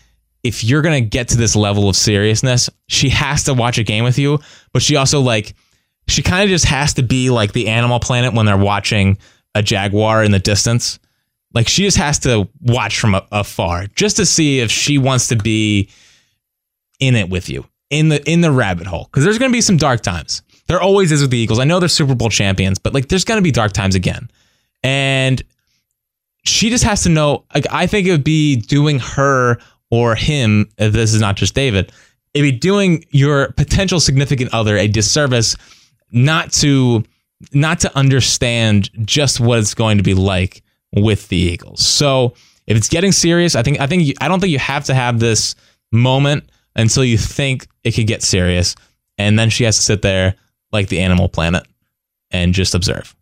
if 0.43 0.65
you're 0.65 0.83
gonna 0.83 1.03
get 1.03 1.29
to 1.29 1.37
this 1.37 1.55
level 1.55 1.89
of 1.89 1.97
seriousness, 1.97 2.71
she 2.89 3.11
has 3.11 3.45
to 3.45 3.55
watch 3.55 3.79
a 3.79 3.85
game 3.85 4.05
with 4.05 4.19
you. 4.19 4.39
But 4.73 4.83
she 4.83 4.97
also 4.97 5.21
like 5.21 5.55
she 6.09 6.23
kind 6.23 6.45
of 6.45 6.49
just 6.49 6.65
has 6.65 6.95
to 6.95 7.03
be 7.03 7.29
like 7.29 7.53
the 7.53 7.69
Animal 7.69 8.01
Planet 8.01 8.33
when 8.33 8.47
they're 8.47 8.57
watching 8.57 9.19
a 9.55 9.63
jaguar 9.63 10.25
in 10.25 10.31
the 10.31 10.39
distance. 10.39 10.99
Like 11.53 11.69
she 11.69 11.83
just 11.83 11.99
has 11.99 12.19
to 12.21 12.49
watch 12.63 12.99
from 12.99 13.21
afar 13.33 13.87
just 13.97 14.17
to 14.17 14.25
see 14.25 14.61
if 14.61 14.71
she 14.71 14.97
wants 14.97 15.29
to 15.29 15.37
be 15.37 15.91
in 17.01 17.15
it 17.15 17.29
with 17.29 17.49
you 17.49 17.67
in 17.91 18.09
the 18.09 18.23
in 18.31 18.41
the 18.41 18.51
rabbit 18.51 18.87
hole 18.87 19.05
because 19.05 19.25
there's 19.25 19.39
going 19.39 19.51
to 19.51 19.57
be 19.57 19.61
some 19.61 19.77
dark 19.77 20.03
times. 20.03 20.43
There 20.67 20.81
always 20.81 21.13
is 21.13 21.23
with 21.23 21.31
the 21.31 21.39
Eagles. 21.39 21.59
I 21.59 21.65
know 21.65 21.79
they're 21.79 21.89
Super 21.89 22.15
Bowl 22.15 22.29
champions, 22.29 22.79
but 22.79 22.93
like 22.93 23.09
there's 23.09 23.25
going 23.25 23.39
to 23.39 23.43
be 23.43 23.53
dark 23.53 23.73
times 23.73 23.95
again. 23.95 24.29
And 24.83 25.43
she 26.45 26.71
just 26.71 26.85
has 26.85 27.03
to 27.05 27.09
know 27.09 27.45
like 27.55 27.67
I 27.71 27.87
think 27.87 28.07
it 28.07 28.11
would 28.11 28.25
be 28.25 28.57
doing 28.57 28.99
her 28.99 29.59
or 29.91 30.15
him 30.15 30.69
if 30.79 30.93
this 30.93 31.15
is 31.15 31.21
not 31.21 31.37
just 31.37 31.55
David, 31.55 31.93
it'd 32.35 32.43
be 32.45 32.57
doing 32.57 33.05
your 33.11 33.53
potential 33.53 34.01
significant 34.01 34.53
other 34.53 34.77
a 34.77 34.89
disservice 34.89 35.57
not 36.11 36.53
to 36.53 37.05
not 37.53 37.81
to 37.81 37.97
understand 37.97 38.91
just 39.07 39.41
what 39.41 39.59
it's 39.59 39.75
going 39.75 39.99
to 39.99 40.03
be 40.03 40.15
like 40.15 40.63
with 40.93 41.29
the 41.29 41.37
Eagles. 41.37 41.85
So 41.85 42.35
if 42.67 42.77
it's 42.77 42.89
getting 42.89 43.13
serious, 43.13 43.55
I 43.55 43.63
think 43.63 43.81
I 43.81 43.87
think 43.87 44.05
you, 44.05 44.15
I 44.21 44.29
don't 44.29 44.41
think 44.41 44.51
you 44.51 44.59
have 44.59 44.85
to 44.85 44.95
have 44.95 45.21
this 45.21 45.55
moment 45.93 46.51
until 46.77 47.05
you 47.05 47.19
think 47.19 47.67
it 47.83 47.93
could 47.93 48.07
get 48.07 48.23
serious. 48.23 48.77
And 49.19 49.39
then 49.39 49.51
she 49.51 49.65
has 49.65 49.77
to 49.77 49.83
sit 49.83 50.03
there 50.03 50.37
like 50.73 50.89
the 50.89 51.01
animal 51.01 51.29
planet 51.29 51.67
and 52.31 52.55
just 52.55 52.75
observe. 52.75 53.17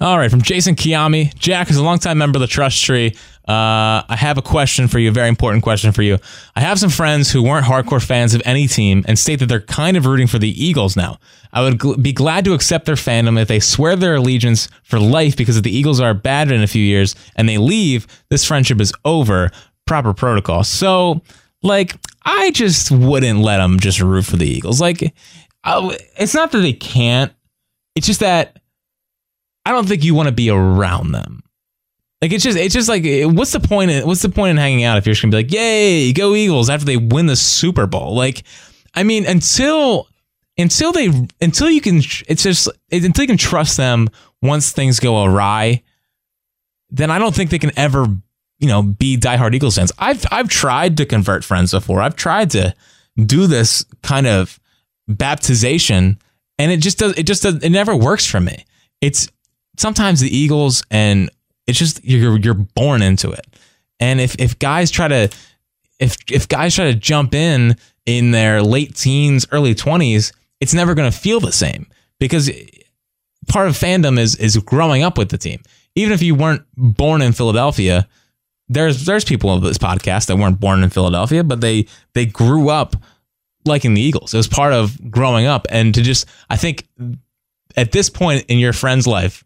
All 0.00 0.18
right, 0.18 0.30
from 0.30 0.42
Jason 0.42 0.76
Kiami. 0.76 1.34
Jack 1.34 1.70
is 1.70 1.76
a 1.76 1.82
longtime 1.82 2.18
member 2.18 2.36
of 2.36 2.40
the 2.40 2.46
Trust 2.46 2.82
Tree. 2.84 3.16
Uh, 3.48 4.04
I 4.08 4.16
have 4.16 4.38
a 4.38 4.42
question 4.42 4.86
for 4.86 4.98
you, 4.98 5.08
a 5.08 5.12
very 5.12 5.28
important 5.28 5.62
question 5.62 5.90
for 5.92 6.02
you. 6.02 6.18
I 6.54 6.60
have 6.60 6.78
some 6.78 6.90
friends 6.90 7.32
who 7.32 7.42
weren't 7.42 7.66
hardcore 7.66 8.04
fans 8.04 8.34
of 8.34 8.42
any 8.44 8.68
team 8.68 9.04
and 9.08 9.18
state 9.18 9.40
that 9.40 9.46
they're 9.46 9.60
kind 9.60 9.96
of 9.96 10.06
rooting 10.06 10.26
for 10.26 10.38
the 10.38 10.64
Eagles 10.64 10.96
now. 10.96 11.18
I 11.52 11.62
would 11.62 11.78
gl- 11.78 12.00
be 12.00 12.12
glad 12.12 12.44
to 12.44 12.52
accept 12.52 12.86
their 12.86 12.94
fandom 12.94 13.40
if 13.40 13.48
they 13.48 13.58
swear 13.58 13.96
their 13.96 14.16
allegiance 14.16 14.68
for 14.84 15.00
life 15.00 15.36
because 15.36 15.56
if 15.56 15.64
the 15.64 15.76
Eagles 15.76 16.00
are 16.00 16.14
bad 16.14 16.52
in 16.52 16.62
a 16.62 16.66
few 16.66 16.84
years 16.84 17.16
and 17.34 17.48
they 17.48 17.58
leave, 17.58 18.06
this 18.28 18.44
friendship 18.44 18.80
is 18.80 18.92
over. 19.04 19.50
Proper 19.86 20.14
protocol. 20.14 20.62
So, 20.62 21.22
like, 21.62 21.96
I 22.38 22.50
just 22.52 22.90
wouldn't 22.90 23.40
let 23.40 23.58
them 23.58 23.80
just 23.80 24.00
root 24.00 24.24
for 24.24 24.36
the 24.36 24.46
Eagles. 24.48 24.80
Like, 24.80 25.14
I- 25.64 25.98
it's 26.18 26.34
not 26.34 26.52
that 26.52 26.58
they 26.60 26.72
can't, 26.72 27.32
it's 27.94 28.06
just 28.06 28.20
that 28.20 28.58
I 29.66 29.72
don't 29.72 29.86
think 29.88 30.04
you 30.04 30.14
want 30.14 30.28
to 30.28 30.34
be 30.34 30.48
around 30.50 31.12
them. 31.12 31.42
Like 32.22 32.32
it's 32.32 32.44
just 32.44 32.58
it's 32.58 32.74
just 32.74 32.88
like 32.88 33.04
eh, 33.04 33.24
what's 33.24 33.52
the 33.52 33.60
point 33.60 33.90
in 33.90 34.06
what's 34.06 34.20
the 34.22 34.28
point 34.28 34.50
in 34.50 34.56
hanging 34.58 34.84
out 34.84 34.98
if 34.98 35.06
you're 35.06 35.14
just 35.14 35.22
gonna 35.22 35.30
be 35.32 35.38
like 35.38 35.50
yay 35.50 36.12
go 36.12 36.34
Eagles 36.34 36.68
after 36.68 36.84
they 36.84 36.98
win 36.98 37.24
the 37.24 37.34
Super 37.36 37.86
Bowl 37.86 38.14
like 38.14 38.42
I 38.94 39.04
mean 39.04 39.24
until 39.24 40.06
until 40.58 40.92
they 40.92 41.08
until 41.40 41.70
you 41.70 41.80
can 41.80 42.02
it's 42.28 42.42
just 42.42 42.68
until 42.92 43.22
you 43.22 43.26
can 43.26 43.38
trust 43.38 43.78
them 43.78 44.08
once 44.42 44.70
things 44.70 45.00
go 45.00 45.24
awry 45.24 45.82
then 46.90 47.10
I 47.10 47.18
don't 47.18 47.34
think 47.34 47.48
they 47.48 47.58
can 47.58 47.72
ever 47.78 48.06
you 48.60 48.68
know 48.68 48.82
be 48.82 49.16
diehard 49.16 49.54
Eagles 49.54 49.76
fans 49.76 49.92
I've 49.98 50.24
I've 50.30 50.48
tried 50.48 50.96
to 50.98 51.06
convert 51.06 51.44
friends 51.44 51.72
before 51.72 52.00
I've 52.00 52.16
tried 52.16 52.50
to 52.50 52.74
do 53.16 53.46
this 53.46 53.84
kind 54.02 54.26
of 54.26 54.60
baptization 55.10 56.20
and 56.58 56.70
it 56.70 56.78
just 56.78 56.98
does 56.98 57.18
it 57.18 57.24
just 57.24 57.42
does 57.42 57.56
it 57.56 57.70
never 57.70 57.96
works 57.96 58.24
for 58.24 58.40
me 58.40 58.64
it's 59.00 59.28
sometimes 59.76 60.20
the 60.20 60.34
Eagles 60.34 60.84
and 60.90 61.30
it's 61.66 61.78
just 61.78 62.04
you're 62.04 62.38
you're 62.38 62.54
born 62.54 63.02
into 63.02 63.30
it. 63.30 63.46
And 63.98 64.20
if 64.20 64.36
if 64.38 64.58
guys 64.58 64.90
try 64.90 65.08
to 65.08 65.30
if 65.98 66.16
if 66.30 66.48
guys 66.48 66.74
try 66.74 66.86
to 66.86 66.94
jump 66.94 67.34
in 67.34 67.76
in 68.06 68.30
their 68.30 68.62
late 68.62 68.96
teens, 68.96 69.46
early 69.52 69.74
20s, 69.74 70.32
it's 70.60 70.74
never 70.74 70.94
going 70.94 71.10
to 71.10 71.16
feel 71.16 71.40
the 71.40 71.52
same 71.52 71.86
because 72.18 72.50
part 73.48 73.68
of 73.68 73.74
fandom 73.74 74.18
is 74.18 74.36
is 74.36 74.56
growing 74.58 75.02
up 75.02 75.18
with 75.18 75.30
the 75.30 75.38
team. 75.38 75.62
Even 75.96 76.12
if 76.12 76.22
you 76.22 76.34
weren't 76.34 76.62
born 76.76 77.20
in 77.20 77.32
Philadelphia, 77.32 78.08
there's 78.70 79.04
there's 79.04 79.24
people 79.24 79.52
of 79.52 79.62
this 79.62 79.78
podcast 79.78 80.26
that 80.26 80.36
weren't 80.36 80.60
born 80.60 80.82
in 80.82 80.90
Philadelphia, 80.90 81.42
but 81.42 81.60
they 81.60 81.86
they 82.14 82.24
grew 82.24 82.70
up 82.70 82.96
liking 83.66 83.94
the 83.94 84.00
Eagles. 84.00 84.32
It 84.32 84.36
was 84.36 84.48
part 84.48 84.72
of 84.72 85.10
growing 85.10 85.44
up 85.44 85.66
and 85.70 85.92
to 85.94 86.02
just 86.02 86.26
I 86.48 86.56
think 86.56 86.88
at 87.76 87.92
this 87.92 88.08
point 88.08 88.44
in 88.48 88.58
your 88.58 88.72
friend's 88.72 89.06
life, 89.06 89.44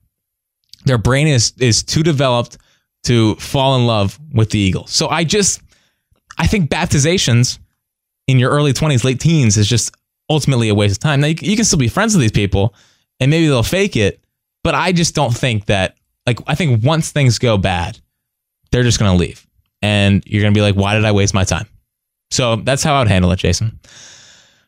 their 0.85 0.99
brain 0.99 1.27
is 1.27 1.55
is 1.59 1.83
too 1.83 2.03
developed 2.03 2.59
to 3.05 3.35
fall 3.37 3.77
in 3.77 3.87
love 3.87 4.21
with 4.33 4.51
the 4.51 4.59
Eagles. 4.59 4.93
So 4.93 5.09
I 5.09 5.25
just 5.25 5.63
I 6.37 6.47
think 6.47 6.71
baptizations 6.71 7.59
in 8.27 8.39
your 8.39 8.51
early 8.51 8.73
20s, 8.73 9.05
late 9.05 9.21
teens 9.21 9.57
is 9.57 9.67
just 9.67 9.95
ultimately 10.29 10.69
a 10.69 10.75
waste 10.75 10.97
of 10.97 10.99
time. 11.01 11.21
Now 11.21 11.29
you, 11.29 11.37
you 11.41 11.57
can 11.57 11.65
still 11.65 11.79
be 11.79 11.89
friends 11.89 12.15
with 12.15 12.21
these 12.21 12.33
people 12.33 12.75
and 13.21 13.31
maybe 13.31 13.47
they'll 13.47 13.63
fake 13.63 13.97
it, 13.97 14.23
but 14.63 14.75
I 14.75 14.93
just 14.93 15.15
don't 15.15 15.35
think 15.35 15.65
that 15.67 15.97
like 16.27 16.41
I 16.47 16.55
think 16.55 16.85
once 16.85 17.11
things 17.11 17.39
go 17.39 17.57
bad, 17.57 18.01
they're 18.75 18.83
just 18.83 18.99
going 18.99 19.13
to 19.13 19.17
leave. 19.17 19.47
And 19.83 20.25
you're 20.27 20.43
going 20.43 20.53
to 20.53 20.59
be 20.59 20.63
like, 20.63 20.75
"Why 20.75 20.95
did 20.95 21.05
I 21.05 21.13
waste 21.13 21.33
my 21.33 21.45
time?" 21.45 21.67
So 22.31 22.57
that's 22.57 22.83
how 22.83 22.95
I 22.95 22.99
would 22.99 23.09
handle 23.09 23.31
it, 23.31 23.39
Jason. 23.39 23.79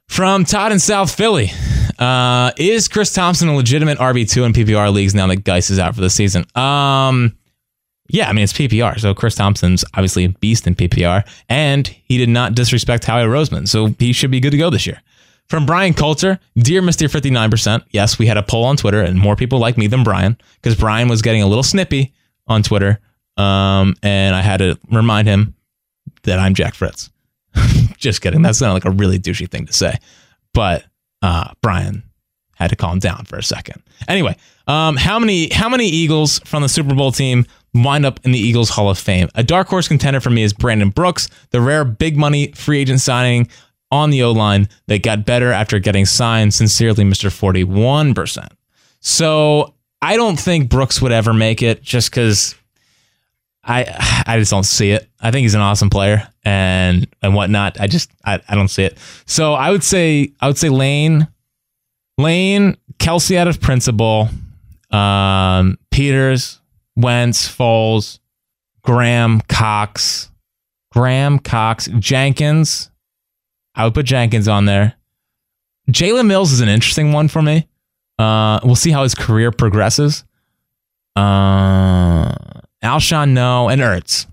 From 0.08 0.44
Todd 0.44 0.72
in 0.72 0.78
South 0.78 1.12
Philly. 1.12 1.50
Uh, 1.98 2.52
is 2.58 2.88
Chris 2.88 3.12
Thompson 3.12 3.48
a 3.48 3.56
legitimate 3.56 3.98
RB2 3.98 4.44
in 4.44 4.52
PPR 4.52 4.92
leagues 4.92 5.14
now 5.14 5.26
that 5.26 5.44
Guice 5.44 5.70
is 5.70 5.78
out 5.78 5.94
for 5.94 6.02
the 6.02 6.10
season? 6.10 6.44
Um, 6.54 7.36
yeah, 8.08 8.28
I 8.28 8.34
mean, 8.34 8.44
it's 8.44 8.52
PPR. 8.52 9.00
So 9.00 9.14
Chris 9.14 9.34
Thompson's 9.34 9.84
obviously 9.94 10.26
a 10.26 10.28
beast 10.28 10.66
in 10.66 10.74
PPR, 10.74 11.26
and 11.48 11.88
he 11.88 12.18
did 12.18 12.28
not 12.28 12.54
disrespect 12.54 13.04
Howie 13.04 13.24
Roseman. 13.24 13.66
So 13.66 13.94
he 13.98 14.12
should 14.12 14.30
be 14.30 14.40
good 14.40 14.50
to 14.50 14.58
go 14.58 14.70
this 14.70 14.86
year. 14.86 15.02
From 15.48 15.64
Brian 15.64 15.94
Coulter, 15.94 16.38
Dear 16.56 16.82
Mr. 16.82 17.08
59%. 17.08 17.82
Yes, 17.90 18.18
we 18.18 18.26
had 18.26 18.36
a 18.36 18.42
poll 18.42 18.64
on 18.64 18.76
Twitter, 18.76 19.00
and 19.00 19.18
more 19.18 19.34
people 19.34 19.58
like 19.58 19.78
me 19.78 19.86
than 19.86 20.04
Brian 20.04 20.36
because 20.60 20.78
Brian 20.78 21.08
was 21.08 21.22
getting 21.22 21.42
a 21.42 21.46
little 21.46 21.62
snippy 21.62 22.12
on 22.46 22.62
Twitter. 22.62 23.00
Um, 23.36 23.94
and 24.02 24.34
I 24.34 24.40
had 24.40 24.58
to 24.58 24.78
remind 24.90 25.28
him 25.28 25.54
that 26.22 26.38
I'm 26.38 26.54
Jack 26.54 26.74
Fritz. 26.74 27.10
Just 27.96 28.20
kidding. 28.20 28.42
That's 28.42 28.60
not 28.60 28.72
like 28.72 28.84
a 28.84 28.90
really 28.90 29.18
douchey 29.18 29.50
thing 29.50 29.66
to 29.66 29.72
say. 29.72 29.96
But 30.52 30.84
uh, 31.22 31.52
Brian 31.62 32.02
had 32.56 32.70
to 32.70 32.76
calm 32.76 32.98
down 32.98 33.24
for 33.26 33.36
a 33.36 33.42
second. 33.42 33.82
Anyway, 34.08 34.36
um, 34.66 34.96
how 34.96 35.18
many 35.18 35.50
how 35.50 35.68
many 35.68 35.86
Eagles 35.86 36.38
from 36.40 36.62
the 36.62 36.68
Super 36.68 36.94
Bowl 36.94 37.12
team 37.12 37.46
wind 37.74 38.06
up 38.06 38.20
in 38.24 38.32
the 38.32 38.38
Eagles 38.38 38.70
Hall 38.70 38.90
of 38.90 38.98
Fame? 38.98 39.28
A 39.34 39.42
dark 39.42 39.68
horse 39.68 39.88
contender 39.88 40.20
for 40.20 40.30
me 40.30 40.42
is 40.42 40.52
Brandon 40.52 40.90
Brooks, 40.90 41.28
the 41.50 41.60
rare 41.60 41.84
big 41.84 42.16
money 42.16 42.52
free 42.52 42.80
agent 42.80 43.00
signing 43.00 43.48
on 43.90 44.10
the 44.10 44.22
O 44.22 44.32
line 44.32 44.68
that 44.86 45.02
got 45.02 45.24
better 45.24 45.52
after 45.52 45.78
getting 45.78 46.06
signed. 46.06 46.54
Sincerely, 46.54 47.04
One 47.64 48.14
Percent. 48.14 48.52
So 49.00 49.74
I 50.02 50.16
don't 50.16 50.38
think 50.38 50.68
Brooks 50.68 51.00
would 51.00 51.12
ever 51.12 51.32
make 51.32 51.62
it, 51.62 51.82
just 51.82 52.10
because 52.10 52.54
I 53.66 54.24
I 54.26 54.38
just 54.38 54.50
don't 54.50 54.64
see 54.64 54.92
it. 54.92 55.08
I 55.20 55.30
think 55.30 55.42
he's 55.42 55.54
an 55.54 55.60
awesome 55.60 55.90
player 55.90 56.28
and 56.44 57.06
and 57.22 57.34
whatnot. 57.34 57.80
I 57.80 57.86
just 57.86 58.10
I, 58.24 58.40
I 58.48 58.54
don't 58.54 58.68
see 58.68 58.84
it. 58.84 58.96
So 59.26 59.54
I 59.54 59.70
would 59.70 59.84
say 59.84 60.32
I 60.40 60.46
would 60.46 60.58
say 60.58 60.68
Lane, 60.68 61.28
Lane, 62.18 62.76
Kelce 62.98 63.36
out 63.36 63.48
of 63.48 63.60
principle, 63.60 64.28
um, 64.90 65.78
Peters, 65.90 66.60
Wentz, 66.96 67.48
Foles, 67.48 68.20
Graham, 68.82 69.40
Cox, 69.42 70.30
Graham, 70.92 71.38
Cox, 71.38 71.88
Jenkins. 71.98 72.90
I 73.74 73.84
would 73.84 73.94
put 73.94 74.06
Jenkins 74.06 74.48
on 74.48 74.64
there. 74.64 74.94
Jalen 75.90 76.26
Mills 76.26 76.52
is 76.52 76.60
an 76.60 76.68
interesting 76.68 77.12
one 77.12 77.28
for 77.28 77.42
me. 77.42 77.68
Uh, 78.18 78.58
we'll 78.64 78.74
see 78.74 78.90
how 78.90 79.02
his 79.02 79.14
career 79.14 79.50
progresses. 79.52 80.24
Uh, 81.14 82.34
Alshon, 82.82 83.30
no, 83.30 83.68
and 83.68 83.80
Ertz, 83.80 84.26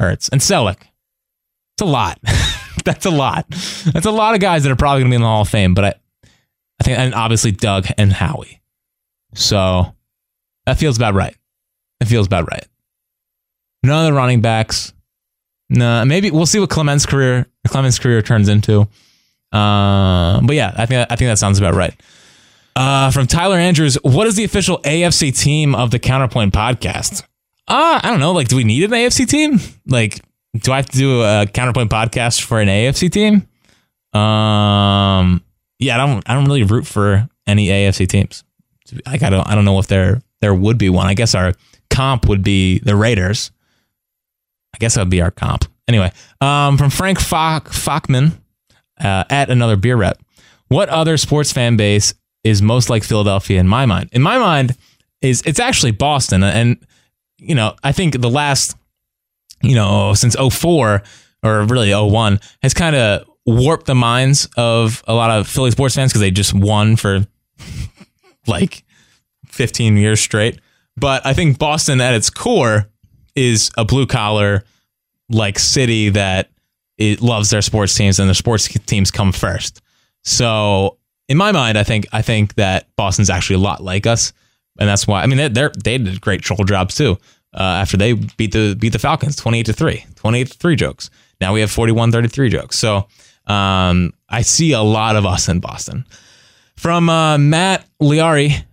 Ertz, 0.00 0.30
and 0.30 0.40
Celek. 0.40 0.78
It's 1.74 1.82
a 1.82 1.84
lot. 1.84 2.18
That's 2.84 3.06
a 3.06 3.10
lot. 3.10 3.46
That's 3.48 4.06
a 4.06 4.10
lot 4.10 4.34
of 4.34 4.40
guys 4.40 4.62
that 4.62 4.72
are 4.72 4.76
probably 4.76 5.02
going 5.02 5.10
to 5.10 5.14
be 5.14 5.16
in 5.16 5.22
the 5.22 5.28
Hall 5.28 5.42
of 5.42 5.48
Fame. 5.48 5.74
But 5.74 5.84
I, 5.84 5.94
I 6.80 6.84
think, 6.84 6.98
and 6.98 7.14
obviously 7.14 7.52
Doug 7.52 7.86
and 7.98 8.12
Howie. 8.12 8.60
So 9.34 9.94
that 10.66 10.78
feels 10.78 10.96
about 10.96 11.14
right. 11.14 11.36
It 12.00 12.06
feels 12.06 12.26
about 12.26 12.50
right. 12.50 12.66
None 13.82 14.06
of 14.06 14.12
the 14.12 14.16
running 14.16 14.40
backs. 14.40 14.92
No, 15.70 16.04
maybe 16.04 16.30
we'll 16.30 16.46
see 16.46 16.58
what 16.58 16.70
Clement's 16.70 17.04
career 17.04 17.46
Clement's 17.66 17.98
career 17.98 18.22
turns 18.22 18.48
into. 18.48 18.88
Uh, 19.52 20.40
but 20.42 20.56
yeah, 20.56 20.72
I 20.76 20.86
think 20.86 21.06
I 21.10 21.16
think 21.16 21.28
that 21.28 21.38
sounds 21.38 21.58
about 21.58 21.74
right. 21.74 21.94
Uh, 22.74 23.10
from 23.10 23.26
Tyler 23.26 23.56
Andrews, 23.56 23.96
what 24.02 24.26
is 24.26 24.36
the 24.36 24.44
official 24.44 24.78
AFC 24.82 25.36
team 25.36 25.74
of 25.74 25.90
the 25.90 25.98
Counterpoint 25.98 26.54
podcast? 26.54 27.24
Uh, 27.68 28.00
I 28.02 28.10
don't 28.10 28.20
know. 28.20 28.32
Like, 28.32 28.48
do 28.48 28.56
we 28.56 28.64
need 28.64 28.84
an 28.84 28.90
AFC 28.90 29.28
team? 29.28 29.60
Like, 29.86 30.20
do 30.56 30.72
I 30.72 30.76
have 30.76 30.86
to 30.86 30.96
do 30.98 31.22
a 31.22 31.46
Counterpoint 31.46 31.90
podcast 31.90 32.42
for 32.42 32.60
an 32.60 32.68
AFC 32.68 33.10
team? 33.10 33.46
Um, 34.18 35.42
yeah, 35.78 35.94
I 36.02 36.06
don't. 36.06 36.28
I 36.28 36.34
don't 36.34 36.46
really 36.46 36.62
root 36.62 36.86
for 36.86 37.28
any 37.46 37.68
AFC 37.68 38.08
teams. 38.08 38.42
Like, 39.06 39.22
I 39.22 39.30
don't. 39.30 39.46
I 39.46 39.54
don't 39.54 39.66
know 39.66 39.78
if 39.78 39.86
there 39.86 40.22
there 40.40 40.54
would 40.54 40.78
be 40.78 40.88
one. 40.88 41.06
I 41.06 41.14
guess 41.14 41.34
our 41.34 41.52
comp 41.90 42.26
would 42.26 42.42
be 42.42 42.78
the 42.78 42.96
Raiders. 42.96 43.50
I 44.74 44.78
guess 44.78 44.94
that 44.94 45.02
would 45.02 45.10
be 45.10 45.20
our 45.20 45.30
comp. 45.30 45.66
Anyway, 45.86 46.10
um, 46.40 46.78
from 46.78 46.90
Frank 46.90 47.20
Fock, 47.20 47.68
Fockman 47.68 48.32
uh, 49.00 49.24
at 49.30 49.50
another 49.50 49.76
beer 49.76 49.96
rep. 49.96 50.18
What 50.68 50.88
other 50.88 51.16
sports 51.16 51.52
fan 51.52 51.76
base 51.76 52.14
is 52.44 52.60
most 52.60 52.90
like 52.90 53.04
Philadelphia 53.04 53.60
in 53.60 53.68
my 53.68 53.86
mind? 53.86 54.10
In 54.12 54.22
my 54.22 54.38
mind, 54.38 54.76
is 55.20 55.42
it's 55.44 55.60
actually 55.60 55.92
Boston, 55.92 56.42
and 56.42 56.78
you 57.38 57.54
know 57.54 57.74
I 57.82 57.92
think 57.92 58.20
the 58.20 58.30
last 58.30 58.76
you 59.62 59.74
know 59.74 60.14
since 60.14 60.36
04 60.36 61.02
or 61.42 61.62
really 61.64 61.92
01 61.94 62.40
has 62.62 62.74
kind 62.74 62.96
of 62.96 63.28
warped 63.46 63.86
the 63.86 63.94
minds 63.94 64.48
of 64.56 65.02
a 65.08 65.14
lot 65.14 65.30
of 65.30 65.48
Philly 65.48 65.70
sports 65.70 65.94
fans 65.94 66.12
because 66.12 66.20
they 66.20 66.30
just 66.30 66.52
won 66.52 66.96
for 66.96 67.26
like 68.46 68.84
15 69.46 69.96
years 69.96 70.20
straight. 70.20 70.60
But 70.96 71.24
I 71.24 71.32
think 71.32 71.58
Boston 71.58 72.00
at 72.00 72.14
its 72.14 72.28
core 72.28 72.90
is 73.34 73.70
a 73.78 73.84
blue 73.84 74.06
collar 74.06 74.64
like 75.30 75.58
city 75.58 76.10
that 76.10 76.50
it 76.98 77.22
loves 77.22 77.50
their 77.50 77.62
sports 77.62 77.94
teams 77.94 78.18
and 78.18 78.28
their 78.28 78.34
sports 78.34 78.68
teams 78.86 79.10
come 79.10 79.32
first. 79.32 79.80
So 80.24 80.98
in 81.28 81.36
my 81.36 81.52
mind, 81.52 81.78
I 81.78 81.84
think 81.84 82.06
I 82.12 82.22
think 82.22 82.54
that 82.54 82.88
Boston's 82.96 83.30
actually 83.30 83.56
a 83.56 83.60
lot 83.60 83.82
like 83.82 84.06
us, 84.06 84.32
and 84.78 84.88
that's 84.88 85.06
why 85.06 85.22
I 85.22 85.26
mean 85.26 85.38
they 85.38 85.68
they 85.82 85.98
did 85.98 86.20
great 86.20 86.42
troll 86.42 86.64
jobs 86.64 86.94
too. 86.94 87.18
Uh, 87.54 87.62
after 87.62 87.96
they 87.96 88.12
beat 88.12 88.52
the 88.52 88.76
beat 88.78 88.92
the 88.92 88.98
Falcons 88.98 89.34
28 89.36 89.66
to 89.66 89.72
3 89.72 90.04
28 90.16 90.50
to 90.50 90.58
3 90.58 90.76
jokes 90.76 91.10
now 91.40 91.54
we 91.54 91.60
have 91.60 91.70
41 91.70 92.12
33 92.12 92.50
jokes 92.50 92.78
so 92.78 93.08
um, 93.46 94.12
I 94.28 94.42
see 94.42 94.72
a 94.72 94.82
lot 94.82 95.16
of 95.16 95.24
us 95.24 95.48
in 95.48 95.58
Boston 95.60 96.04
from 96.76 97.08
uh, 97.08 97.38
Matt 97.38 97.86
Liari 98.02 98.64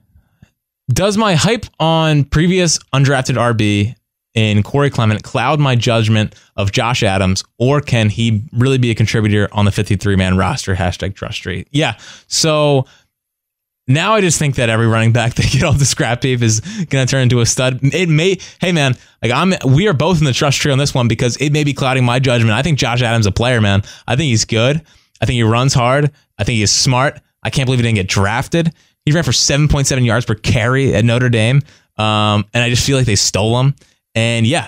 Does 0.90 1.18
my 1.18 1.36
hype 1.36 1.66
on 1.80 2.26
previous 2.26 2.78
undrafted 2.94 3.38
RB 3.38 3.96
in 4.36 4.62
Corey 4.62 4.90
Clement 4.90 5.24
cloud 5.24 5.60
my 5.60 5.76
judgment 5.76 6.36
of 6.58 6.72
Josh 6.72 7.02
Adams, 7.02 7.44
or 7.58 7.82
can 7.82 8.10
he 8.10 8.44
really 8.52 8.78
be 8.78 8.92
a 8.92 8.96
contributor 8.96 9.50
on 9.54 9.66
the 9.66 9.72
53 9.72 10.16
man 10.16 10.38
roster? 10.38 10.76
Hashtag 10.76 11.16
trust 11.16 11.42
tree. 11.42 11.66
Yeah. 11.72 11.98
So 12.28 12.86
now 13.88 14.14
I 14.14 14.22
just 14.22 14.40
think 14.40 14.56
that 14.56 14.70
every 14.70 14.88
running 14.88 15.12
back 15.12 15.34
they 15.36 15.44
get 15.44 15.64
off 15.64 15.78
the 15.78 15.86
scrap 15.86 16.22
tape 16.22 16.42
is 16.42 16.60
going 16.60 17.06
to 17.06 17.08
turn 17.08 17.24
into 17.24 17.40
a 17.42 17.46
stud. 17.46 17.80
It 17.82 18.10
may, 18.10 18.38
hey 18.60 18.72
man, 18.72 18.96
like 19.22 19.32
I'm, 19.32 19.54
we 19.66 19.88
are 19.88 19.94
both 19.94 20.20
in 20.20 20.26
the 20.26 20.34
trust 20.34 20.60
tree 20.60 20.72
on 20.72 20.78
this 20.78 20.94
one 20.94 21.08
because 21.08 21.38
it 21.38 21.52
may 21.52 21.64
be 21.64 21.74
clouding 21.74 22.06
my 22.06 22.20
judgment. 22.20 22.54
I 22.54 22.62
think 22.62 22.78
Josh 22.78 23.02
Adams 23.02 23.26
a 23.26 23.32
player, 23.32 23.62
man. 23.62 23.84
I 24.08 24.16
think 24.16 24.30
he's 24.30 24.46
good. 24.46 24.82
I 25.22 25.26
think 25.26 25.36
he 25.36 25.44
runs 25.44 25.74
hard. 25.74 26.12
I 26.38 26.44
think 26.44 26.58
he's 26.58 26.72
smart. 26.72 27.20
I 27.44 27.50
can't 27.50 27.68
believe 27.68 27.80
he 27.80 27.84
didn't 27.84 27.96
get 27.96 28.08
drafted. 28.08 28.74
He 29.06 29.12
ran 29.12 29.24
for 29.24 29.32
7.7 29.32 30.06
yards 30.06 30.26
per 30.26 30.36
carry 30.36 30.94
at 30.96 31.06
Notre 31.06 31.30
Dame. 31.30 31.62
Um, 31.98 32.46
and 32.54 32.64
I 32.64 32.70
just 32.70 32.86
feel 32.86 32.98
like 32.98 33.06
they 33.06 33.16
stole 33.16 33.60
him. 33.60 33.76
And 34.16 34.48
yeah, 34.48 34.68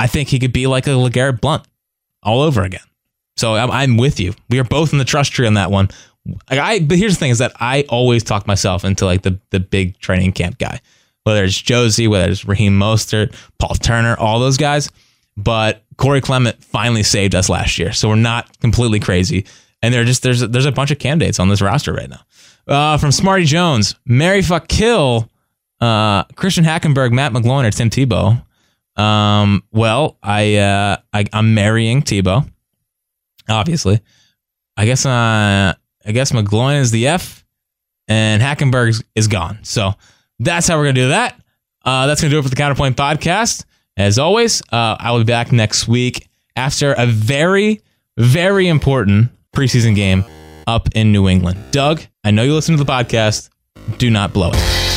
I 0.00 0.06
think 0.06 0.28
he 0.28 0.38
could 0.38 0.52
be 0.52 0.66
like 0.66 0.86
a 0.86 0.90
LeGarrette 0.90 1.40
Blount 1.40 1.66
all 2.22 2.40
over 2.40 2.62
again. 2.62 2.80
So 3.36 3.54
I'm, 3.54 3.70
I'm 3.70 3.96
with 3.96 4.20
you. 4.20 4.34
We 4.48 4.58
are 4.58 4.64
both 4.64 4.92
in 4.92 4.98
the 4.98 5.04
trust 5.04 5.32
tree 5.32 5.46
on 5.46 5.54
that 5.54 5.70
one. 5.70 5.88
Like 6.26 6.58
I, 6.58 6.80
but 6.80 6.98
here's 6.98 7.14
the 7.14 7.18
thing: 7.18 7.30
is 7.30 7.38
that 7.38 7.52
I 7.60 7.84
always 7.88 8.22
talk 8.22 8.46
myself 8.46 8.84
into 8.84 9.04
like 9.04 9.22
the 9.22 9.38
the 9.50 9.60
big 9.60 9.98
training 9.98 10.32
camp 10.32 10.58
guy, 10.58 10.80
whether 11.24 11.44
it's 11.44 11.60
Josie, 11.60 12.08
whether 12.08 12.30
it's 12.30 12.44
Raheem 12.44 12.78
Mostert, 12.78 13.34
Paul 13.58 13.74
Turner, 13.74 14.16
all 14.18 14.38
those 14.38 14.56
guys. 14.56 14.90
But 15.36 15.84
Corey 15.96 16.20
Clement 16.20 16.62
finally 16.62 17.02
saved 17.02 17.34
us 17.34 17.48
last 17.48 17.78
year, 17.78 17.92
so 17.92 18.08
we're 18.08 18.16
not 18.16 18.58
completely 18.60 19.00
crazy. 19.00 19.46
And 19.82 19.92
there 19.92 20.04
just 20.04 20.22
there's 20.22 20.40
there's 20.40 20.66
a 20.66 20.72
bunch 20.72 20.90
of 20.90 20.98
candidates 20.98 21.40
on 21.40 21.48
this 21.48 21.60
roster 21.60 21.92
right 21.92 22.08
now. 22.08 22.20
Uh, 22.68 22.96
from 22.98 23.10
Smarty 23.10 23.44
Jones, 23.44 23.96
Mary 24.06 24.42
fuck 24.42 24.68
kill, 24.68 25.28
uh, 25.80 26.22
Christian 26.36 26.64
Hackenberg, 26.64 27.10
Matt 27.10 27.32
McGloin, 27.32 27.66
or 27.66 27.72
Tim 27.72 27.90
Tebow. 27.90 28.44
Um, 28.96 29.64
well, 29.72 30.18
I, 30.22 30.56
uh, 30.56 30.96
I 31.12 31.24
I'm 31.32 31.54
marrying 31.54 32.02
Tebow, 32.02 32.48
obviously. 33.48 34.00
I 34.76 34.84
guess 34.86 35.04
uh, 35.04 35.74
I 36.06 36.12
guess 36.12 36.32
McGloin 36.32 36.80
is 36.80 36.90
the 36.90 37.06
F, 37.08 37.44
and 38.08 38.42
Hackenberg 38.42 39.02
is 39.14 39.28
gone. 39.28 39.58
So 39.62 39.92
that's 40.38 40.66
how 40.68 40.76
we're 40.76 40.84
gonna 40.84 40.94
do 40.94 41.08
that. 41.08 41.40
Uh, 41.84 42.06
that's 42.06 42.20
gonna 42.20 42.30
do 42.30 42.38
it 42.38 42.42
for 42.42 42.48
the 42.48 42.56
Counterpoint 42.56 42.96
podcast. 42.96 43.64
As 43.96 44.18
always, 44.18 44.62
uh, 44.72 44.96
I 44.98 45.10
will 45.12 45.18
be 45.18 45.24
back 45.24 45.52
next 45.52 45.86
week 45.86 46.28
after 46.56 46.92
a 46.92 47.06
very, 47.06 47.82
very 48.16 48.68
important 48.68 49.30
preseason 49.54 49.94
game 49.94 50.24
up 50.66 50.88
in 50.94 51.12
New 51.12 51.28
England. 51.28 51.58
Doug, 51.72 52.02
I 52.24 52.30
know 52.30 52.42
you 52.42 52.54
listen 52.54 52.76
to 52.76 52.82
the 52.82 52.90
podcast. 52.90 53.50
Do 53.98 54.10
not 54.10 54.32
blow 54.32 54.50
it. 54.52 54.91